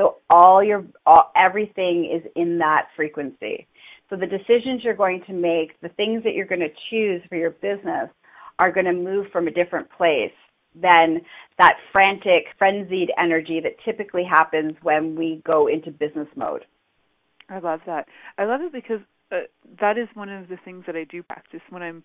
so 0.00 0.16
all 0.30 0.64
your 0.64 0.84
all, 1.04 1.30
everything 1.36 2.10
is 2.10 2.30
in 2.34 2.58
that 2.58 2.88
frequency. 2.96 3.66
So 4.08 4.16
the 4.16 4.26
decisions 4.26 4.82
you're 4.82 4.96
going 4.96 5.22
to 5.26 5.32
make, 5.34 5.78
the 5.82 5.90
things 5.90 6.24
that 6.24 6.32
you're 6.32 6.46
going 6.46 6.60
to 6.60 6.72
choose 6.88 7.20
for 7.28 7.36
your 7.36 7.50
business 7.50 8.08
are 8.58 8.72
going 8.72 8.86
to 8.86 8.92
move 8.92 9.26
from 9.30 9.46
a 9.46 9.50
different 9.50 9.88
place 9.90 10.32
than 10.74 11.20
that 11.58 11.74
frantic, 11.92 12.46
frenzied 12.58 13.10
energy 13.18 13.60
that 13.62 13.72
typically 13.84 14.24
happens 14.24 14.72
when 14.82 15.16
we 15.16 15.42
go 15.44 15.66
into 15.66 15.90
business 15.90 16.28
mode. 16.34 16.64
I 17.50 17.58
love 17.58 17.80
that. 17.86 18.06
I 18.38 18.44
love 18.44 18.62
it 18.62 18.72
because 18.72 19.00
uh, 19.30 19.40
that 19.80 19.98
is 19.98 20.08
one 20.14 20.30
of 20.30 20.48
the 20.48 20.58
things 20.64 20.84
that 20.86 20.96
I 20.96 21.04
do 21.04 21.22
practice 21.22 21.60
when 21.68 21.82
I'm 21.82 22.02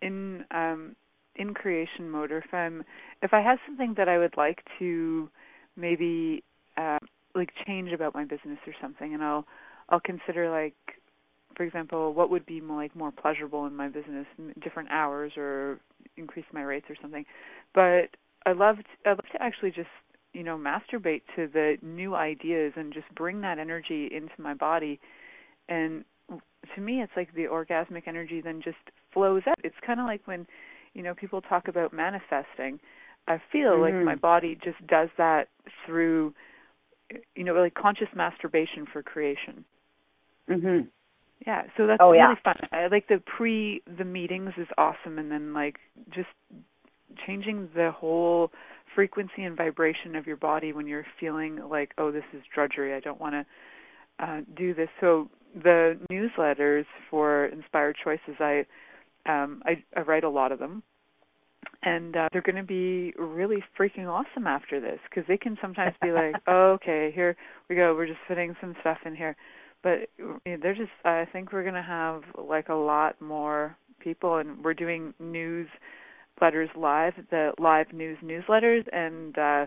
in 0.00 0.44
um 0.50 0.96
in 1.36 1.54
creation 1.54 2.10
mode 2.10 2.30
or 2.30 2.38
if 2.38 2.52
I'm 2.52 2.84
if 3.22 3.32
I 3.32 3.40
have 3.40 3.58
something 3.66 3.94
that 3.96 4.08
I 4.08 4.18
would 4.18 4.36
like 4.36 4.62
to 4.78 5.28
maybe 5.76 6.42
um, 6.76 6.98
like 7.34 7.50
change 7.66 7.92
about 7.92 8.14
my 8.14 8.24
business 8.24 8.58
or 8.66 8.74
something 8.80 9.14
and 9.14 9.22
I'll 9.22 9.44
I'll 9.88 10.00
consider 10.00 10.50
like 10.50 10.74
for 11.56 11.64
example 11.64 12.12
what 12.14 12.30
would 12.30 12.46
be 12.46 12.60
more 12.60 12.82
like 12.82 12.94
more 12.96 13.12
pleasurable 13.12 13.66
in 13.66 13.74
my 13.74 13.88
business 13.88 14.26
different 14.62 14.90
hours 14.90 15.32
or 15.36 15.78
increase 16.16 16.46
my 16.52 16.62
rates 16.62 16.86
or 16.88 16.96
something. 17.00 17.24
But 17.74 18.16
I 18.46 18.52
love 18.52 18.76
to, 18.78 19.08
I 19.08 19.10
love 19.10 19.24
to 19.32 19.42
actually 19.42 19.70
just 19.70 19.88
you 20.32 20.42
know 20.42 20.58
masturbate 20.58 21.22
to 21.36 21.48
the 21.52 21.76
new 21.82 22.14
ideas 22.14 22.72
and 22.76 22.92
just 22.92 23.06
bring 23.14 23.40
that 23.42 23.58
energy 23.58 24.08
into 24.14 24.34
my 24.38 24.54
body. 24.54 25.00
And 25.68 26.04
to 26.74 26.80
me 26.80 27.02
it's 27.02 27.12
like 27.16 27.34
the 27.34 27.44
orgasmic 27.44 28.06
energy 28.06 28.40
then 28.40 28.60
just 28.62 28.76
flows 29.12 29.42
out. 29.46 29.56
It's 29.62 29.76
kind 29.86 30.00
of 30.00 30.06
like 30.06 30.22
when 30.26 30.46
you 30.94 31.02
know 31.02 31.14
people 31.14 31.40
talk 31.40 31.68
about 31.68 31.92
manifesting. 31.92 32.80
I 33.26 33.40
feel 33.50 33.72
mm-hmm. 33.72 33.96
like 33.96 34.04
my 34.04 34.16
body 34.16 34.58
just 34.62 34.86
does 34.86 35.08
that 35.16 35.48
through 35.86 36.34
you 37.34 37.44
know, 37.44 37.54
like 37.54 37.74
conscious 37.74 38.08
masturbation 38.14 38.86
for 38.92 39.02
creation. 39.02 39.64
Mhm. 40.48 40.88
Yeah, 41.46 41.62
so 41.76 41.86
that's 41.86 42.00
oh, 42.00 42.12
really 42.12 42.18
yeah. 42.18 42.34
fun. 42.42 42.56
I 42.72 42.86
like 42.86 43.08
the 43.08 43.18
pre 43.18 43.82
the 43.98 44.04
meetings 44.04 44.52
is 44.56 44.68
awesome 44.78 45.18
and 45.18 45.30
then 45.30 45.52
like 45.52 45.78
just 46.10 46.28
changing 47.26 47.68
the 47.74 47.90
whole 47.90 48.50
frequency 48.94 49.42
and 49.42 49.56
vibration 49.56 50.14
of 50.14 50.26
your 50.26 50.36
body 50.36 50.72
when 50.72 50.86
you're 50.86 51.06
feeling 51.18 51.58
like, 51.68 51.92
oh, 51.98 52.10
this 52.10 52.24
is 52.32 52.42
drudgery. 52.54 52.94
I 52.94 53.00
don't 53.00 53.20
want 53.20 53.34
to 53.34 54.24
uh, 54.24 54.40
do 54.56 54.74
this. 54.74 54.88
So 55.00 55.28
the 55.62 55.98
newsletters 56.10 56.86
for 57.10 57.46
Inspired 57.46 57.96
Choices, 58.02 58.36
I 58.40 58.64
um, 59.26 59.62
I, 59.64 59.82
I 59.96 60.00
write 60.02 60.24
a 60.24 60.28
lot 60.28 60.52
of 60.52 60.58
them, 60.58 60.82
and 61.82 62.16
uh, 62.16 62.28
they're 62.32 62.42
going 62.42 62.56
to 62.56 62.62
be 62.62 63.12
really 63.18 63.62
freaking 63.78 64.06
awesome 64.06 64.46
after 64.46 64.80
this 64.80 64.98
because 65.08 65.24
they 65.28 65.36
can 65.36 65.56
sometimes 65.60 65.94
be 66.02 66.12
like, 66.12 66.34
oh, 66.46 66.72
okay, 66.72 67.10
here 67.14 67.36
we 67.68 67.76
go, 67.76 67.94
we're 67.94 68.06
just 68.06 68.20
fitting 68.28 68.54
some 68.60 68.74
stuff 68.80 68.98
in 69.04 69.14
here, 69.14 69.36
but 69.82 70.08
they're 70.44 70.74
just. 70.74 70.90
I 71.04 71.26
think 71.32 71.52
we're 71.52 71.62
going 71.62 71.74
to 71.74 71.82
have 71.82 72.22
like 72.36 72.68
a 72.68 72.74
lot 72.74 73.20
more 73.20 73.76
people, 74.00 74.36
and 74.36 74.62
we're 74.62 74.74
doing 74.74 75.14
news 75.18 75.68
letters 76.40 76.70
live, 76.76 77.14
the 77.30 77.52
live 77.58 77.92
news 77.92 78.18
newsletters, 78.24 78.84
and 78.92 79.38
uh, 79.38 79.66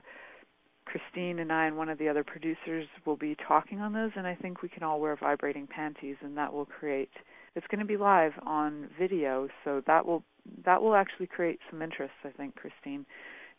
Christine 0.86 1.40
and 1.40 1.52
I 1.52 1.68
and 1.68 1.78
one 1.78 1.90
of 1.90 1.98
the 1.98 2.10
other 2.10 2.24
producers 2.24 2.88
will 3.06 3.18
be 3.18 3.36
talking 3.48 3.80
on 3.80 3.94
those, 3.94 4.12
and 4.16 4.26
I 4.26 4.36
think 4.36 4.62
we 4.62 4.70
can 4.70 4.84
all 4.84 5.00
wear 5.00 5.16
vibrating 5.16 5.68
panties, 5.68 6.16
and 6.22 6.38
that 6.38 6.52
will 6.52 6.66
create. 6.66 7.12
It's 7.58 7.66
going 7.72 7.80
to 7.80 7.86
be 7.86 7.98
live 7.98 8.34
on 8.46 8.88
video, 9.00 9.48
so 9.64 9.82
that 9.88 10.06
will 10.06 10.24
that 10.64 10.80
will 10.80 10.94
actually 10.94 11.26
create 11.26 11.58
some 11.72 11.82
interest, 11.82 12.14
I 12.24 12.30
think, 12.30 12.56
Christine. 12.56 13.04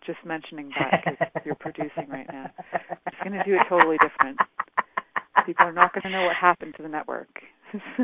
Just 0.07 0.20
mentioning 0.24 0.70
that 0.78 1.03
because 1.05 1.42
you're 1.44 1.57
producing 1.57 2.09
right 2.09 2.26
now. 2.32 2.49
It's 3.09 3.16
going 3.24 3.32
to 3.32 3.42
do 3.42 3.57
it 3.57 3.62
totally 3.68 3.96
different. 4.01 4.38
People 5.44 5.66
are 5.66 5.72
not 5.72 5.92
going 5.92 6.05
to 6.05 6.11
know 6.11 6.26
what 6.26 6.36
happened 6.36 6.74
to 6.76 6.84
the 6.84 6.88
network. 6.88 7.28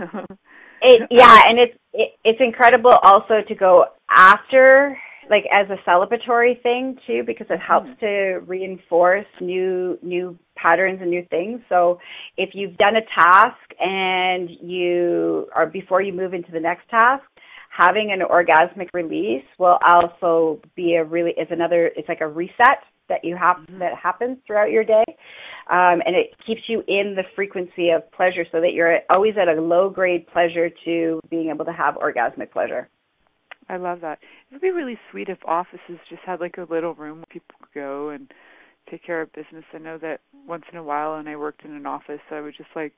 it, 0.82 1.02
yeah, 1.12 1.42
and 1.46 1.60
it's 1.60 1.78
it, 1.92 2.10
it's 2.24 2.40
incredible 2.40 2.92
also 3.04 3.42
to 3.46 3.54
go 3.54 3.84
after 4.10 4.98
like 5.30 5.44
as 5.52 5.68
a 5.70 5.88
celebratory 5.88 6.60
thing 6.60 6.98
too 7.06 7.22
because 7.24 7.46
it 7.50 7.60
helps 7.60 7.86
mm. 7.86 8.00
to 8.00 8.44
reinforce 8.46 9.26
new 9.40 9.96
new 10.02 10.36
patterns 10.64 10.98
and 11.00 11.10
new 11.10 11.24
things. 11.30 11.60
So 11.68 11.98
if 12.36 12.50
you've 12.54 12.76
done 12.76 12.94
a 12.96 13.20
task 13.20 13.56
and 13.78 14.48
you 14.62 15.46
are 15.54 15.66
before 15.66 16.00
you 16.00 16.12
move 16.12 16.32
into 16.32 16.52
the 16.52 16.60
next 16.60 16.88
task 16.88 17.24
having 17.76 18.12
an 18.12 18.20
orgasmic 18.20 18.88
release 18.94 19.44
will 19.58 19.78
also 19.84 20.60
be 20.76 20.94
a 20.94 21.04
really 21.04 21.32
is 21.32 21.48
another 21.50 21.90
it's 21.96 22.08
like 22.08 22.20
a 22.20 22.28
reset 22.28 22.78
that 23.08 23.24
you 23.24 23.36
have 23.36 23.56
mm-hmm. 23.56 23.78
that 23.78 23.92
happens 24.00 24.38
throughout 24.46 24.70
your 24.70 24.84
day. 24.84 25.04
Um, 25.70 26.02
and 26.04 26.14
it 26.14 26.34
keeps 26.46 26.60
you 26.68 26.82
in 26.86 27.14
the 27.16 27.22
frequency 27.34 27.90
of 27.90 28.10
pleasure 28.12 28.44
so 28.52 28.60
that 28.60 28.72
you're 28.74 28.98
always 29.10 29.34
at 29.40 29.48
a 29.48 29.60
low 29.60 29.88
grade 29.88 30.26
pleasure 30.26 30.70
to 30.84 31.20
being 31.30 31.50
able 31.50 31.64
to 31.64 31.72
have 31.72 31.94
orgasmic 31.94 32.50
pleasure. 32.50 32.88
I 33.68 33.78
love 33.78 34.02
that. 34.02 34.18
It 34.22 34.54
would 34.54 34.60
be 34.60 34.70
really 34.70 34.98
sweet 35.10 35.28
if 35.30 35.38
offices 35.46 35.98
just 36.10 36.22
had 36.26 36.40
like 36.40 36.58
a 36.58 36.66
little 36.70 36.94
room 36.94 37.18
where 37.18 37.26
people 37.30 37.54
could 37.60 37.74
go 37.74 38.10
and 38.10 38.30
take 38.90 39.04
care 39.04 39.20
of 39.20 39.32
business 39.32 39.64
i 39.72 39.78
know 39.78 39.98
that 39.98 40.20
once 40.46 40.64
in 40.72 40.78
a 40.78 40.82
while 40.82 41.14
and 41.14 41.28
i 41.28 41.36
worked 41.36 41.64
in 41.64 41.72
an 41.72 41.86
office 41.86 42.20
i 42.30 42.40
would 42.40 42.54
just 42.56 42.70
like 42.74 42.92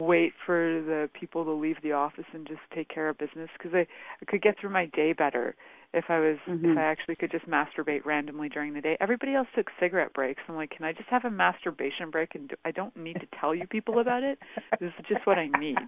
wait 0.00 0.32
for 0.46 0.80
the 0.82 1.10
people 1.18 1.44
to 1.44 1.50
leave 1.50 1.76
the 1.82 1.92
office 1.92 2.24
and 2.32 2.46
just 2.46 2.60
take 2.74 2.88
care 2.88 3.08
of 3.08 3.18
business 3.18 3.48
because 3.58 3.74
I, 3.74 3.80
I 3.80 4.24
could 4.28 4.42
get 4.42 4.54
through 4.60 4.70
my 4.70 4.86
day 4.86 5.12
better 5.12 5.56
if 5.92 6.04
I 6.08 6.20
was 6.20 6.36
mm-hmm. 6.48 6.70
if 6.70 6.78
I 6.78 6.82
actually 6.82 7.16
could 7.16 7.32
just 7.32 7.48
masturbate 7.48 8.04
randomly 8.04 8.48
during 8.48 8.74
the 8.74 8.80
day. 8.80 8.96
Everybody 9.00 9.34
else 9.34 9.48
took 9.56 9.66
cigarette 9.80 10.12
breaks. 10.12 10.42
I'm 10.48 10.54
like, 10.54 10.70
can 10.70 10.84
I 10.84 10.92
just 10.92 11.08
have 11.08 11.24
a 11.24 11.30
masturbation 11.30 12.10
break 12.10 12.34
and 12.34 12.48
do, 12.48 12.56
I 12.64 12.70
don't 12.70 12.96
need 12.96 13.14
to 13.14 13.26
tell 13.40 13.54
you 13.54 13.66
people 13.66 13.98
about 13.98 14.22
it. 14.22 14.38
This 14.80 14.92
is 14.98 15.06
just 15.08 15.26
what 15.26 15.38
I 15.38 15.48
need. 15.58 15.78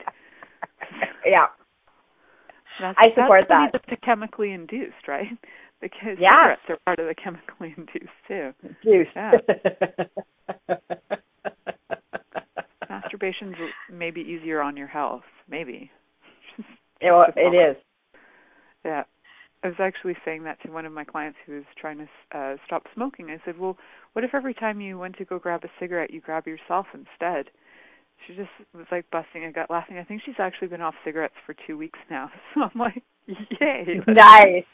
Yeah. 1.24 1.46
That's, 2.80 2.96
I 2.98 3.08
support 3.14 3.44
that's 3.48 3.72
that. 3.72 3.82
That's 3.88 4.00
chemically 4.02 4.52
induced, 4.52 5.06
right? 5.06 5.28
Because 5.80 6.18
yes. 6.18 6.30
cigarettes 6.32 6.62
are 6.68 6.78
part 6.84 6.98
of 6.98 7.06
the 7.06 7.14
chemically 7.14 7.74
induced 7.76 8.08
too. 8.28 8.52
Induced. 8.84 9.10
Yeah. 9.16 9.32
masturbation's 12.90 13.56
maybe 13.90 14.20
easier 14.20 14.60
on 14.60 14.76
your 14.76 14.86
health. 14.86 15.22
Maybe. 15.48 15.90
it, 17.00 17.10
well, 17.10 17.26
it 17.36 17.54
is. 17.54 17.76
Yeah. 18.84 19.04
I 19.62 19.68
was 19.68 19.76
actually 19.78 20.16
saying 20.24 20.44
that 20.44 20.60
to 20.62 20.70
one 20.70 20.86
of 20.86 20.92
my 20.92 21.04
clients 21.04 21.38
who 21.44 21.52
was 21.52 21.64
trying 21.78 21.98
to 21.98 22.38
uh 22.38 22.56
stop 22.66 22.84
smoking. 22.94 23.26
I 23.28 23.38
said, 23.44 23.58
"Well, 23.58 23.76
what 24.14 24.24
if 24.24 24.34
every 24.34 24.54
time 24.54 24.80
you 24.80 24.98
went 24.98 25.18
to 25.18 25.24
go 25.26 25.38
grab 25.38 25.64
a 25.64 25.68
cigarette, 25.78 26.10
you 26.10 26.20
grab 26.20 26.46
yourself 26.46 26.86
instead?" 26.94 27.50
She 28.26 28.34
just 28.34 28.50
was 28.74 28.86
like 28.90 29.10
busting 29.10 29.44
a 29.44 29.52
gut 29.52 29.70
laughing. 29.70 29.98
I 29.98 30.04
think 30.04 30.22
she's 30.24 30.34
actually 30.38 30.68
been 30.68 30.80
off 30.80 30.94
cigarettes 31.04 31.34
for 31.44 31.54
2 31.66 31.76
weeks 31.76 31.98
now. 32.10 32.30
So 32.54 32.62
I'm 32.62 32.78
like, 32.78 33.02
"Yay." 33.26 34.00
Nice. 34.06 34.64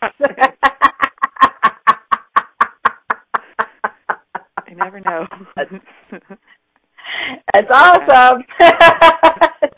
I 4.79 4.85
never 4.85 5.01
know. 5.01 5.27
That's 7.53 7.70
awesome. 7.70 8.43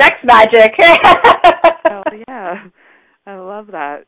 Sex 0.00 0.16
magic. 0.24 0.74
oh 0.78 2.02
yeah. 2.28 2.64
I 3.26 3.36
love 3.36 3.68
that. 3.72 4.04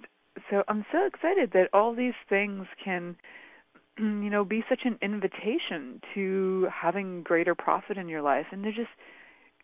So 0.50 0.62
I'm 0.68 0.84
so 0.92 1.06
excited 1.06 1.50
that 1.52 1.68
all 1.72 1.94
these 1.94 2.14
things 2.28 2.66
can 2.82 3.16
you 3.98 4.30
know 4.30 4.44
be 4.44 4.64
such 4.68 4.82
an 4.84 4.98
invitation 5.02 6.00
to 6.14 6.68
having 6.72 7.22
greater 7.22 7.54
profit 7.54 7.96
in 7.98 8.08
your 8.08 8.22
life 8.22 8.46
and 8.52 8.64
they're 8.64 8.72
just 8.72 8.90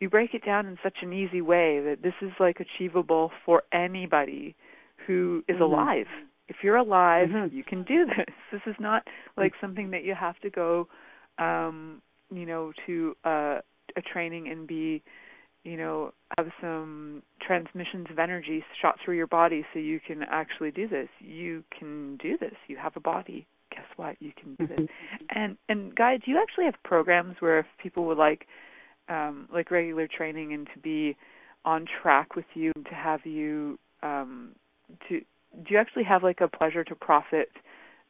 you 0.00 0.10
break 0.10 0.34
it 0.34 0.44
down 0.44 0.66
in 0.66 0.76
such 0.82 0.98
an 1.02 1.12
easy 1.12 1.40
way 1.40 1.80
that 1.80 2.02
this 2.02 2.14
is 2.20 2.32
like 2.40 2.58
achievable 2.60 3.30
for 3.46 3.62
anybody 3.72 4.56
who 5.06 5.44
is 5.48 5.54
mm-hmm. 5.54 5.62
alive. 5.62 6.06
If 6.48 6.56
you're 6.62 6.76
alive, 6.76 7.28
mm-hmm. 7.28 7.56
you 7.56 7.64
can 7.64 7.82
do 7.84 8.06
this. 8.06 8.34
This 8.52 8.62
is 8.66 8.76
not 8.78 9.02
like 9.36 9.52
something 9.60 9.90
that 9.90 10.04
you 10.04 10.14
have 10.14 10.38
to 10.40 10.50
go 10.50 10.86
um 11.38 12.00
you 12.30 12.46
know, 12.46 12.72
to 12.86 13.16
uh, 13.24 13.58
a 13.96 14.02
training 14.12 14.48
and 14.48 14.66
be, 14.66 15.02
you 15.62 15.76
know, 15.76 16.12
have 16.36 16.48
some 16.60 17.22
transmissions 17.40 18.06
of 18.10 18.18
energy 18.18 18.64
shot 18.80 18.96
through 19.04 19.16
your 19.16 19.26
body 19.26 19.64
so 19.72 19.78
you 19.78 20.00
can 20.00 20.22
actually 20.30 20.70
do 20.70 20.88
this. 20.88 21.08
You 21.20 21.64
can 21.76 22.16
do 22.16 22.36
this. 22.38 22.54
You 22.66 22.76
have 22.76 22.96
a 22.96 23.00
body. 23.00 23.46
Guess 23.70 23.86
what? 23.96 24.16
You 24.20 24.32
can 24.40 24.54
do 24.56 24.66
this. 24.66 24.78
Mm-hmm. 24.78 25.24
And 25.30 25.56
and 25.68 25.94
Gaia, 25.94 26.18
do 26.18 26.30
you 26.30 26.40
actually 26.40 26.64
have 26.64 26.74
programs 26.84 27.36
where 27.40 27.60
if 27.60 27.66
people 27.82 28.04
would 28.06 28.18
like 28.18 28.46
um 29.08 29.48
like 29.52 29.70
regular 29.70 30.06
training 30.06 30.52
and 30.52 30.68
to 30.74 30.80
be 30.80 31.16
on 31.64 31.86
track 32.02 32.36
with 32.36 32.44
you 32.54 32.72
and 32.76 32.84
to 32.86 32.94
have 32.94 33.24
you 33.24 33.78
um 34.02 34.50
to 35.08 35.22
do 35.56 35.74
you 35.74 35.78
actually 35.78 36.04
have 36.04 36.22
like 36.22 36.40
a 36.40 36.48
pleasure 36.48 36.84
to 36.84 36.94
profit 36.94 37.50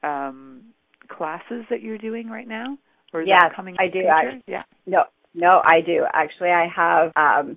um 0.03 0.63
classes 1.09 1.65
that 1.71 1.83
you're 1.83 1.99
doing 1.99 2.29
right 2.29 2.49
now? 2.49 2.79
Or 3.13 3.23
is 3.23 3.29
yes, 3.29 3.41
that 3.43 3.57
coming 3.57 3.77
I 3.79 3.89
do. 3.89 4.01
I, 4.07 4.41
yeah. 4.47 4.63
No, 4.87 5.05
no, 5.35 5.61
I 5.65 5.81
do. 5.81 6.05
Actually, 6.13 6.51
I 6.51 6.67
have 6.75 7.13
um, 7.17 7.57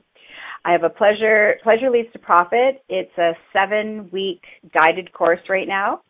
I 0.65 0.71
have 0.71 0.83
a 0.83 0.89
pleasure 0.89 1.55
pleasure 1.63 1.89
leads 1.89 2.11
to 2.13 2.19
profit. 2.19 2.83
It's 2.89 3.17
a 3.17 3.31
seven 3.53 4.09
week 4.11 4.41
guided 4.73 5.11
course 5.13 5.39
right 5.49 5.67
now 5.67 6.01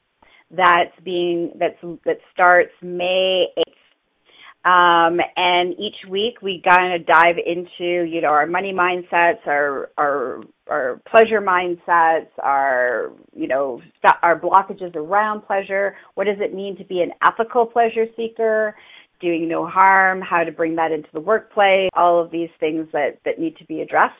that's 0.51 0.97
being 1.03 1.51
that's 1.59 1.80
that 2.05 2.17
starts 2.34 2.71
May 2.82 3.45
eighth. 3.57 3.75
Um, 4.65 5.19
and 5.37 5.73
each 5.79 5.95
week 6.09 6.41
we 6.41 6.61
kind 6.67 6.99
of 6.99 7.07
dive 7.07 7.37
into, 7.37 8.03
you 8.03 8.21
know, 8.21 8.29
our 8.29 8.45
money 8.45 8.73
mindsets, 8.73 9.45
our, 9.45 9.91
our, 9.97 10.41
our 10.69 11.01
pleasure 11.09 11.39
mindsets, 11.39 12.27
our, 12.43 13.11
you 13.33 13.47
know, 13.47 13.81
our 14.21 14.37
blockages 14.37 14.93
around 14.95 15.43
pleasure. 15.43 15.95
What 16.15 16.25
does 16.25 16.37
it 16.39 16.53
mean 16.53 16.75
to 16.77 16.83
be 16.83 17.01
an 17.01 17.11
ethical 17.25 17.65
pleasure 17.65 18.05
seeker? 18.15 18.75
doing 19.19 19.47
no 19.47 19.65
harm, 19.65 20.21
how 20.21 20.43
to 20.43 20.51
bring 20.51 20.75
that 20.75 20.91
into 20.91 21.09
the 21.13 21.19
workplace, 21.19 21.89
all 21.95 22.23
of 22.23 22.31
these 22.31 22.49
things 22.59 22.87
that, 22.93 23.17
that 23.25 23.39
need 23.39 23.57
to 23.57 23.65
be 23.65 23.81
addressed 23.81 24.13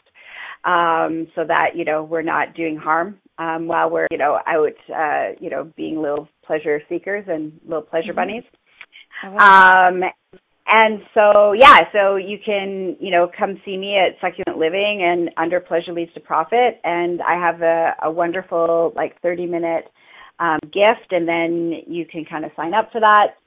um, 0.65 1.27
so 1.35 1.43
that, 1.47 1.75
you 1.75 1.85
know, 1.85 2.03
we're 2.03 2.21
not 2.21 2.55
doing 2.55 2.75
harm 2.75 3.19
um, 3.38 3.67
while 3.67 3.89
we're, 3.89 4.07
you 4.11 4.17
know, 4.17 4.39
out, 4.47 4.73
uh, 4.95 5.35
you 5.39 5.49
know, 5.49 5.71
being 5.75 6.01
little 6.01 6.27
pleasure 6.45 6.81
seekers 6.89 7.25
and 7.27 7.59
little 7.65 7.83
pleasure 7.83 8.07
mm-hmm. 8.07 8.15
bunnies. 8.15 8.43
Um, 9.24 10.03
and 10.70 11.01
so, 11.13 11.53
yeah, 11.53 11.84
so 11.93 12.18
you 12.18 12.38
can, 12.45 12.97
you 12.99 13.09
know, 13.09 13.32
come 13.38 13.59
see 13.63 13.78
me 13.78 13.97
at 13.97 14.20
Succulent 14.20 14.59
Living 14.59 15.01
and 15.01 15.30
under 15.38 15.61
Pleasure 15.61 15.93
Leads 15.93 16.13
to 16.13 16.20
Profit. 16.20 16.82
And 16.84 17.22
I 17.22 17.39
have 17.39 17.61
a, 17.61 17.93
a 18.03 18.11
wonderful, 18.11 18.91
like, 18.95 19.22
30 19.22 19.45
minute 19.45 19.86
um, 20.39 20.59
gift, 20.65 21.11
and 21.11 21.28
then 21.28 21.82
you 21.88 22.05
can 22.05 22.26
kind 22.26 22.43
of 22.43 22.51
sign 22.55 22.74
up 22.74 22.91
for 22.91 22.99
that 22.99 23.38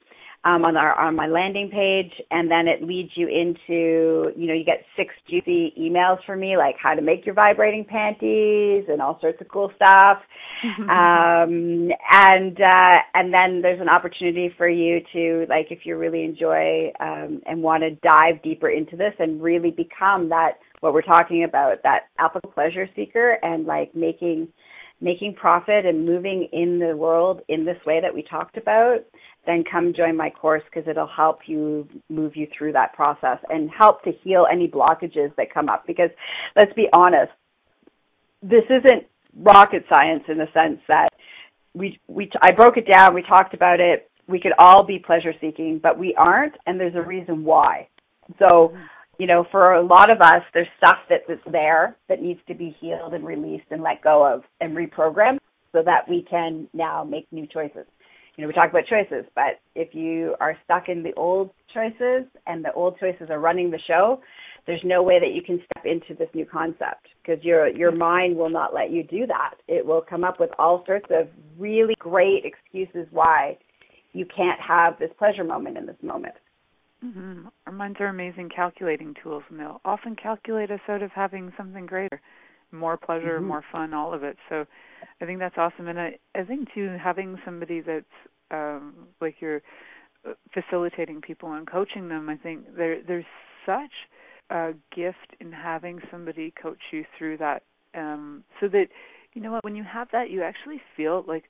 um, 0.44 0.64
on 0.64 0.76
our 0.76 0.98
on 0.98 1.14
my 1.14 1.26
landing 1.26 1.68
page, 1.70 2.12
and 2.30 2.50
then 2.50 2.66
it 2.66 2.82
leads 2.82 3.10
you 3.14 3.28
into 3.28 4.32
you 4.36 4.46
know 4.46 4.54
you 4.54 4.64
get 4.64 4.84
six 4.96 5.12
juicy 5.28 5.74
emails 5.78 6.18
from 6.24 6.40
me 6.40 6.56
like 6.56 6.76
how 6.82 6.94
to 6.94 7.02
make 7.02 7.26
your 7.26 7.34
vibrating 7.34 7.84
panties 7.84 8.84
and 8.88 9.02
all 9.02 9.18
sorts 9.20 9.38
of 9.40 9.48
cool 9.48 9.70
stuff, 9.76 10.18
um, 10.80 11.90
and 12.10 12.58
uh, 12.58 12.98
and 13.14 13.34
then 13.34 13.60
there's 13.60 13.80
an 13.80 13.88
opportunity 13.90 14.50
for 14.56 14.68
you 14.68 15.00
to 15.12 15.44
like 15.50 15.66
if 15.70 15.80
you 15.84 15.98
really 15.98 16.24
enjoy 16.24 16.90
um, 17.00 17.42
and 17.46 17.62
want 17.62 17.82
to 17.82 17.90
dive 17.96 18.42
deeper 18.42 18.70
into 18.70 18.96
this 18.96 19.12
and 19.18 19.42
really 19.42 19.70
become 19.70 20.30
that 20.30 20.52
what 20.80 20.94
we're 20.94 21.02
talking 21.02 21.44
about 21.44 21.82
that 21.82 22.08
alpha 22.18 22.40
pleasure 22.54 22.88
seeker 22.96 23.36
and 23.42 23.66
like 23.66 23.94
making 23.94 24.48
making 25.00 25.34
profit 25.34 25.86
and 25.86 26.04
moving 26.04 26.48
in 26.52 26.78
the 26.78 26.96
world 26.96 27.40
in 27.48 27.64
this 27.64 27.78
way 27.86 28.00
that 28.00 28.14
we 28.14 28.22
talked 28.22 28.56
about, 28.56 28.98
then 29.46 29.64
come 29.70 29.94
join 29.96 30.16
my 30.16 30.28
course 30.30 30.62
because 30.72 30.88
it'll 30.88 31.06
help 31.06 31.40
you 31.46 31.88
move 32.08 32.36
you 32.36 32.46
through 32.56 32.72
that 32.72 32.92
process 32.92 33.38
and 33.48 33.70
help 33.70 34.02
to 34.04 34.12
heal 34.22 34.46
any 34.50 34.68
blockages 34.68 35.34
that 35.36 35.52
come 35.52 35.68
up. 35.68 35.86
Because 35.86 36.10
let's 36.56 36.72
be 36.74 36.88
honest, 36.92 37.32
this 38.42 38.64
isn't 38.68 39.06
rocket 39.36 39.84
science 39.88 40.24
in 40.28 40.36
the 40.36 40.48
sense 40.52 40.80
that 40.88 41.08
we 41.74 41.98
we 42.08 42.30
I 42.42 42.50
broke 42.50 42.76
it 42.76 42.86
down, 42.90 43.14
we 43.14 43.22
talked 43.22 43.54
about 43.54 43.80
it. 43.80 44.10
We 44.26 44.40
could 44.40 44.52
all 44.58 44.84
be 44.84 44.98
pleasure 44.98 45.32
seeking, 45.40 45.80
but 45.82 45.98
we 45.98 46.14
aren't, 46.14 46.54
and 46.66 46.78
there's 46.78 46.94
a 46.94 47.02
reason 47.02 47.44
why. 47.44 47.88
So 48.38 48.68
mm-hmm. 48.68 48.76
You 49.20 49.26
know, 49.26 49.44
for 49.50 49.74
a 49.74 49.84
lot 49.84 50.10
of 50.10 50.22
us, 50.22 50.40
there's 50.54 50.66
stuff 50.78 50.96
that, 51.10 51.20
that's 51.28 51.40
there 51.52 51.94
that 52.08 52.22
needs 52.22 52.40
to 52.48 52.54
be 52.54 52.74
healed 52.80 53.12
and 53.12 53.22
released 53.26 53.66
and 53.70 53.82
let 53.82 54.02
go 54.02 54.26
of 54.26 54.44
and 54.62 54.74
reprogrammed 54.74 55.38
so 55.72 55.82
that 55.84 56.08
we 56.08 56.24
can 56.28 56.66
now 56.72 57.04
make 57.04 57.30
new 57.30 57.46
choices. 57.46 57.84
You 58.36 58.42
know, 58.42 58.48
we 58.48 58.54
talk 58.54 58.70
about 58.70 58.86
choices, 58.86 59.26
but 59.34 59.60
if 59.74 59.94
you 59.94 60.34
are 60.40 60.56
stuck 60.64 60.88
in 60.88 61.02
the 61.02 61.12
old 61.18 61.50
choices 61.74 62.24
and 62.46 62.64
the 62.64 62.72
old 62.74 62.98
choices 62.98 63.28
are 63.28 63.40
running 63.40 63.70
the 63.70 63.78
show, 63.86 64.22
there's 64.66 64.80
no 64.84 65.02
way 65.02 65.20
that 65.20 65.34
you 65.34 65.42
can 65.42 65.60
step 65.70 65.84
into 65.84 66.14
this 66.14 66.30
new 66.32 66.46
concept 66.46 67.06
because 67.22 67.44
your 67.44 67.68
your 67.68 67.92
mind 67.92 68.34
will 68.34 68.48
not 68.48 68.72
let 68.72 68.90
you 68.90 69.02
do 69.02 69.26
that. 69.26 69.56
It 69.68 69.84
will 69.84 70.00
come 70.00 70.24
up 70.24 70.40
with 70.40 70.50
all 70.58 70.82
sorts 70.86 71.06
of 71.10 71.28
really 71.58 71.94
great 71.98 72.44
excuses 72.46 73.06
why 73.10 73.58
you 74.14 74.24
can't 74.34 74.60
have 74.60 74.98
this 74.98 75.10
pleasure 75.18 75.44
moment 75.44 75.76
in 75.76 75.84
this 75.84 75.96
moment. 76.02 76.34
Mm-hmm. 77.04 77.46
Our 77.66 77.72
minds 77.72 77.98
are 78.00 78.08
amazing 78.08 78.50
calculating 78.54 79.14
tools, 79.22 79.42
and 79.48 79.58
they'll 79.58 79.80
often 79.84 80.16
calculate 80.16 80.70
us 80.70 80.80
out 80.88 81.02
of 81.02 81.10
having 81.12 81.52
something 81.56 81.86
greater, 81.86 82.20
more 82.72 82.96
pleasure, 82.96 83.38
mm-hmm. 83.38 83.48
more 83.48 83.64
fun, 83.72 83.94
all 83.94 84.12
of 84.12 84.22
it. 84.22 84.36
So, 84.48 84.66
I 85.20 85.24
think 85.24 85.38
that's 85.38 85.56
awesome, 85.56 85.88
and 85.88 85.98
I 85.98 86.18
I 86.34 86.42
think 86.44 86.68
too 86.74 86.96
having 87.02 87.38
somebody 87.44 87.80
that's 87.80 88.04
um, 88.50 89.08
like 89.20 89.36
you're 89.40 89.62
uh, 90.28 90.32
facilitating 90.52 91.20
people 91.20 91.52
and 91.52 91.66
coaching 91.66 92.08
them. 92.08 92.28
I 92.28 92.36
think 92.36 92.76
there 92.76 93.02
there's 93.02 93.24
such 93.64 93.92
a 94.50 94.72
gift 94.94 95.36
in 95.40 95.52
having 95.52 96.00
somebody 96.10 96.52
coach 96.60 96.80
you 96.92 97.04
through 97.16 97.38
that, 97.38 97.62
um, 97.94 98.44
so 98.60 98.68
that 98.68 98.86
you 99.32 99.40
know 99.40 99.52
what? 99.52 99.64
When 99.64 99.76
you 99.76 99.84
have 99.84 100.08
that, 100.12 100.30
you 100.30 100.42
actually 100.42 100.82
feel 100.96 101.24
like, 101.26 101.44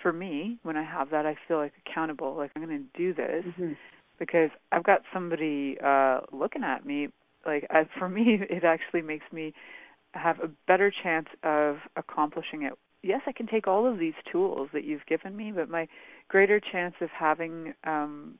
for 0.00 0.12
me, 0.12 0.58
when 0.62 0.76
I 0.76 0.84
have 0.84 1.10
that, 1.10 1.26
I 1.26 1.36
feel 1.48 1.58
like 1.58 1.72
accountable. 1.86 2.34
Like 2.36 2.52
I'm 2.56 2.64
going 2.64 2.88
to 2.94 2.98
do 2.98 3.12
this 3.12 3.44
mm-hmm. 3.44 3.72
Because 4.20 4.50
I've 4.70 4.84
got 4.84 5.00
somebody 5.12 5.76
uh 5.84 6.20
looking 6.30 6.62
at 6.62 6.86
me. 6.86 7.08
Like 7.44 7.66
I, 7.70 7.88
for 7.98 8.08
me, 8.08 8.38
it 8.50 8.62
actually 8.62 9.02
makes 9.02 9.24
me 9.32 9.52
have 10.12 10.38
a 10.38 10.48
better 10.68 10.92
chance 11.02 11.26
of 11.42 11.78
accomplishing 11.96 12.62
it. 12.62 12.74
Yes, 13.02 13.22
I 13.26 13.32
can 13.32 13.46
take 13.46 13.66
all 13.66 13.90
of 13.90 13.98
these 13.98 14.14
tools 14.30 14.68
that 14.74 14.84
you've 14.84 15.06
given 15.06 15.36
me, 15.36 15.50
but 15.52 15.70
my 15.70 15.88
greater 16.28 16.60
chance 16.60 16.94
of 17.00 17.08
having 17.18 17.74
um 17.84 18.38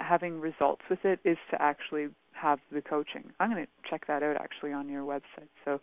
having 0.00 0.40
results 0.40 0.82
with 0.88 1.00
it 1.04 1.18
is 1.24 1.36
to 1.50 1.60
actually 1.60 2.06
have 2.32 2.60
the 2.70 2.80
coaching. 2.80 3.24
I'm 3.40 3.50
going 3.50 3.66
to 3.66 3.90
check 3.90 4.06
that 4.06 4.22
out 4.22 4.36
actually 4.40 4.72
on 4.72 4.88
your 4.88 5.02
website. 5.02 5.50
So 5.64 5.80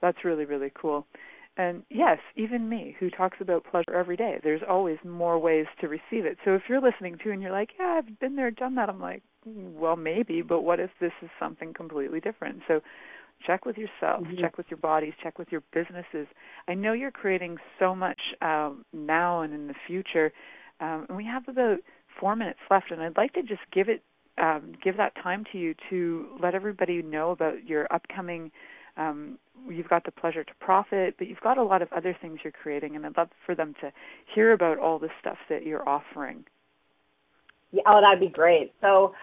that's 0.00 0.24
really 0.24 0.46
really 0.46 0.72
cool. 0.74 1.06
And 1.56 1.82
yes, 1.90 2.18
even 2.36 2.68
me 2.68 2.96
who 2.98 3.10
talks 3.10 3.38
about 3.40 3.64
pleasure 3.64 3.94
every 3.94 4.16
day, 4.16 4.38
there's 4.42 4.62
always 4.66 4.98
more 5.04 5.38
ways 5.38 5.66
to 5.80 5.88
receive 5.88 6.24
it. 6.24 6.38
So 6.44 6.54
if 6.54 6.62
you're 6.68 6.80
listening 6.80 7.18
to 7.22 7.30
and 7.32 7.42
you're 7.42 7.50
like, 7.52 7.70
"Yeah, 7.78 7.98
I've 7.98 8.18
been 8.18 8.36
there, 8.36 8.50
done 8.50 8.76
that." 8.76 8.88
I'm 8.88 9.00
like, 9.00 9.22
"Well, 9.44 9.96
maybe, 9.96 10.42
but 10.42 10.62
what 10.62 10.80
if 10.80 10.90
this 11.00 11.12
is 11.22 11.30
something 11.38 11.74
completely 11.74 12.20
different?" 12.20 12.62
So 12.68 12.80
check 13.46 13.64
with 13.64 13.76
yourself, 13.76 14.22
mm-hmm. 14.22 14.40
check 14.40 14.56
with 14.56 14.66
your 14.70 14.78
bodies, 14.78 15.14
check 15.22 15.38
with 15.38 15.50
your 15.50 15.62
businesses. 15.72 16.26
I 16.68 16.74
know 16.74 16.92
you're 16.92 17.10
creating 17.10 17.58
so 17.78 17.94
much 17.94 18.20
um, 18.42 18.84
now 18.92 19.42
and 19.42 19.52
in 19.52 19.66
the 19.66 19.74
future, 19.86 20.32
um, 20.80 21.06
and 21.08 21.16
we 21.16 21.24
have 21.24 21.48
about 21.48 21.78
four 22.18 22.36
minutes 22.36 22.60
left, 22.70 22.90
and 22.90 23.02
I'd 23.02 23.16
like 23.16 23.32
to 23.34 23.42
just 23.42 23.62
give 23.72 23.88
it 23.88 24.02
um, 24.38 24.72
give 24.82 24.96
that 24.96 25.14
time 25.22 25.44
to 25.52 25.58
you 25.58 25.74
to 25.90 26.28
let 26.40 26.54
everybody 26.54 27.02
know 27.02 27.30
about 27.30 27.66
your 27.66 27.86
upcoming. 27.92 28.50
Um, 29.00 29.38
you've 29.68 29.88
got 29.88 30.04
the 30.04 30.12
pleasure 30.12 30.44
to 30.44 30.52
profit, 30.60 31.14
but 31.18 31.26
you've 31.26 31.40
got 31.40 31.58
a 31.58 31.62
lot 31.62 31.82
of 31.82 31.92
other 31.92 32.16
things 32.20 32.40
you're 32.44 32.52
creating, 32.52 32.96
and 32.96 33.06
I'd 33.06 33.16
love 33.16 33.30
for 33.46 33.54
them 33.54 33.74
to 33.80 33.90
hear 34.34 34.52
about 34.52 34.78
all 34.78 34.98
the 34.98 35.08
stuff 35.20 35.38
that 35.48 35.64
you're 35.64 35.88
offering. 35.88 36.44
Yeah, 37.72 37.82
oh, 37.86 38.00
that'd 38.00 38.20
be 38.20 38.32
great. 38.32 38.72
So, 38.80 39.14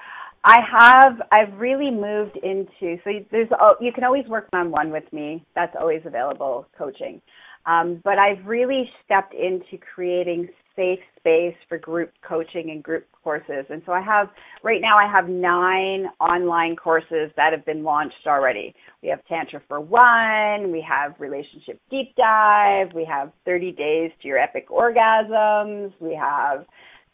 I 0.43 0.59
have 0.61 1.21
I've 1.32 1.59
really 1.59 1.91
moved 1.91 2.38
into 2.38 2.97
so 3.03 3.11
there's 3.32 3.49
you 3.82 3.91
can 3.91 4.03
always 4.03 4.25
work 4.28 4.47
one 4.51 4.67
on 4.67 4.71
one 4.71 4.91
with 4.91 5.11
me. 5.11 5.43
That's 5.55 5.75
always 5.78 6.01
available 6.05 6.67
coaching. 6.78 7.21
Um, 7.65 7.99
but 8.03 8.17
I've 8.17 8.45
really 8.45 8.89
stepped 9.03 9.34
into 9.34 9.78
creating 9.93 10.47
safe 10.78 10.99
space 11.19 11.55
for 11.67 11.78
group 11.78 12.13
coaching 12.25 12.69
and 12.69 12.82
group 12.82 13.05
courses. 13.21 13.65
And 13.69 13.82
so 13.86 13.91
I 13.91 14.01
have, 14.01 14.30
right 14.63 14.80
now, 14.80 14.97
I 14.97 15.11
have 15.11 15.28
nine 15.28 16.05
online 16.21 16.78
courses 16.78 17.32
that 17.36 17.51
have 17.51 17.65
been 17.65 17.84
launched 17.84 18.25
already. 18.25 18.73
We 19.03 19.09
have 19.09 19.19
Tantra 19.25 19.61
for 19.67 19.82
One, 19.82 20.71
we 20.71 20.86
have 20.88 21.15
Relationship 21.19 21.82
Deep 21.89 22.15
Dive, 22.15 22.93
we 22.95 23.03
have 23.03 23.34
30 23.43 23.73
Days 23.73 24.11
to 24.21 24.28
Your 24.28 24.38
Epic 24.38 24.69
Orgasms, 24.69 25.91
we 25.99 26.15
have 26.15 26.65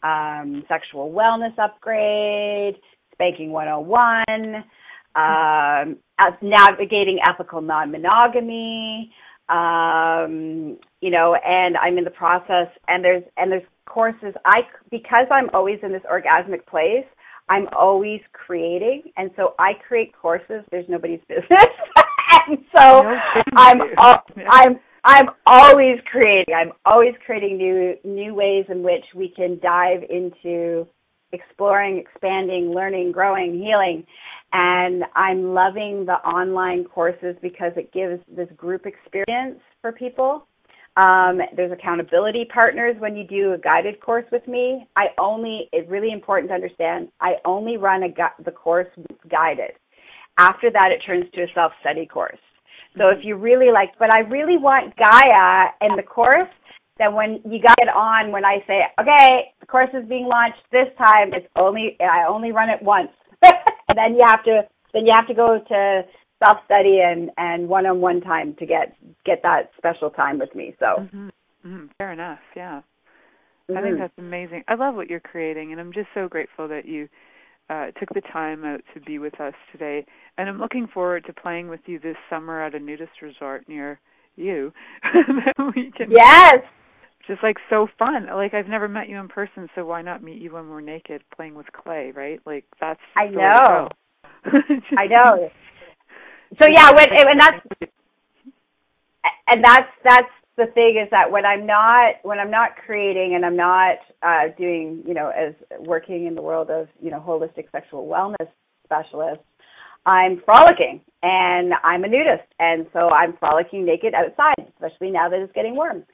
um, 0.04 0.62
Sexual 0.68 1.10
Wellness 1.10 1.58
Upgrade, 1.58 2.76
Spanking 3.12 3.50
101, 3.50 4.64
um, 5.16 5.96
navigating 6.42 7.18
ethical 7.24 7.62
non-monogamy, 7.62 9.10
um, 9.48 10.78
you 11.04 11.10
know, 11.10 11.36
and 11.44 11.76
I'm 11.76 11.98
in 11.98 12.04
the 12.04 12.10
process, 12.10 12.68
and 12.88 13.04
there's 13.04 13.22
and 13.36 13.52
there's 13.52 13.62
courses. 13.84 14.32
I 14.46 14.60
because 14.90 15.26
I'm 15.30 15.50
always 15.52 15.78
in 15.82 15.92
this 15.92 16.00
orgasmic 16.10 16.64
place. 16.64 17.04
I'm 17.50 17.68
always 17.78 18.22
creating, 18.32 19.02
and 19.18 19.30
so 19.36 19.54
I 19.58 19.72
create 19.86 20.14
courses. 20.16 20.64
There's 20.70 20.86
nobody's 20.88 21.20
business, 21.28 21.68
and 22.48 22.58
so 22.74 23.02
no 23.02 23.18
I'm 23.54 23.82
I'm 24.50 24.80
I'm 25.04 25.26
always 25.46 25.98
creating. 26.10 26.54
I'm 26.56 26.72
always 26.86 27.12
creating 27.26 27.58
new 27.58 27.96
new 28.02 28.32
ways 28.32 28.64
in 28.70 28.82
which 28.82 29.04
we 29.14 29.28
can 29.28 29.60
dive 29.62 30.04
into 30.08 30.86
exploring, 31.32 31.98
expanding, 31.98 32.72
learning, 32.74 33.12
growing, 33.12 33.60
healing. 33.62 34.06
And 34.54 35.04
I'm 35.14 35.52
loving 35.52 36.06
the 36.06 36.14
online 36.26 36.84
courses 36.84 37.36
because 37.42 37.72
it 37.76 37.92
gives 37.92 38.22
this 38.34 38.48
group 38.56 38.86
experience 38.86 39.60
for 39.82 39.92
people. 39.92 40.46
Um, 40.96 41.40
there's 41.56 41.72
accountability 41.72 42.46
partners 42.52 42.94
when 43.00 43.16
you 43.16 43.26
do 43.26 43.54
a 43.54 43.58
guided 43.58 44.00
course 44.00 44.26
with 44.30 44.46
me. 44.46 44.86
I 44.94 45.06
only, 45.18 45.68
it's 45.72 45.90
really 45.90 46.12
important 46.12 46.50
to 46.50 46.54
understand, 46.54 47.08
I 47.20 47.34
only 47.44 47.76
run 47.76 48.04
a 48.04 48.08
gu- 48.08 48.44
the 48.44 48.52
course 48.52 48.86
guided. 49.28 49.72
After 50.38 50.70
that, 50.70 50.90
it 50.92 51.02
turns 51.04 51.24
to 51.34 51.42
a 51.42 51.46
self-study 51.54 52.06
course. 52.06 52.38
So 52.96 53.08
if 53.08 53.24
you 53.24 53.34
really 53.36 53.72
like, 53.72 53.90
but 53.98 54.12
I 54.12 54.20
really 54.20 54.56
want 54.56 54.94
Gaia 54.96 55.70
in 55.80 55.96
the 55.96 56.02
course, 56.02 56.48
then 56.98 57.14
when 57.14 57.40
you 57.44 57.60
got 57.60 57.76
it 57.78 57.88
on, 57.88 58.30
when 58.30 58.44
I 58.44 58.58
say, 58.66 58.82
okay, 59.00 59.52
the 59.58 59.66
course 59.66 59.90
is 59.94 60.08
being 60.08 60.26
launched 60.26 60.62
this 60.70 60.86
time, 60.96 61.32
it's 61.32 61.46
only 61.56 61.96
I 62.00 62.26
only 62.28 62.52
run 62.52 62.70
it 62.70 62.80
once. 62.82 63.10
and 63.42 63.54
then 63.96 64.14
you 64.14 64.22
have 64.24 64.44
to 64.44 64.62
then 64.92 65.06
you 65.06 65.12
have 65.14 65.26
to 65.26 65.34
go 65.34 65.58
to 65.58 66.02
self 66.42 66.58
study 66.64 67.00
and 67.04 67.30
and 67.36 67.68
one 67.68 67.86
on 67.86 68.00
one 68.00 68.20
time 68.20 68.54
to 68.58 68.66
get 68.66 68.96
get 69.24 69.42
that 69.42 69.70
special 69.76 70.10
time 70.10 70.38
with 70.38 70.54
me. 70.54 70.74
So 70.78 70.86
mm-hmm. 71.00 71.28
Mm-hmm. 71.66 71.86
fair 71.98 72.12
enough, 72.12 72.40
yeah. 72.56 72.80
Mm-hmm. 73.70 73.78
I 73.78 73.82
think 73.82 73.98
that's 73.98 74.18
amazing. 74.18 74.64
I 74.68 74.74
love 74.74 74.94
what 74.94 75.08
you're 75.08 75.20
creating, 75.20 75.72
and 75.72 75.80
I'm 75.80 75.92
just 75.92 76.08
so 76.14 76.28
grateful 76.28 76.68
that 76.68 76.86
you 76.86 77.08
uh, 77.70 77.86
took 77.98 78.10
the 78.14 78.20
time 78.32 78.64
out 78.64 78.82
to 78.92 79.00
be 79.00 79.18
with 79.18 79.40
us 79.40 79.54
today. 79.72 80.04
And 80.36 80.48
I'm 80.48 80.58
looking 80.58 80.86
forward 80.86 81.24
to 81.26 81.32
playing 81.32 81.68
with 81.68 81.80
you 81.86 81.98
this 81.98 82.16
summer 82.28 82.62
at 82.62 82.74
a 82.74 82.78
nudist 82.78 83.22
resort 83.22 83.66
near 83.68 84.00
you. 84.36 84.72
we 85.74 85.90
can 85.96 86.10
yes 86.10 86.58
just 87.26 87.42
like 87.42 87.56
so 87.70 87.88
fun. 87.98 88.26
Like 88.26 88.54
I've 88.54 88.68
never 88.68 88.88
met 88.88 89.08
you 89.08 89.18
in 89.18 89.28
person, 89.28 89.68
so 89.74 89.84
why 89.86 90.02
not 90.02 90.22
meet 90.22 90.40
you 90.40 90.52
when 90.52 90.68
we're 90.68 90.80
naked 90.80 91.22
playing 91.34 91.54
with 91.54 91.66
clay, 91.72 92.12
right? 92.14 92.40
Like 92.44 92.64
that's 92.80 93.00
I 93.16 93.28
know. 93.28 93.88
I 94.98 95.06
know. 95.06 95.50
So 96.60 96.68
yeah, 96.68 96.92
when 96.92 97.08
and 97.12 97.40
that's 97.40 97.66
and 99.48 99.64
that's 99.64 99.88
that's 100.04 100.30
the 100.56 100.66
thing 100.66 101.00
is 101.02 101.08
that 101.10 101.30
when 101.30 101.44
I'm 101.44 101.66
not 101.66 102.14
when 102.22 102.38
I'm 102.38 102.50
not 102.50 102.76
creating 102.86 103.34
and 103.34 103.44
I'm 103.44 103.56
not 103.56 103.96
uh 104.22 104.54
doing, 104.56 105.02
you 105.06 105.14
know, 105.14 105.30
as 105.30 105.54
working 105.80 106.26
in 106.26 106.34
the 106.34 106.42
world 106.42 106.70
of, 106.70 106.88
you 107.00 107.10
know, 107.10 107.22
holistic 107.26 107.70
sexual 107.72 108.06
wellness 108.06 108.48
specialist, 108.84 109.42
I'm 110.06 110.42
frolicking 110.44 111.00
and 111.22 111.72
I'm 111.82 112.04
a 112.04 112.08
nudist. 112.08 112.46
And 112.60 112.86
so 112.92 113.08
I'm 113.10 113.36
frolicking 113.38 113.84
naked 113.84 114.14
outside, 114.14 114.72
especially 114.74 115.10
now 115.10 115.28
that 115.28 115.40
it's 115.40 115.52
getting 115.54 115.74
warm. 115.74 116.04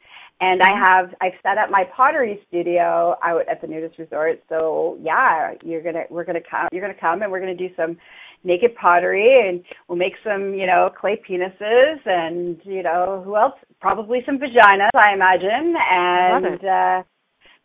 And 0.41 0.63
I 0.63 0.71
have 0.71 1.13
I've 1.21 1.35
set 1.43 1.59
up 1.59 1.71
my 1.71 1.85
pottery 1.95 2.41
studio 2.49 3.17
out 3.23 3.47
at 3.47 3.61
the 3.61 3.67
nudist 3.67 3.99
resort. 3.99 4.43
So 4.49 4.99
yeah, 5.03 5.53
you're 5.63 5.83
gonna 5.83 6.05
we're 6.09 6.25
gonna 6.25 6.41
come 6.49 6.69
you're 6.73 6.83
gonna 6.83 6.99
come 6.99 7.21
and 7.21 7.31
we're 7.31 7.41
gonna 7.41 7.55
do 7.55 7.69
some 7.77 7.99
naked 8.45 8.75
pottery 8.75 9.49
and 9.49 9.63
we'll 9.89 9.99
make 9.99 10.15
some 10.25 10.55
you 10.55 10.67
know 10.67 10.91
clay 10.99 11.21
penises 11.29 11.99
and 12.07 12.61
you 12.65 12.83
know 12.83 13.23
who 13.25 13.37
else 13.37 13.55
probably 13.81 14.21
some 14.25 14.39
vaginas 14.39 14.89
I 14.95 15.13
imagine 15.13 15.75
and 15.91 16.65
uh, 16.65 17.03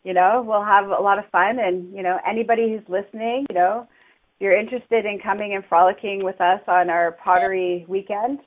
you 0.04 0.12
know 0.12 0.44
we'll 0.46 0.64
have 0.64 0.88
a 0.88 1.02
lot 1.02 1.18
of 1.18 1.24
fun 1.30 1.58
and 1.58 1.94
you 1.94 2.02
know 2.02 2.18
anybody 2.28 2.70
who's 2.70 2.88
listening 2.88 3.46
you 3.48 3.54
know 3.54 3.86
if 3.88 4.40
you're 4.40 4.58
interested 4.58 5.06
in 5.06 5.18
coming 5.18 5.54
and 5.54 5.64
frolicking 5.64 6.22
with 6.22 6.40
us 6.40 6.60
on 6.68 6.90
our 6.90 7.12
pottery 7.12 7.86
weekend 7.88 8.40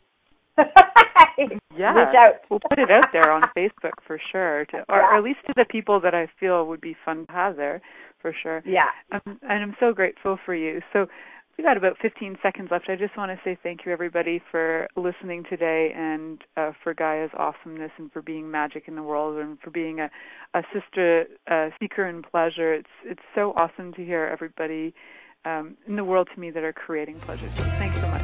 yeah, 1.78 2.12
out. 2.18 2.34
we'll 2.50 2.60
put 2.70 2.80
it 2.80 2.92
out 2.92 3.06
there 3.14 3.32
on 3.32 3.44
Facebook 3.56 3.94
for 4.06 4.20
sure, 4.32 4.66
to, 4.66 4.78
or, 4.78 4.84
yeah. 4.90 4.96
or 4.96 5.18
at 5.18 5.24
least 5.24 5.40
to 5.48 5.54
the 5.56 5.66
people 5.66 6.00
that 6.02 6.14
I 6.14 6.28
feel 6.40 6.66
would 6.68 6.82
be 6.82 6.96
fun 7.06 7.26
to 7.28 7.32
have 7.32 7.56
there, 7.56 7.82
for 8.22 8.34
sure. 8.44 8.62
Yeah. 8.66 8.90
Um, 9.12 9.40
and 9.44 9.64
I'm 9.64 9.76
so 9.80 9.94
grateful 9.94 10.38
for 10.46 10.54
you. 10.54 10.82
So 10.94 11.08
we 11.60 11.64
got 11.64 11.76
about 11.76 11.98
15 12.02 12.38
seconds 12.42 12.70
left. 12.72 12.86
I 12.88 12.96
just 12.96 13.18
want 13.18 13.32
to 13.32 13.40
say 13.44 13.58
thank 13.62 13.82
you, 13.86 13.92
everybody, 13.92 14.42
for 14.50 14.88
listening 14.96 15.44
today, 15.50 15.92
and 15.94 16.42
uh, 16.56 16.72
for 16.82 16.94
Gaia's 16.94 17.32
awesomeness, 17.38 17.92
and 17.98 18.10
for 18.14 18.22
being 18.22 18.50
magic 18.50 18.84
in 18.88 18.96
the 18.96 19.04
world, 19.04 19.38
and 19.38 19.60
for 19.60 19.70
being 19.70 20.00
a, 20.00 20.10
a 20.54 20.62
sister 20.74 21.26
uh, 21.52 21.68
seeker 21.78 22.08
in 22.08 22.24
pleasure. 22.24 22.74
It's 22.74 22.88
it's 23.04 23.20
so 23.36 23.52
awesome 23.58 23.92
to 23.96 24.06
hear 24.06 24.24
everybody 24.32 24.94
um, 25.44 25.76
in 25.86 25.98
the 25.98 26.04
world 26.06 26.30
to 26.34 26.40
me 26.40 26.50
that 26.50 26.64
are 26.64 26.72
creating 26.72 27.20
pleasure. 27.20 27.52
So 27.58 27.68
thanks 27.78 27.98
so 28.00 28.08
much. 28.08 28.24